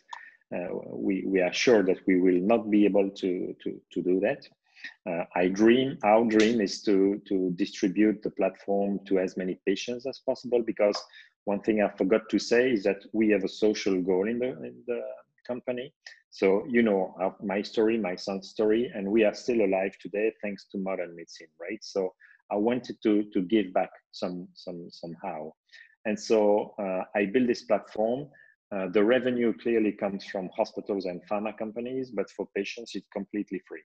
uh, 0.55 0.67
we, 0.87 1.23
we 1.27 1.41
are 1.41 1.53
sure 1.53 1.83
that 1.83 1.99
we 2.07 2.19
will 2.19 2.39
not 2.39 2.69
be 2.71 2.85
able 2.85 3.09
to, 3.11 3.55
to, 3.61 3.79
to 3.91 4.01
do 4.01 4.19
that. 4.19 4.47
Uh, 5.07 5.25
I 5.35 5.47
dream, 5.49 5.97
our 6.03 6.25
dream 6.25 6.61
is 6.61 6.81
to, 6.83 7.21
to 7.27 7.51
distribute 7.55 8.23
the 8.23 8.31
platform 8.31 8.99
to 9.07 9.19
as 9.19 9.37
many 9.37 9.59
patients 9.65 10.07
as 10.07 10.19
possible 10.19 10.63
because 10.65 10.99
one 11.43 11.61
thing 11.61 11.83
I 11.83 11.89
forgot 11.89 12.29
to 12.29 12.39
say 12.39 12.71
is 12.71 12.83
that 12.83 13.03
we 13.13 13.29
have 13.29 13.43
a 13.43 13.49
social 13.49 14.01
goal 14.01 14.27
in 14.27 14.39
the, 14.39 14.49
in 14.63 14.75
the 14.87 15.01
company. 15.45 15.93
So 16.31 16.65
you 16.69 16.83
know 16.83 17.35
my 17.43 17.61
story, 17.61 17.97
my 17.97 18.15
son's 18.15 18.49
story, 18.49 18.91
and 18.93 19.07
we 19.07 19.23
are 19.25 19.33
still 19.33 19.61
alive 19.61 19.97
today 19.99 20.31
thanks 20.41 20.65
to 20.71 20.77
modern 20.77 21.15
medicine, 21.15 21.47
right? 21.59 21.79
So 21.81 22.13
I 22.51 22.55
wanted 22.55 22.97
to 23.03 23.23
to 23.33 23.41
give 23.41 23.73
back 23.73 23.91
some 24.11 24.47
some 24.53 24.89
somehow, 24.89 25.51
and 26.05 26.19
so 26.19 26.73
uh, 26.79 27.03
I 27.15 27.25
built 27.25 27.47
this 27.47 27.63
platform. 27.63 28.29
Uh, 28.71 28.87
the 28.93 29.03
revenue 29.03 29.51
clearly 29.57 29.91
comes 29.91 30.23
from 30.25 30.49
hospitals 30.55 31.05
and 31.05 31.21
pharma 31.27 31.57
companies, 31.57 32.11
but 32.11 32.29
for 32.29 32.47
patients 32.55 32.93
it's 32.93 33.07
completely 33.11 33.61
free, 33.67 33.81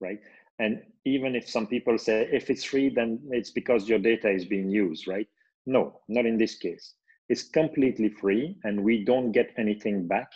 right? 0.00 0.18
And 0.58 0.80
even 1.04 1.36
if 1.36 1.48
some 1.48 1.66
people 1.66 1.98
say 1.98 2.28
if 2.32 2.48
it's 2.48 2.64
free, 2.64 2.88
then 2.88 3.20
it's 3.30 3.50
because 3.50 3.88
your 3.88 3.98
data 3.98 4.30
is 4.30 4.46
being 4.46 4.70
used, 4.70 5.06
right? 5.06 5.28
No, 5.66 6.00
not 6.08 6.24
in 6.24 6.38
this 6.38 6.56
case. 6.56 6.94
It's 7.28 7.42
completely 7.42 8.08
free, 8.08 8.56
and 8.64 8.82
we 8.82 9.04
don't 9.04 9.32
get 9.32 9.52
anything 9.58 10.06
back 10.06 10.30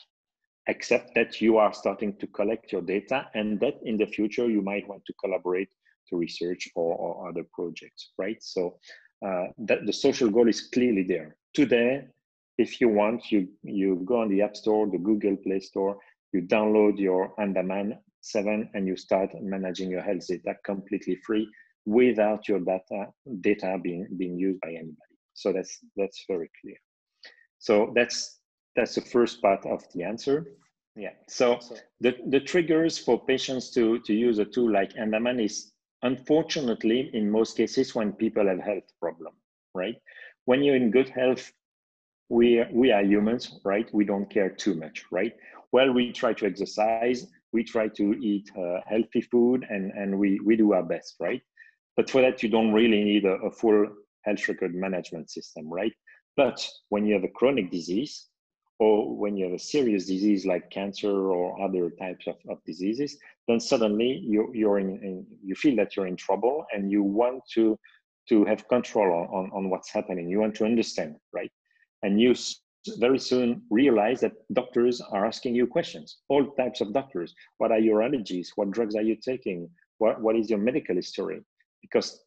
except 0.66 1.14
that 1.14 1.40
you 1.40 1.56
are 1.56 1.72
starting 1.72 2.16
to 2.18 2.26
collect 2.28 2.72
your 2.72 2.82
data 2.82 3.26
and 3.34 3.58
that 3.60 3.80
in 3.84 3.96
the 3.96 4.06
future 4.06 4.48
you 4.48 4.62
might 4.62 4.86
want 4.88 5.04
to 5.06 5.12
collaborate 5.14 5.68
to 6.10 6.16
research 6.16 6.68
or, 6.74 6.94
or 6.94 7.28
other 7.28 7.44
projects, 7.52 8.10
right? 8.18 8.36
So 8.40 8.78
uh, 9.26 9.46
that 9.58 9.86
the 9.86 9.92
social 9.92 10.30
goal 10.30 10.48
is 10.48 10.68
clearly 10.68 11.02
there. 11.02 11.36
Today, 11.54 12.06
if 12.58 12.80
you 12.80 12.88
want, 12.88 13.32
you, 13.32 13.48
you 13.62 14.02
go 14.04 14.20
on 14.20 14.28
the 14.28 14.42
App 14.42 14.56
Store, 14.56 14.86
the 14.86 14.98
Google 14.98 15.36
Play 15.36 15.60
Store, 15.60 15.96
you 16.32 16.42
download 16.42 16.98
your 16.98 17.32
Andaman 17.40 17.98
7 18.20 18.70
and 18.74 18.86
you 18.86 18.96
start 18.96 19.30
managing 19.40 19.90
your 19.90 20.02
health 20.02 20.26
data 20.26 20.54
completely 20.64 21.16
free 21.26 21.48
without 21.86 22.46
your 22.46 22.60
data 22.60 23.06
data 23.40 23.78
being, 23.82 24.06
being 24.18 24.38
used 24.38 24.60
by 24.60 24.68
anybody. 24.68 25.16
So 25.34 25.52
that's 25.52 25.78
that's 25.96 26.24
very 26.28 26.50
clear. 26.60 26.76
So 27.58 27.92
that's 27.94 28.40
that's 28.76 28.94
the 28.94 29.00
first 29.00 29.40
part 29.42 29.64
of 29.66 29.82
the 29.94 30.02
answer. 30.02 30.46
Yeah. 30.96 31.10
So 31.28 31.58
the, 32.00 32.16
the 32.28 32.40
triggers 32.40 32.98
for 32.98 33.24
patients 33.24 33.70
to, 33.70 34.00
to 34.00 34.12
use 34.12 34.38
a 34.38 34.44
tool 34.44 34.70
like 34.70 34.96
Andaman 34.98 35.40
is 35.40 35.69
unfortunately 36.02 37.10
in 37.12 37.30
most 37.30 37.56
cases 37.56 37.94
when 37.94 38.12
people 38.12 38.46
have 38.46 38.60
health 38.60 38.90
problem, 39.00 39.34
right? 39.74 39.96
When 40.44 40.62
you're 40.62 40.76
in 40.76 40.90
good 40.90 41.08
health, 41.08 41.52
we 42.28 42.64
we 42.72 42.92
are 42.92 43.02
humans, 43.02 43.60
right? 43.64 43.92
We 43.92 44.04
don't 44.04 44.30
care 44.30 44.50
too 44.50 44.74
much, 44.74 45.04
right? 45.10 45.34
Well, 45.72 45.92
we 45.92 46.12
try 46.12 46.32
to 46.34 46.46
exercise, 46.46 47.26
we 47.52 47.64
try 47.64 47.88
to 47.88 48.14
eat 48.20 48.50
uh, 48.56 48.80
healthy 48.86 49.20
food, 49.20 49.66
and 49.68 49.92
and 49.92 50.18
we 50.18 50.40
we 50.40 50.56
do 50.56 50.72
our 50.72 50.82
best, 50.82 51.16
right? 51.20 51.42
But 51.96 52.08
for 52.08 52.22
that, 52.22 52.42
you 52.42 52.48
don't 52.48 52.72
really 52.72 53.02
need 53.04 53.24
a, 53.24 53.34
a 53.42 53.50
full 53.50 53.86
health 54.22 54.48
record 54.48 54.74
management 54.74 55.30
system, 55.30 55.68
right? 55.68 55.92
But 56.36 56.66
when 56.88 57.04
you 57.04 57.14
have 57.14 57.24
a 57.24 57.28
chronic 57.28 57.70
disease, 57.70 58.28
or 58.78 59.14
when 59.14 59.36
you 59.36 59.44
have 59.44 59.54
a 59.54 59.58
serious 59.58 60.06
disease 60.06 60.46
like 60.46 60.70
cancer 60.70 61.30
or 61.30 61.60
other 61.62 61.90
types 61.90 62.26
of, 62.26 62.36
of 62.48 62.64
diseases, 62.64 63.18
then 63.50 63.60
suddenly 63.60 64.22
you, 64.24 64.50
you're 64.54 64.78
in, 64.78 64.90
in, 65.02 65.26
you 65.42 65.54
feel 65.54 65.76
that 65.76 65.96
you're 65.96 66.06
in 66.06 66.16
trouble 66.16 66.64
and 66.72 66.90
you 66.90 67.02
want 67.02 67.42
to, 67.54 67.78
to 68.28 68.44
have 68.44 68.66
control 68.68 69.12
on, 69.12 69.26
on, 69.38 69.50
on 69.52 69.70
what's 69.70 69.90
happening. 69.90 70.28
You 70.28 70.40
want 70.40 70.54
to 70.56 70.64
understand, 70.64 71.16
right? 71.32 71.50
And 72.02 72.20
you 72.20 72.34
very 72.98 73.18
soon 73.18 73.62
realize 73.70 74.20
that 74.20 74.32
doctors 74.52 75.00
are 75.00 75.26
asking 75.26 75.54
you 75.54 75.66
questions, 75.66 76.18
all 76.28 76.46
types 76.52 76.80
of 76.80 76.92
doctors. 76.92 77.34
What 77.58 77.72
are 77.72 77.78
your 77.78 78.00
allergies? 78.00 78.48
What 78.54 78.70
drugs 78.70 78.94
are 78.94 79.02
you 79.02 79.16
taking? 79.16 79.68
What, 79.98 80.20
what 80.20 80.36
is 80.36 80.48
your 80.48 80.58
medical 80.58 80.94
history? 80.94 81.42
Because 81.82 82.24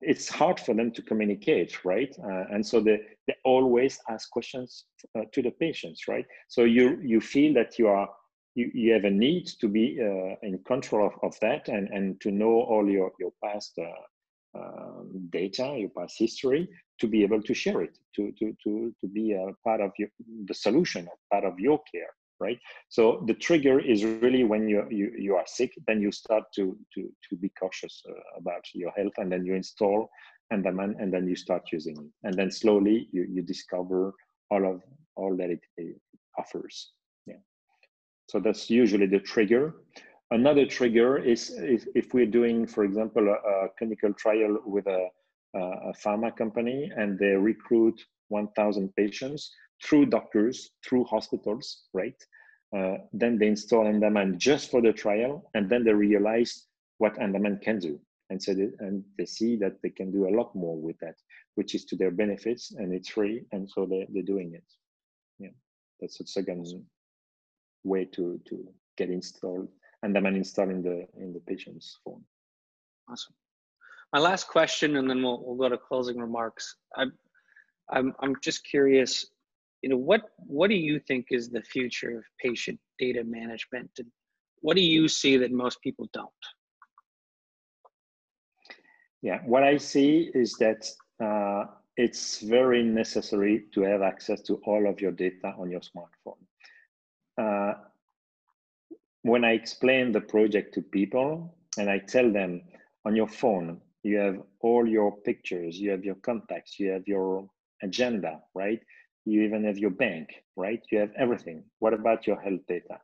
it's 0.00 0.28
hard 0.28 0.60
for 0.60 0.74
them 0.74 0.90
to 0.92 1.02
communicate, 1.02 1.84
right? 1.84 2.14
Uh, 2.22 2.44
and 2.52 2.66
so 2.66 2.80
they, 2.80 3.00
they 3.26 3.34
always 3.44 3.98
ask 4.10 4.30
questions 4.30 4.84
uh, 5.18 5.22
to 5.32 5.42
the 5.42 5.50
patients, 5.52 6.08
right? 6.08 6.26
So 6.48 6.64
you 6.64 7.00
you 7.02 7.20
feel 7.20 7.54
that 7.54 7.78
you 7.78 7.88
are 7.88 8.08
you, 8.54 8.70
you 8.74 8.92
have 8.92 9.04
a 9.04 9.10
need 9.10 9.46
to 9.60 9.68
be 9.68 9.98
uh, 10.00 10.36
in 10.42 10.58
control 10.66 11.06
of, 11.06 11.12
of 11.22 11.38
that 11.40 11.68
and, 11.68 11.88
and 11.88 12.20
to 12.20 12.30
know 12.30 12.62
all 12.62 12.88
your, 12.88 13.12
your 13.18 13.32
past 13.42 13.78
uh, 13.78 14.58
um, 14.58 15.28
data, 15.30 15.74
your 15.76 15.90
past 15.90 16.16
history, 16.18 16.68
to 17.00 17.08
be 17.08 17.22
able 17.22 17.42
to 17.42 17.54
share 17.54 17.82
it, 17.82 17.98
to, 18.14 18.32
to, 18.38 18.56
to, 18.62 18.94
to 19.00 19.08
be 19.08 19.32
a 19.32 19.46
part 19.64 19.80
of 19.80 19.90
your, 19.98 20.08
the 20.46 20.54
solution, 20.54 21.08
part 21.30 21.44
of 21.44 21.58
your 21.58 21.80
care 21.92 22.10
right? 22.40 22.58
So 22.88 23.22
the 23.26 23.34
trigger 23.34 23.80
is 23.80 24.04
really 24.04 24.44
when 24.44 24.68
you 24.68 24.86
you, 24.90 25.12
you 25.16 25.36
are 25.36 25.44
sick, 25.46 25.72
then 25.86 26.00
you 26.00 26.10
start 26.12 26.44
to 26.56 26.76
to 26.94 27.12
to 27.28 27.36
be 27.36 27.50
cautious 27.60 28.02
uh, 28.08 28.12
about 28.38 28.64
your 28.74 28.92
health, 28.92 29.14
and 29.18 29.30
then 29.30 29.44
you 29.44 29.54
install 29.54 30.08
Andaman, 30.50 30.96
and 30.98 31.12
then 31.12 31.28
you 31.28 31.36
start 31.36 31.62
using 31.72 31.96
it, 31.96 32.10
and 32.26 32.34
then 32.34 32.50
slowly 32.50 33.08
you 33.12 33.26
you 33.34 33.42
discover 33.42 34.12
all 34.50 34.66
of 34.66 34.82
all 35.16 35.36
that 35.36 35.50
it, 35.50 35.60
it 35.76 35.96
offers. 36.38 36.92
So 38.26 38.40
that's 38.40 38.70
usually 38.70 39.06
the 39.06 39.20
trigger. 39.20 39.74
Another 40.30 40.66
trigger 40.66 41.18
is 41.18 41.50
if, 41.58 41.86
if 41.94 42.14
we're 42.14 42.26
doing, 42.26 42.66
for 42.66 42.84
example, 42.84 43.28
a, 43.28 43.32
a 43.32 43.68
clinical 43.78 44.12
trial 44.14 44.58
with 44.64 44.86
a, 44.86 45.08
a 45.54 45.92
pharma 46.04 46.36
company 46.36 46.90
and 46.96 47.18
they 47.18 47.34
recruit 47.36 48.02
1,000 48.28 48.94
patients, 48.96 49.52
through 49.82 50.06
doctors, 50.06 50.70
through 50.86 51.04
hospitals, 51.04 51.84
right? 51.92 52.16
Uh, 52.76 52.96
then 53.12 53.38
they 53.38 53.46
install 53.46 53.86
Andaman 53.86 54.38
just 54.38 54.70
for 54.70 54.80
the 54.80 54.92
trial, 54.92 55.50
and 55.54 55.68
then 55.68 55.84
they 55.84 55.92
realize 55.92 56.66
what 56.98 57.20
Andaman 57.20 57.60
can 57.62 57.78
do, 57.78 58.00
and 58.30 58.42
so 58.42 58.54
they, 58.54 58.68
and 58.80 59.04
they 59.18 59.26
see 59.26 59.56
that 59.56 59.80
they 59.82 59.90
can 59.90 60.10
do 60.10 60.28
a 60.28 60.34
lot 60.34 60.54
more 60.54 60.76
with 60.76 60.98
that, 61.00 61.14
which 61.54 61.74
is 61.74 61.84
to 61.84 61.96
their 61.96 62.10
benefits, 62.10 62.72
and 62.72 62.92
it's 62.92 63.08
free, 63.08 63.44
and 63.52 63.68
so 63.68 63.86
they 63.86 64.06
they're 64.12 64.22
doing 64.22 64.54
it. 64.54 64.64
Yeah, 65.38 65.54
that's 66.00 66.18
the 66.18 66.26
second 66.26 66.66
way 67.84 68.04
to 68.04 68.40
to 68.48 68.66
get 68.96 69.10
installed 69.10 69.68
Andaman 70.02 70.36
installed 70.36 70.70
in 70.70 70.82
the 70.82 71.06
in 71.16 71.32
the 71.32 71.40
patient's 71.40 71.98
phone. 72.04 72.22
Awesome. 73.08 73.34
My 74.12 74.20
last 74.20 74.48
question, 74.48 74.96
and 74.96 75.08
then 75.08 75.22
we'll 75.22 75.42
we'll 75.44 75.56
go 75.56 75.68
to 75.68 75.78
closing 75.78 76.18
remarks. 76.18 76.76
I'm 76.96 77.12
I'm 77.90 78.14
I'm 78.20 78.36
just 78.42 78.64
curious 78.64 79.26
you 79.84 79.90
know 79.90 79.98
what 79.98 80.22
what 80.38 80.68
do 80.70 80.76
you 80.76 80.98
think 80.98 81.26
is 81.30 81.50
the 81.50 81.60
future 81.60 82.16
of 82.16 82.24
patient 82.42 82.80
data 82.98 83.22
management 83.22 83.90
and 83.98 84.08
what 84.62 84.76
do 84.76 84.82
you 84.82 85.06
see 85.08 85.36
that 85.36 85.52
most 85.52 85.78
people 85.82 86.08
don't 86.14 86.42
yeah 89.20 89.40
what 89.44 89.62
i 89.62 89.76
see 89.76 90.30
is 90.42 90.54
that 90.54 90.80
uh, 91.26 91.64
it's 91.98 92.40
very 92.40 92.82
necessary 92.82 93.64
to 93.74 93.82
have 93.82 94.00
access 94.00 94.40
to 94.40 94.54
all 94.64 94.88
of 94.88 95.02
your 95.02 95.12
data 95.12 95.52
on 95.58 95.70
your 95.70 95.84
smartphone 95.90 96.42
uh, 97.38 97.72
when 99.22 99.44
i 99.44 99.52
explain 99.52 100.12
the 100.12 100.20
project 100.20 100.74
to 100.74 100.82
people 100.82 101.56
and 101.78 101.90
i 101.90 101.98
tell 101.98 102.30
them 102.32 102.62
on 103.04 103.14
your 103.16 103.28
phone 103.28 103.80
you 104.02 104.18
have 104.18 104.36
all 104.60 104.86
your 104.86 105.16
pictures 105.22 105.78
you 105.78 105.90
have 105.90 106.04
your 106.04 106.16
contacts 106.16 106.78
you 106.78 106.90
have 106.90 107.06
your 107.06 107.48
agenda 107.82 108.40
right 108.54 108.80
you 109.24 109.42
even 109.42 109.64
have 109.64 109.78
your 109.78 109.90
bank, 109.90 110.28
right? 110.56 110.80
You 110.90 110.98
have 111.00 111.12
everything. 111.18 111.64
What 111.78 111.94
about 111.94 112.26
your 112.26 112.40
health 112.40 112.60
data? 112.68 112.98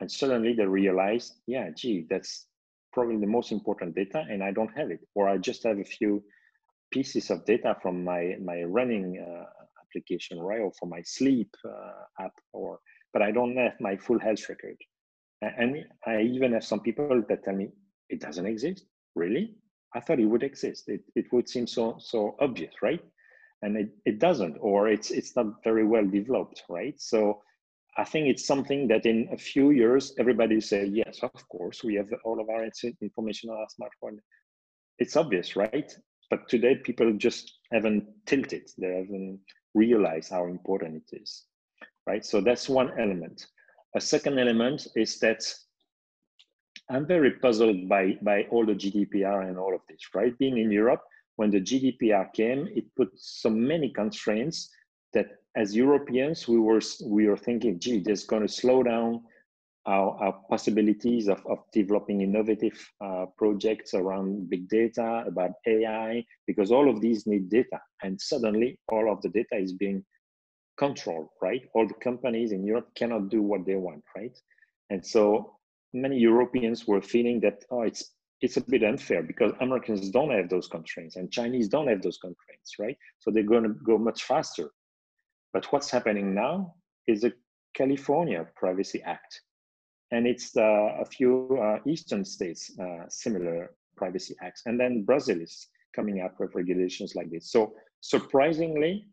And 0.00 0.10
suddenly 0.10 0.54
they 0.54 0.66
realize, 0.66 1.32
yeah, 1.46 1.70
gee, 1.76 2.06
that's 2.08 2.46
probably 2.92 3.18
the 3.18 3.26
most 3.26 3.52
important 3.52 3.94
data 3.94 4.24
and 4.28 4.42
I 4.42 4.50
don't 4.50 4.76
have 4.76 4.90
it. 4.90 5.00
Or 5.14 5.28
I 5.28 5.38
just 5.38 5.62
have 5.64 5.78
a 5.78 5.84
few 5.84 6.22
pieces 6.90 7.30
of 7.30 7.44
data 7.44 7.76
from 7.80 8.02
my, 8.02 8.36
my 8.42 8.62
running 8.64 9.24
uh, 9.24 9.44
application, 9.84 10.40
right? 10.40 10.60
Or 10.60 10.72
for 10.78 10.86
my 10.86 11.02
sleep 11.02 11.54
uh, 11.64 12.24
app, 12.24 12.32
or 12.52 12.80
but 13.12 13.22
I 13.22 13.30
don't 13.30 13.56
have 13.56 13.80
my 13.80 13.96
full 13.96 14.18
health 14.18 14.48
record. 14.48 14.76
And 15.42 15.84
I 16.06 16.20
even 16.20 16.52
have 16.52 16.64
some 16.64 16.80
people 16.80 17.22
that 17.28 17.44
tell 17.44 17.54
me 17.54 17.68
it 18.08 18.20
doesn't 18.20 18.46
exist. 18.46 18.84
Really? 19.14 19.56
I 19.94 20.00
thought 20.00 20.20
it 20.20 20.26
would 20.26 20.42
exist. 20.42 20.88
It, 20.88 21.02
it 21.16 21.32
would 21.32 21.48
seem 21.48 21.66
so 21.66 21.96
so 21.98 22.36
obvious, 22.40 22.74
right? 22.82 23.02
And 23.62 23.76
it, 23.76 23.90
it 24.04 24.18
doesn't, 24.18 24.56
or 24.60 24.88
it's 24.88 25.10
it's 25.10 25.34
not 25.36 25.64
very 25.64 25.84
well 25.84 26.06
developed, 26.06 26.62
right? 26.68 26.94
So 27.00 27.42
I 27.96 28.04
think 28.04 28.28
it's 28.28 28.46
something 28.46 28.86
that 28.88 29.04
in 29.04 29.28
a 29.32 29.36
few 29.36 29.70
years 29.70 30.14
everybody 30.18 30.60
say, 30.60 30.84
yes, 30.86 31.20
of 31.22 31.48
course, 31.48 31.82
we 31.82 31.94
have 31.96 32.08
all 32.24 32.40
of 32.40 32.48
our 32.48 32.64
information 33.02 33.50
on 33.50 33.56
our 33.56 33.66
smartphone. 33.66 34.18
It's 34.98 35.16
obvious, 35.16 35.56
right? 35.56 35.92
But 36.30 36.48
today 36.48 36.76
people 36.76 37.12
just 37.14 37.52
haven't 37.72 38.06
tilted. 38.26 38.70
They 38.78 38.94
haven't 38.98 39.40
realized 39.74 40.30
how 40.30 40.46
important 40.46 41.02
it 41.02 41.20
is, 41.22 41.46
right? 42.06 42.24
So 42.24 42.40
that's 42.40 42.68
one 42.68 42.92
element. 42.98 43.46
A 43.96 44.00
second 44.00 44.38
element 44.38 44.86
is 44.96 45.18
that 45.20 45.42
I'm 46.88 47.06
very 47.06 47.32
puzzled 47.32 47.88
by, 47.88 48.18
by 48.22 48.44
all 48.50 48.66
the 48.66 48.74
GDPR 48.74 49.48
and 49.48 49.58
all 49.58 49.74
of 49.74 49.80
this, 49.88 50.00
right? 50.14 50.36
Being 50.38 50.58
in 50.58 50.70
Europe, 50.70 51.02
when 51.36 51.50
the 51.50 51.60
GDPR 51.60 52.32
came, 52.32 52.68
it 52.74 52.84
put 52.96 53.10
so 53.14 53.50
many 53.50 53.90
constraints 53.90 54.70
that 55.12 55.28
as 55.56 55.74
Europeans, 55.74 56.46
we 56.48 56.58
were, 56.58 56.80
we 57.04 57.26
were 57.28 57.36
thinking, 57.36 57.78
gee, 57.78 58.00
this 58.00 58.20
is 58.20 58.26
going 58.26 58.42
to 58.42 58.52
slow 58.52 58.82
down 58.82 59.22
our, 59.86 60.16
our 60.22 60.32
possibilities 60.48 61.28
of, 61.28 61.44
of 61.46 61.58
developing 61.72 62.20
innovative 62.20 62.78
uh, 63.00 63.26
projects 63.36 63.94
around 63.94 64.50
big 64.50 64.68
data, 64.68 65.24
about 65.26 65.52
AI, 65.66 66.24
because 66.46 66.70
all 66.70 66.88
of 66.88 67.00
these 67.00 67.26
need 67.26 67.48
data. 67.48 67.80
And 68.02 68.20
suddenly 68.20 68.78
all 68.88 69.10
of 69.10 69.22
the 69.22 69.30
data 69.30 69.56
is 69.56 69.72
being 69.72 70.04
controlled, 70.80 71.28
right? 71.40 71.62
All 71.74 71.86
the 71.86 72.00
companies 72.08 72.50
in 72.52 72.64
Europe 72.64 72.88
cannot 73.00 73.28
do 73.28 73.40
what 73.42 73.66
they 73.66 73.76
want, 73.76 74.02
right? 74.16 74.36
And 74.90 75.00
so 75.16 75.22
many 75.92 76.18
Europeans 76.18 76.78
were 76.88 77.02
feeling 77.14 77.38
that, 77.40 77.58
oh, 77.70 77.82
it's 77.82 78.02
it's 78.44 78.56
a 78.56 78.62
bit 78.72 78.82
unfair 78.82 79.22
because 79.22 79.52
Americans 79.60 80.08
don't 80.08 80.30
have 80.30 80.48
those 80.48 80.66
constraints 80.66 81.16
and 81.16 81.30
Chinese 81.30 81.68
don't 81.68 81.88
have 81.88 82.00
those 82.00 82.16
constraints, 82.16 82.70
right? 82.78 82.96
So 83.18 83.30
they're 83.30 83.52
going 83.54 83.64
to 83.64 83.74
go 83.90 83.98
much 83.98 84.20
faster. 84.22 84.70
But 85.52 85.66
what's 85.72 85.90
happening 85.90 86.34
now 86.34 86.74
is 87.06 87.20
the 87.20 87.34
California 87.74 88.46
Privacy 88.56 89.02
Act, 89.02 89.42
and 90.10 90.26
it's 90.26 90.56
uh, 90.56 90.90
a 91.00 91.04
few 91.04 91.58
uh, 91.62 91.78
eastern 91.86 92.24
states 92.24 92.70
uh, 92.80 93.04
similar 93.08 93.74
privacy 93.96 94.34
acts 94.42 94.62
and 94.66 94.78
then 94.80 95.04
brazil 95.04 95.40
is 95.40 95.68
coming 95.94 96.20
up 96.22 96.34
with 96.40 96.54
regulations 96.54 97.14
like 97.14 97.30
this 97.30 97.50
so 97.52 97.74
surprisingly 98.00 99.06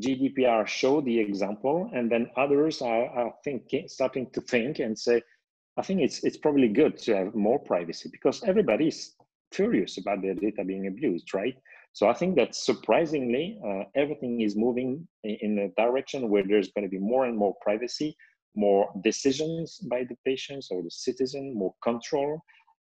gdpr 0.00 0.66
showed 0.66 1.04
the 1.04 1.18
example 1.18 1.90
and 1.94 2.10
then 2.10 2.28
others 2.36 2.82
are, 2.82 3.06
are 3.06 3.32
thinking 3.44 3.86
starting 3.88 4.28
to 4.30 4.40
think 4.40 4.78
and 4.78 4.98
say 4.98 5.22
i 5.76 5.82
think 5.82 6.00
it's 6.00 6.24
it's 6.24 6.36
probably 6.36 6.68
good 6.68 6.98
to 6.98 7.14
have 7.14 7.34
more 7.34 7.58
privacy 7.58 8.08
because 8.10 8.42
everybody's 8.44 9.14
furious 9.52 9.98
about 9.98 10.20
their 10.20 10.34
data 10.34 10.64
being 10.64 10.88
abused 10.88 11.32
right 11.32 11.56
so 11.92 12.08
i 12.08 12.12
think 12.12 12.34
that 12.34 12.54
surprisingly 12.54 13.58
uh, 13.64 13.84
everything 13.94 14.40
is 14.40 14.56
moving 14.56 15.06
in, 15.22 15.58
a 15.58 15.68
direction 15.80 16.28
where 16.28 16.42
there's 16.46 16.72
going 16.72 16.84
to 16.84 16.90
be 16.90 16.98
more 16.98 17.26
and 17.26 17.36
more 17.36 17.54
privacy 17.60 18.16
more 18.54 18.90
decisions 19.02 19.78
by 19.90 20.04
the 20.04 20.16
patients 20.24 20.68
or 20.70 20.82
the 20.82 20.90
citizen, 20.90 21.54
more 21.54 21.74
control, 21.82 22.40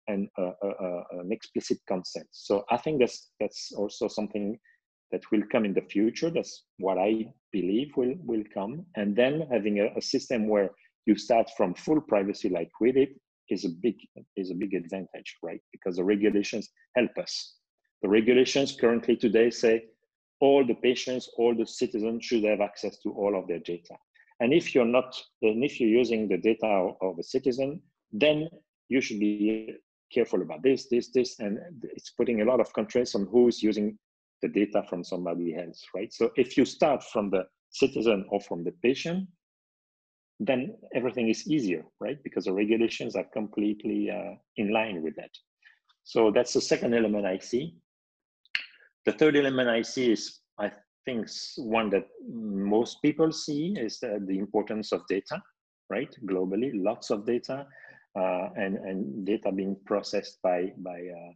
and 0.09 0.29
uh, 0.39 0.51
uh, 0.63 0.85
uh, 0.85 1.03
an 1.21 1.31
explicit 1.33 1.79
consent. 1.87 2.27
So 2.31 2.65
I 2.71 2.77
think 2.77 3.01
that's 3.01 3.31
that's 3.41 3.73
also 3.73 4.09
something 4.09 4.59
that 5.13 5.23
will 5.31 5.43
come 5.53 5.65
in 5.65 5.75
the 5.75 5.83
future. 5.83 6.31
That's 6.31 6.65
what 6.79 6.99
I 6.99 7.27
believe 7.53 7.93
will 7.97 8.15
will 8.25 8.45
come. 8.53 8.85
And 8.97 9.15
then 9.15 9.47
having 9.51 9.81
a, 9.81 9.93
a 9.97 10.03
system 10.03 10.49
where 10.49 10.71
you 11.07 11.17
start 11.17 11.51
from 11.57 11.75
full 11.75 12.01
privacy 12.01 12.49
like 12.49 12.71
we 12.81 12.93
did 12.93 13.11
is 13.51 13.65
a 13.65 13.69
big 13.69 13.97
is 14.37 14.51
a 14.51 14.55
big 14.55 14.75
advantage, 14.75 15.37
right? 15.43 15.61
Because 15.71 15.97
the 15.97 16.05
regulations 16.05 16.71
help 16.97 17.17
us. 17.19 17.55
The 18.03 18.09
regulations 18.09 18.77
currently 18.81 19.17
today 19.17 19.51
say 19.51 19.85
all 20.41 20.67
the 20.67 20.75
patients, 20.75 21.31
all 21.39 21.55
the 21.55 21.67
citizens 21.67 22.25
should 22.25 22.45
have 22.45 22.61
access 22.61 22.99
to 22.99 23.11
all 23.11 23.39
of 23.39 23.47
their 23.47 23.61
data. 23.61 23.95
And 24.41 24.53
if 24.53 24.75
you're 24.75 24.85
not, 24.85 25.15
and 25.43 25.63
if 25.63 25.79
you're 25.79 25.89
using 25.89 26.27
the 26.27 26.39
data 26.39 26.91
of 27.01 27.19
a 27.19 27.23
citizen, 27.23 27.81
then 28.11 28.49
you 28.89 29.01
should 29.01 29.21
be 29.21 29.75
careful 30.13 30.43
about 30.43 30.63
this, 30.65 30.89
this, 30.91 31.11
this, 31.13 31.39
and 31.39 31.59
it's 31.85 32.11
putting 32.11 32.43
a 32.43 32.45
lot 32.45 32.61
of 32.61 32.73
constraints 32.73 33.15
on 33.15 33.29
who's 33.31 33.63
using 33.63 33.97
the 34.43 34.49
data 34.49 34.83
from 34.89 35.05
somebody 35.05 35.55
else, 35.55 35.85
right? 35.95 36.13
So 36.13 36.31
if 36.37 36.57
you 36.57 36.65
start 36.65 37.03
from 37.03 37.31
the 37.31 37.47
citizen 37.71 38.27
or 38.29 38.41
from 38.41 38.65
the 38.65 38.73
patient, 38.83 39.29
then 40.41 40.75
everything 40.95 41.29
is 41.29 41.49
easier, 41.49 41.85
right? 42.01 42.19
Because 42.25 42.45
the 42.45 42.53
regulations 42.53 43.15
are 43.17 43.27
completely 43.33 44.11
uh, 44.11 44.35
in 44.57 44.73
line 44.73 45.03
with 45.03 45.15
that. 45.17 45.31
So 46.05 46.31
that's 46.31 46.53
the 46.53 46.61
second 46.61 46.95
element 46.95 47.27
I 47.27 47.39
see. 47.39 47.77
The 49.07 49.13
third 49.13 49.37
element 49.37 49.69
I 49.69 49.83
see 49.83 50.13
is 50.13 50.41
I 50.59 50.71
think, 51.05 51.29
one 51.57 51.91
that 51.91 52.07
most 52.29 53.03
people 53.03 53.33
see 53.33 53.75
is 53.79 53.99
the, 54.01 54.21
the 54.27 54.39
importance 54.39 54.93
of 54.93 55.07
data 55.09 55.43
right 55.91 56.15
globally 56.27 56.71
lots 56.75 57.11
of 57.11 57.27
data 57.27 57.67
uh, 58.19 58.49
and 58.57 58.77
and 58.77 59.27
data 59.27 59.51
being 59.51 59.77
processed 59.85 60.41
by 60.43 60.73
by 60.79 60.99
uh, 61.21 61.33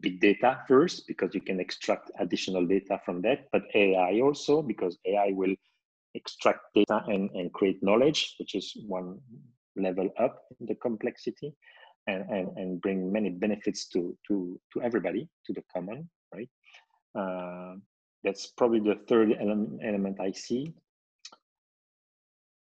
big 0.00 0.20
data 0.20 0.60
first 0.68 1.06
because 1.06 1.34
you 1.34 1.40
can 1.40 1.60
extract 1.60 2.10
additional 2.18 2.66
data 2.66 3.00
from 3.04 3.22
that 3.22 3.46
but 3.52 3.62
ai 3.74 4.20
also 4.20 4.62
because 4.62 4.98
ai 5.06 5.32
will 5.32 5.54
extract 6.14 6.60
data 6.74 7.02
and, 7.08 7.30
and 7.30 7.52
create 7.52 7.82
knowledge 7.82 8.34
which 8.38 8.54
is 8.54 8.76
one 8.86 9.18
level 9.76 10.08
up 10.18 10.44
in 10.60 10.66
the 10.66 10.74
complexity 10.76 11.54
and, 12.06 12.28
and, 12.30 12.48
and 12.56 12.80
bring 12.80 13.12
many 13.12 13.30
benefits 13.30 13.88
to 13.88 14.16
to 14.26 14.60
to 14.72 14.82
everybody 14.82 15.28
to 15.46 15.52
the 15.52 15.62
common 15.72 16.08
right 16.34 16.48
uh, 17.14 17.74
that's 18.24 18.46
probably 18.46 18.80
the 18.80 18.96
third 19.08 19.32
ele 19.40 19.78
element 19.82 20.20
I 20.20 20.32
see. 20.32 20.74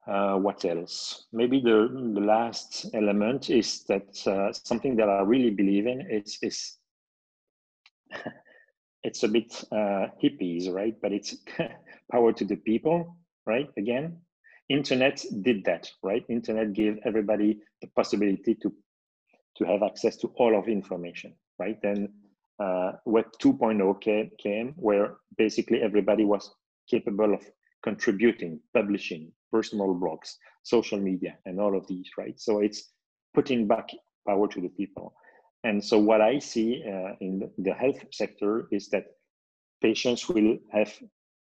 Uh, 0.07 0.36
what 0.36 0.66
else? 0.66 1.28
Maybe 1.32 1.59
the, 1.59 1.88
the 2.14 2.22
last 2.22 2.88
element 2.93 3.49
is 3.49 3.84
that 3.84 4.28
uh, 4.28 4.51
something 4.51 4.95
that 4.95 5.09
I 5.09 5.22
really 5.22 5.51
believe 5.51 5.86
in 5.86 6.01
is, 6.09 6.39
is 6.41 6.78
it's 9.03 9.24
a 9.24 9.28
bit 9.28 9.64
uh, 9.72 10.07
hippies, 10.24 10.72
right? 10.72 10.95
But 11.01 11.14
it's 11.14 11.36
power 12.12 12.34
to 12.34 12.45
the 12.45 12.57
people, 12.57 13.18
right? 13.45 13.70
Again, 13.78 14.18
internet 14.70 15.24
did 15.41 15.66
that, 15.66 15.89
right? 16.03 16.24
Internet 16.30 16.74
gave 16.74 16.99
everybody 17.05 17.59
the 17.82 17.88
possibility 17.95 18.55
to 18.64 18.74
to 19.57 19.66
have 19.66 19.84
access 19.84 20.18
to 20.18 20.28
all 20.38 20.57
of 20.57 20.68
information, 20.68 21.34
right? 21.59 21.82
Then 21.82 22.09
uh, 22.59 22.93
Web 23.05 23.26
2.0 23.41 24.01
came, 24.01 24.32
came, 24.39 24.74
where 24.78 25.18
basically 25.38 25.82
everybody 25.82 26.26
was 26.26 26.51
capable 26.89 27.34
of 27.34 27.41
contributing, 27.84 28.59
publishing, 28.74 29.32
personal 29.51 29.95
blogs, 29.95 30.36
social 30.64 30.99
media, 30.99 31.38
and 31.45 31.59
all 31.59 31.78
of 31.78 31.88
these, 31.88 32.09
right? 32.18 32.39
So 32.39 32.59
it's 32.59 32.89
putting 33.34 33.68
back 33.68 33.89
power 34.28 34.47
to 34.47 34.62
the 34.62 34.70
people. 34.70 35.14
And 35.64 35.84
so 35.84 35.99
what 35.99 36.22
I 36.22 36.39
see 36.39 36.84
uh, 36.86 37.16
in 37.20 37.49
the 37.57 37.74
health 37.74 38.03
sector 38.12 38.68
is 38.72 38.89
that 38.89 39.05
patients 39.82 40.28
will 40.28 40.57
have 40.72 40.91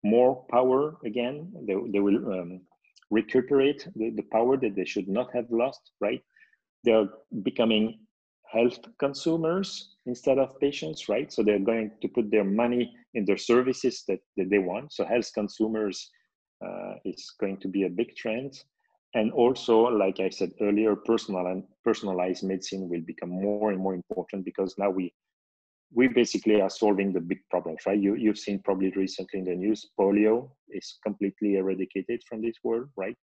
more 0.04 0.46
power 0.52 0.98
again. 1.06 1.52
They, 1.68 1.76
they 1.92 2.00
will 2.00 2.18
um, 2.34 2.62
recuperate 3.10 3.88
the, 3.96 4.12
the 4.12 4.24
power 4.32 4.58
that 4.58 4.76
they 4.76 4.86
should 4.86 5.08
not 5.08 5.34
have 5.34 5.46
lost, 5.50 5.92
right? 6.00 6.22
They're 6.84 7.10
becoming 7.44 8.00
health 8.52 8.80
consumers 9.00 9.96
instead 10.06 10.38
of 10.38 10.60
patients, 10.60 11.10
right? 11.10 11.32
So 11.32 11.42
they're 11.42 11.60
going 11.60 11.92
to 12.02 12.08
put 12.08 12.30
their 12.30 12.44
money 12.44 12.94
in 13.16 13.26
their 13.26 13.38
services 13.38 14.04
that, 14.08 14.20
that 14.38 14.50
they 14.50 14.60
want. 14.60 14.94
So 14.94 15.06
health 15.06 15.32
consumers 15.34 16.12
uh, 16.64 16.96
is 17.04 17.34
going 17.40 17.58
to 17.58 17.68
be 17.68 17.84
a 17.84 17.90
big 17.90 18.16
trend. 18.16 18.54
And 19.16 19.32
also, 19.32 19.82
like 19.82 20.20
I 20.20 20.30
said 20.30 20.52
earlier, 20.60 20.96
personal 20.96 21.46
and 21.48 21.64
personalized 21.84 22.44
medicine 22.44 22.90
will 22.90 23.02
become 23.02 23.30
more 23.30 23.72
and 23.72 23.80
more 23.80 23.94
important 23.94 24.46
because 24.46 24.76
now 24.78 24.90
we 24.90 25.14
we 25.96 26.08
basically 26.08 26.60
are 26.60 26.72
solving 26.72 27.14
the 27.14 27.20
big 27.20 27.40
problems, 27.52 27.82
right? 27.86 28.00
You 28.00 28.16
you've 28.16 28.40
seen 28.40 28.60
probably 28.64 28.90
recently 28.92 29.40
in 29.40 29.46
the 29.46 29.56
news, 29.56 29.92
polio 30.00 30.50
is 30.70 30.98
completely 31.06 31.58
eradicated 31.58 32.22
from 32.28 32.42
this 32.42 32.56
world, 32.64 32.90
right? 32.98 33.16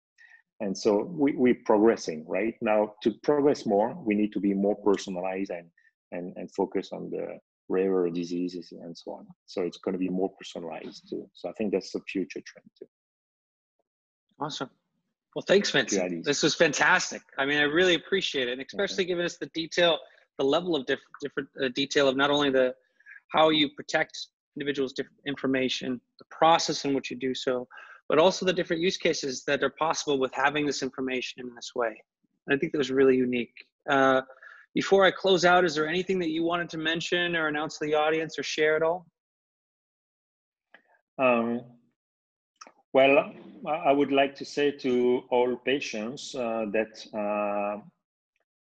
And 0.60 0.76
so 0.76 1.04
we, 1.04 1.32
we're 1.32 1.62
progressing, 1.64 2.24
right? 2.28 2.54
Now, 2.60 2.94
to 3.02 3.12
progress 3.22 3.66
more, 3.66 3.96
we 4.04 4.14
need 4.14 4.32
to 4.32 4.40
be 4.40 4.52
more 4.54 4.76
personalized 4.76 5.50
and, 5.50 5.68
and, 6.12 6.36
and 6.36 6.52
focus 6.54 6.90
on 6.92 7.10
the 7.10 7.38
rarer 7.68 8.10
diseases 8.10 8.72
and 8.72 8.96
so 8.96 9.12
on. 9.12 9.26
So 9.46 9.62
it's 9.62 9.78
going 9.78 9.94
to 9.94 9.98
be 9.98 10.10
more 10.10 10.30
personalized 10.38 11.08
too. 11.08 11.28
So 11.32 11.48
I 11.48 11.52
think 11.52 11.72
that's 11.72 11.92
the 11.92 12.00
future 12.00 12.42
trend 12.46 12.70
too. 12.78 12.86
Awesome. 14.38 14.70
Well, 15.34 15.44
thanks, 15.46 15.70
Vincent. 15.70 16.24
This 16.24 16.42
was 16.42 16.54
fantastic. 16.54 17.22
I 17.38 17.46
mean, 17.46 17.58
I 17.58 17.62
really 17.62 17.94
appreciate 17.94 18.48
it, 18.48 18.52
and 18.52 18.62
especially 18.62 19.04
okay. 19.04 19.10
giving 19.10 19.24
us 19.24 19.36
the 19.36 19.46
detail, 19.54 19.98
the 20.38 20.44
level 20.44 20.74
of 20.74 20.86
diff- 20.86 20.98
different 21.20 21.48
uh, 21.62 21.68
detail 21.74 22.08
of 22.08 22.16
not 22.16 22.30
only 22.30 22.50
the 22.50 22.74
how 23.28 23.50
you 23.50 23.68
protect 23.76 24.26
individuals' 24.56 24.92
different 24.92 25.20
information, 25.26 26.00
the 26.18 26.24
process 26.30 26.84
in 26.84 26.94
which 26.94 27.10
you 27.10 27.16
do 27.16 27.32
so, 27.32 27.68
but 28.08 28.18
also 28.18 28.44
the 28.44 28.52
different 28.52 28.82
use 28.82 28.96
cases 28.96 29.44
that 29.46 29.62
are 29.62 29.70
possible 29.70 30.18
with 30.18 30.34
having 30.34 30.66
this 30.66 30.82
information 30.82 31.46
in 31.46 31.54
this 31.54 31.72
way. 31.76 32.02
I 32.50 32.56
think 32.56 32.72
that 32.72 32.78
was 32.78 32.90
really 32.90 33.16
unique. 33.16 33.54
Uh, 33.88 34.22
before 34.74 35.04
I 35.04 35.12
close 35.12 35.44
out, 35.44 35.64
is 35.64 35.76
there 35.76 35.86
anything 35.86 36.18
that 36.18 36.30
you 36.30 36.42
wanted 36.42 36.68
to 36.70 36.78
mention 36.78 37.36
or 37.36 37.46
announce 37.46 37.78
to 37.78 37.86
the 37.86 37.94
audience 37.94 38.36
or 38.36 38.42
share 38.42 38.74
at 38.74 38.82
all? 38.82 39.06
Um, 41.18 41.62
well, 42.92 43.32
I 43.66 43.92
would 43.92 44.10
like 44.10 44.34
to 44.36 44.44
say 44.44 44.70
to 44.70 45.22
all 45.30 45.56
patients 45.56 46.34
uh, 46.34 46.66
that 46.72 47.06
uh, 47.14 47.80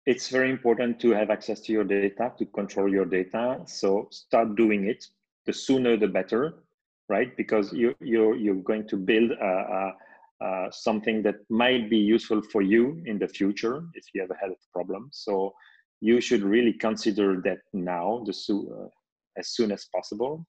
it's 0.06 0.28
very 0.28 0.50
important 0.50 1.00
to 1.00 1.10
have 1.10 1.30
access 1.30 1.60
to 1.62 1.72
your 1.72 1.84
data, 1.84 2.32
to 2.38 2.46
control 2.46 2.90
your 2.90 3.06
data. 3.06 3.60
So 3.66 4.08
start 4.10 4.56
doing 4.56 4.86
it. 4.86 5.06
The 5.46 5.52
sooner, 5.52 5.96
the 5.96 6.08
better, 6.08 6.54
right? 7.08 7.36
Because 7.36 7.72
you, 7.72 7.94
you're, 8.00 8.36
you're 8.36 8.62
going 8.62 8.86
to 8.88 8.96
build 8.96 9.32
a, 9.32 9.92
a, 10.40 10.44
a 10.44 10.72
something 10.72 11.22
that 11.22 11.36
might 11.48 11.90
be 11.90 11.98
useful 11.98 12.42
for 12.42 12.62
you 12.62 13.02
in 13.06 13.18
the 13.18 13.28
future 13.28 13.84
if 13.94 14.04
you 14.14 14.20
have 14.20 14.30
a 14.30 14.36
health 14.36 14.60
problem. 14.72 15.08
So 15.12 15.54
you 16.00 16.20
should 16.20 16.42
really 16.42 16.74
consider 16.74 17.40
that 17.42 17.58
now, 17.72 18.22
the 18.26 18.32
so, 18.32 18.68
uh, 18.78 19.40
as 19.40 19.48
soon 19.48 19.72
as 19.72 19.86
possible. 19.94 20.46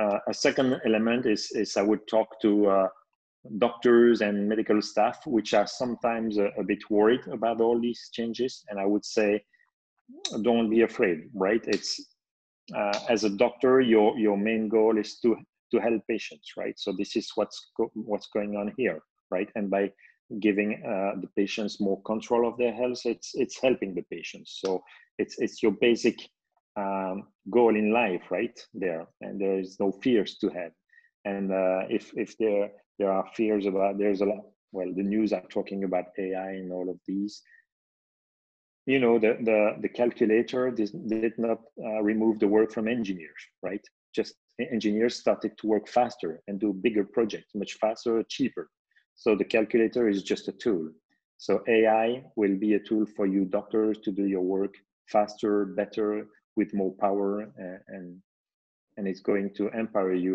Uh, 0.00 0.18
a 0.28 0.34
second 0.34 0.80
element 0.86 1.26
is, 1.26 1.50
is 1.52 1.76
I 1.76 1.82
would 1.82 2.06
talk 2.08 2.40
to 2.40 2.68
uh, 2.68 2.88
doctors 3.58 4.20
and 4.20 4.48
medical 4.48 4.80
staff, 4.80 5.18
which 5.26 5.52
are 5.52 5.66
sometimes 5.66 6.38
a, 6.38 6.48
a, 6.58 6.64
bit 6.64 6.78
worried 6.90 7.26
about 7.32 7.60
all 7.60 7.78
these 7.80 8.08
changes. 8.12 8.64
And 8.68 8.78
I 8.78 8.86
would 8.86 9.04
say, 9.04 9.42
don't 10.42 10.70
be 10.70 10.82
afraid, 10.82 11.18
right? 11.34 11.62
It's 11.66 12.00
uh, 12.74 12.98
as 13.08 13.24
a 13.24 13.30
doctor, 13.30 13.80
your 13.80 14.18
your 14.18 14.36
main 14.36 14.68
goal 14.68 14.98
is 14.98 15.18
to 15.20 15.36
to 15.72 15.78
help 15.80 16.02
patients, 16.08 16.52
right? 16.56 16.78
So 16.78 16.94
this 16.96 17.16
is 17.16 17.30
what's 17.34 17.70
go, 17.76 17.90
what's 17.94 18.28
going 18.28 18.56
on 18.56 18.72
here, 18.76 19.00
right? 19.30 19.48
And 19.54 19.70
by 19.70 19.92
giving 20.40 20.82
uh, 20.86 21.20
the 21.20 21.28
patients 21.36 21.80
more 21.80 22.00
control 22.02 22.48
of 22.48 22.56
their 22.58 22.72
health, 22.72 23.00
it's 23.04 23.32
it's 23.34 23.60
helping 23.60 23.94
the 23.94 24.04
patients. 24.10 24.60
So 24.64 24.82
it's 25.18 25.38
it's 25.38 25.62
your 25.62 25.72
basic 25.72 26.16
um, 26.76 27.28
goal 27.50 27.76
in 27.76 27.92
life, 27.92 28.30
right? 28.30 28.58
There, 28.74 29.06
and 29.20 29.40
there 29.40 29.58
is 29.58 29.78
no 29.80 29.92
fears 29.92 30.38
to 30.38 30.48
have. 30.50 30.72
And 31.24 31.52
uh, 31.52 31.82
if 31.88 32.12
if 32.16 32.36
there 32.38 32.70
there 32.98 33.10
are 33.10 33.26
fears 33.34 33.66
about 33.66 33.98
there's 33.98 34.20
a 34.20 34.26
lot. 34.26 34.44
Well, 34.72 34.92
the 34.94 35.02
news 35.02 35.32
are 35.32 35.42
talking 35.48 35.84
about 35.84 36.06
AI 36.18 36.52
and 36.52 36.72
all 36.72 36.88
of 36.88 36.98
these. 37.06 37.42
You 38.86 38.98
know, 39.00 39.18
the 39.18 39.36
the 39.42 39.76
the 39.80 39.88
calculator 39.88 40.70
did, 40.70 40.92
not 41.38 41.60
uh, 41.84 42.02
remove 42.02 42.38
the 42.38 42.48
work 42.48 42.72
from 42.72 42.88
engineers, 42.88 43.42
right? 43.62 43.84
Just 44.14 44.34
engineers 44.58 45.16
started 45.16 45.56
to 45.58 45.66
work 45.66 45.88
faster 45.88 46.42
and 46.46 46.60
do 46.60 46.72
bigger 46.72 47.04
projects 47.04 47.54
much 47.54 47.74
faster, 47.74 48.22
cheaper. 48.28 48.68
So 49.14 49.34
the 49.34 49.44
calculator 49.44 50.08
is 50.08 50.22
just 50.22 50.48
a 50.48 50.52
tool. 50.52 50.90
So 51.38 51.62
AI 51.68 52.24
will 52.36 52.56
be 52.56 52.74
a 52.74 52.80
tool 52.80 53.06
for 53.16 53.26
you 53.26 53.44
doctors 53.44 53.98
to 54.00 54.12
do 54.12 54.26
your 54.26 54.42
work 54.42 54.74
faster, 55.06 55.64
better, 55.64 56.26
with 56.60 56.74
more 56.74 56.92
power, 57.06 57.30
and 57.96 58.10
and 58.96 59.08
it's 59.10 59.24
going 59.30 59.48
to 59.58 59.68
empower 59.82 60.14
you 60.26 60.32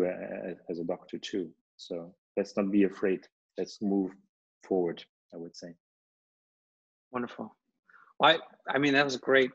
as 0.70 0.78
a 0.84 0.86
doctor 0.94 1.18
too. 1.18 1.46
So 1.76 1.94
let's 2.36 2.56
not 2.56 2.68
be 2.78 2.82
afraid. 2.92 3.20
Let's 3.58 3.76
move 3.80 4.10
forward. 4.68 4.98
I 5.34 5.36
would 5.36 5.56
say. 5.62 5.70
Wonderful. 7.12 7.54
Well, 8.18 8.38
I, 8.68 8.74
I 8.74 8.78
mean, 8.78 8.94
that 8.94 9.04
was 9.04 9.14
a 9.14 9.24
great, 9.30 9.50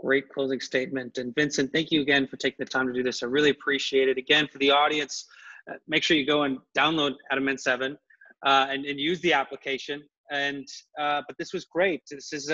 great 0.00 0.28
closing 0.28 0.60
statement. 0.60 1.18
And 1.18 1.34
Vincent, 1.34 1.72
thank 1.72 1.90
you 1.90 2.00
again 2.02 2.26
for 2.26 2.36
taking 2.36 2.64
the 2.64 2.70
time 2.76 2.86
to 2.86 2.92
do 2.92 3.02
this. 3.02 3.22
I 3.22 3.26
really 3.26 3.50
appreciate 3.50 4.08
it. 4.08 4.18
Again, 4.18 4.46
for 4.52 4.58
the 4.58 4.70
audience, 4.70 5.26
uh, 5.68 5.74
make 5.88 6.02
sure 6.02 6.16
you 6.16 6.26
go 6.26 6.42
and 6.42 6.58
download 6.76 7.14
Andaman 7.30 7.58
7 7.58 7.96
uh, 8.44 8.66
and, 8.70 8.84
and 8.84 9.00
use 9.00 9.20
the 9.20 9.32
application. 9.32 10.02
And 10.30 10.66
uh, 10.98 11.22
but 11.26 11.36
this 11.38 11.52
was 11.52 11.64
great. 11.64 12.02
This 12.10 12.32
is 12.32 12.50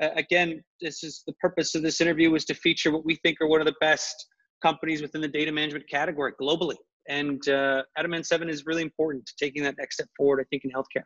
uh, 0.00 0.10
again, 0.16 0.62
this 0.80 1.04
is 1.04 1.22
the 1.26 1.32
purpose 1.34 1.74
of 1.74 1.82
this 1.82 2.00
interview 2.00 2.30
was 2.30 2.44
to 2.46 2.54
feature 2.54 2.90
what 2.92 3.04
we 3.04 3.16
think 3.16 3.40
are 3.40 3.46
one 3.46 3.60
of 3.60 3.66
the 3.66 3.74
best 3.80 4.26
companies 4.62 5.02
within 5.02 5.20
the 5.20 5.28
data 5.28 5.52
management 5.52 5.88
category 5.88 6.32
globally. 6.40 6.76
And 7.08 7.46
uh, 7.48 7.82
Andaman 7.96 8.24
7 8.24 8.48
is 8.48 8.64
really 8.66 8.82
important 8.82 9.26
to 9.26 9.34
taking 9.38 9.62
that 9.64 9.76
next 9.78 9.96
step 9.96 10.08
forward, 10.16 10.40
I 10.40 10.44
think, 10.50 10.64
in 10.64 10.70
healthcare 10.70 11.04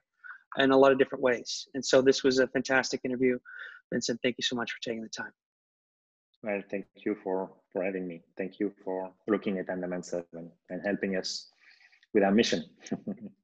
in 0.58 0.70
a 0.70 0.76
lot 0.76 0.92
of 0.92 0.98
different 0.98 1.22
ways. 1.22 1.66
And 1.74 1.84
so 1.84 2.00
this 2.00 2.22
was 2.22 2.38
a 2.38 2.46
fantastic 2.48 3.00
interview. 3.04 3.38
Vincent, 3.92 4.20
thank 4.22 4.36
you 4.38 4.42
so 4.42 4.56
much 4.56 4.70
for 4.72 4.78
taking 4.82 5.02
the 5.02 5.08
time. 5.08 5.32
Well, 6.42 6.62
thank 6.70 6.86
you 7.04 7.16
for, 7.22 7.50
for 7.72 7.84
having 7.84 8.06
me. 8.06 8.22
Thank 8.36 8.60
you 8.60 8.72
for 8.84 9.10
looking 9.26 9.58
at 9.58 9.68
Andaman 9.68 10.02
7 10.02 10.24
and 10.70 10.80
helping 10.84 11.16
us 11.16 11.48
with 12.14 12.22
our 12.22 12.30
mission. 12.30 12.64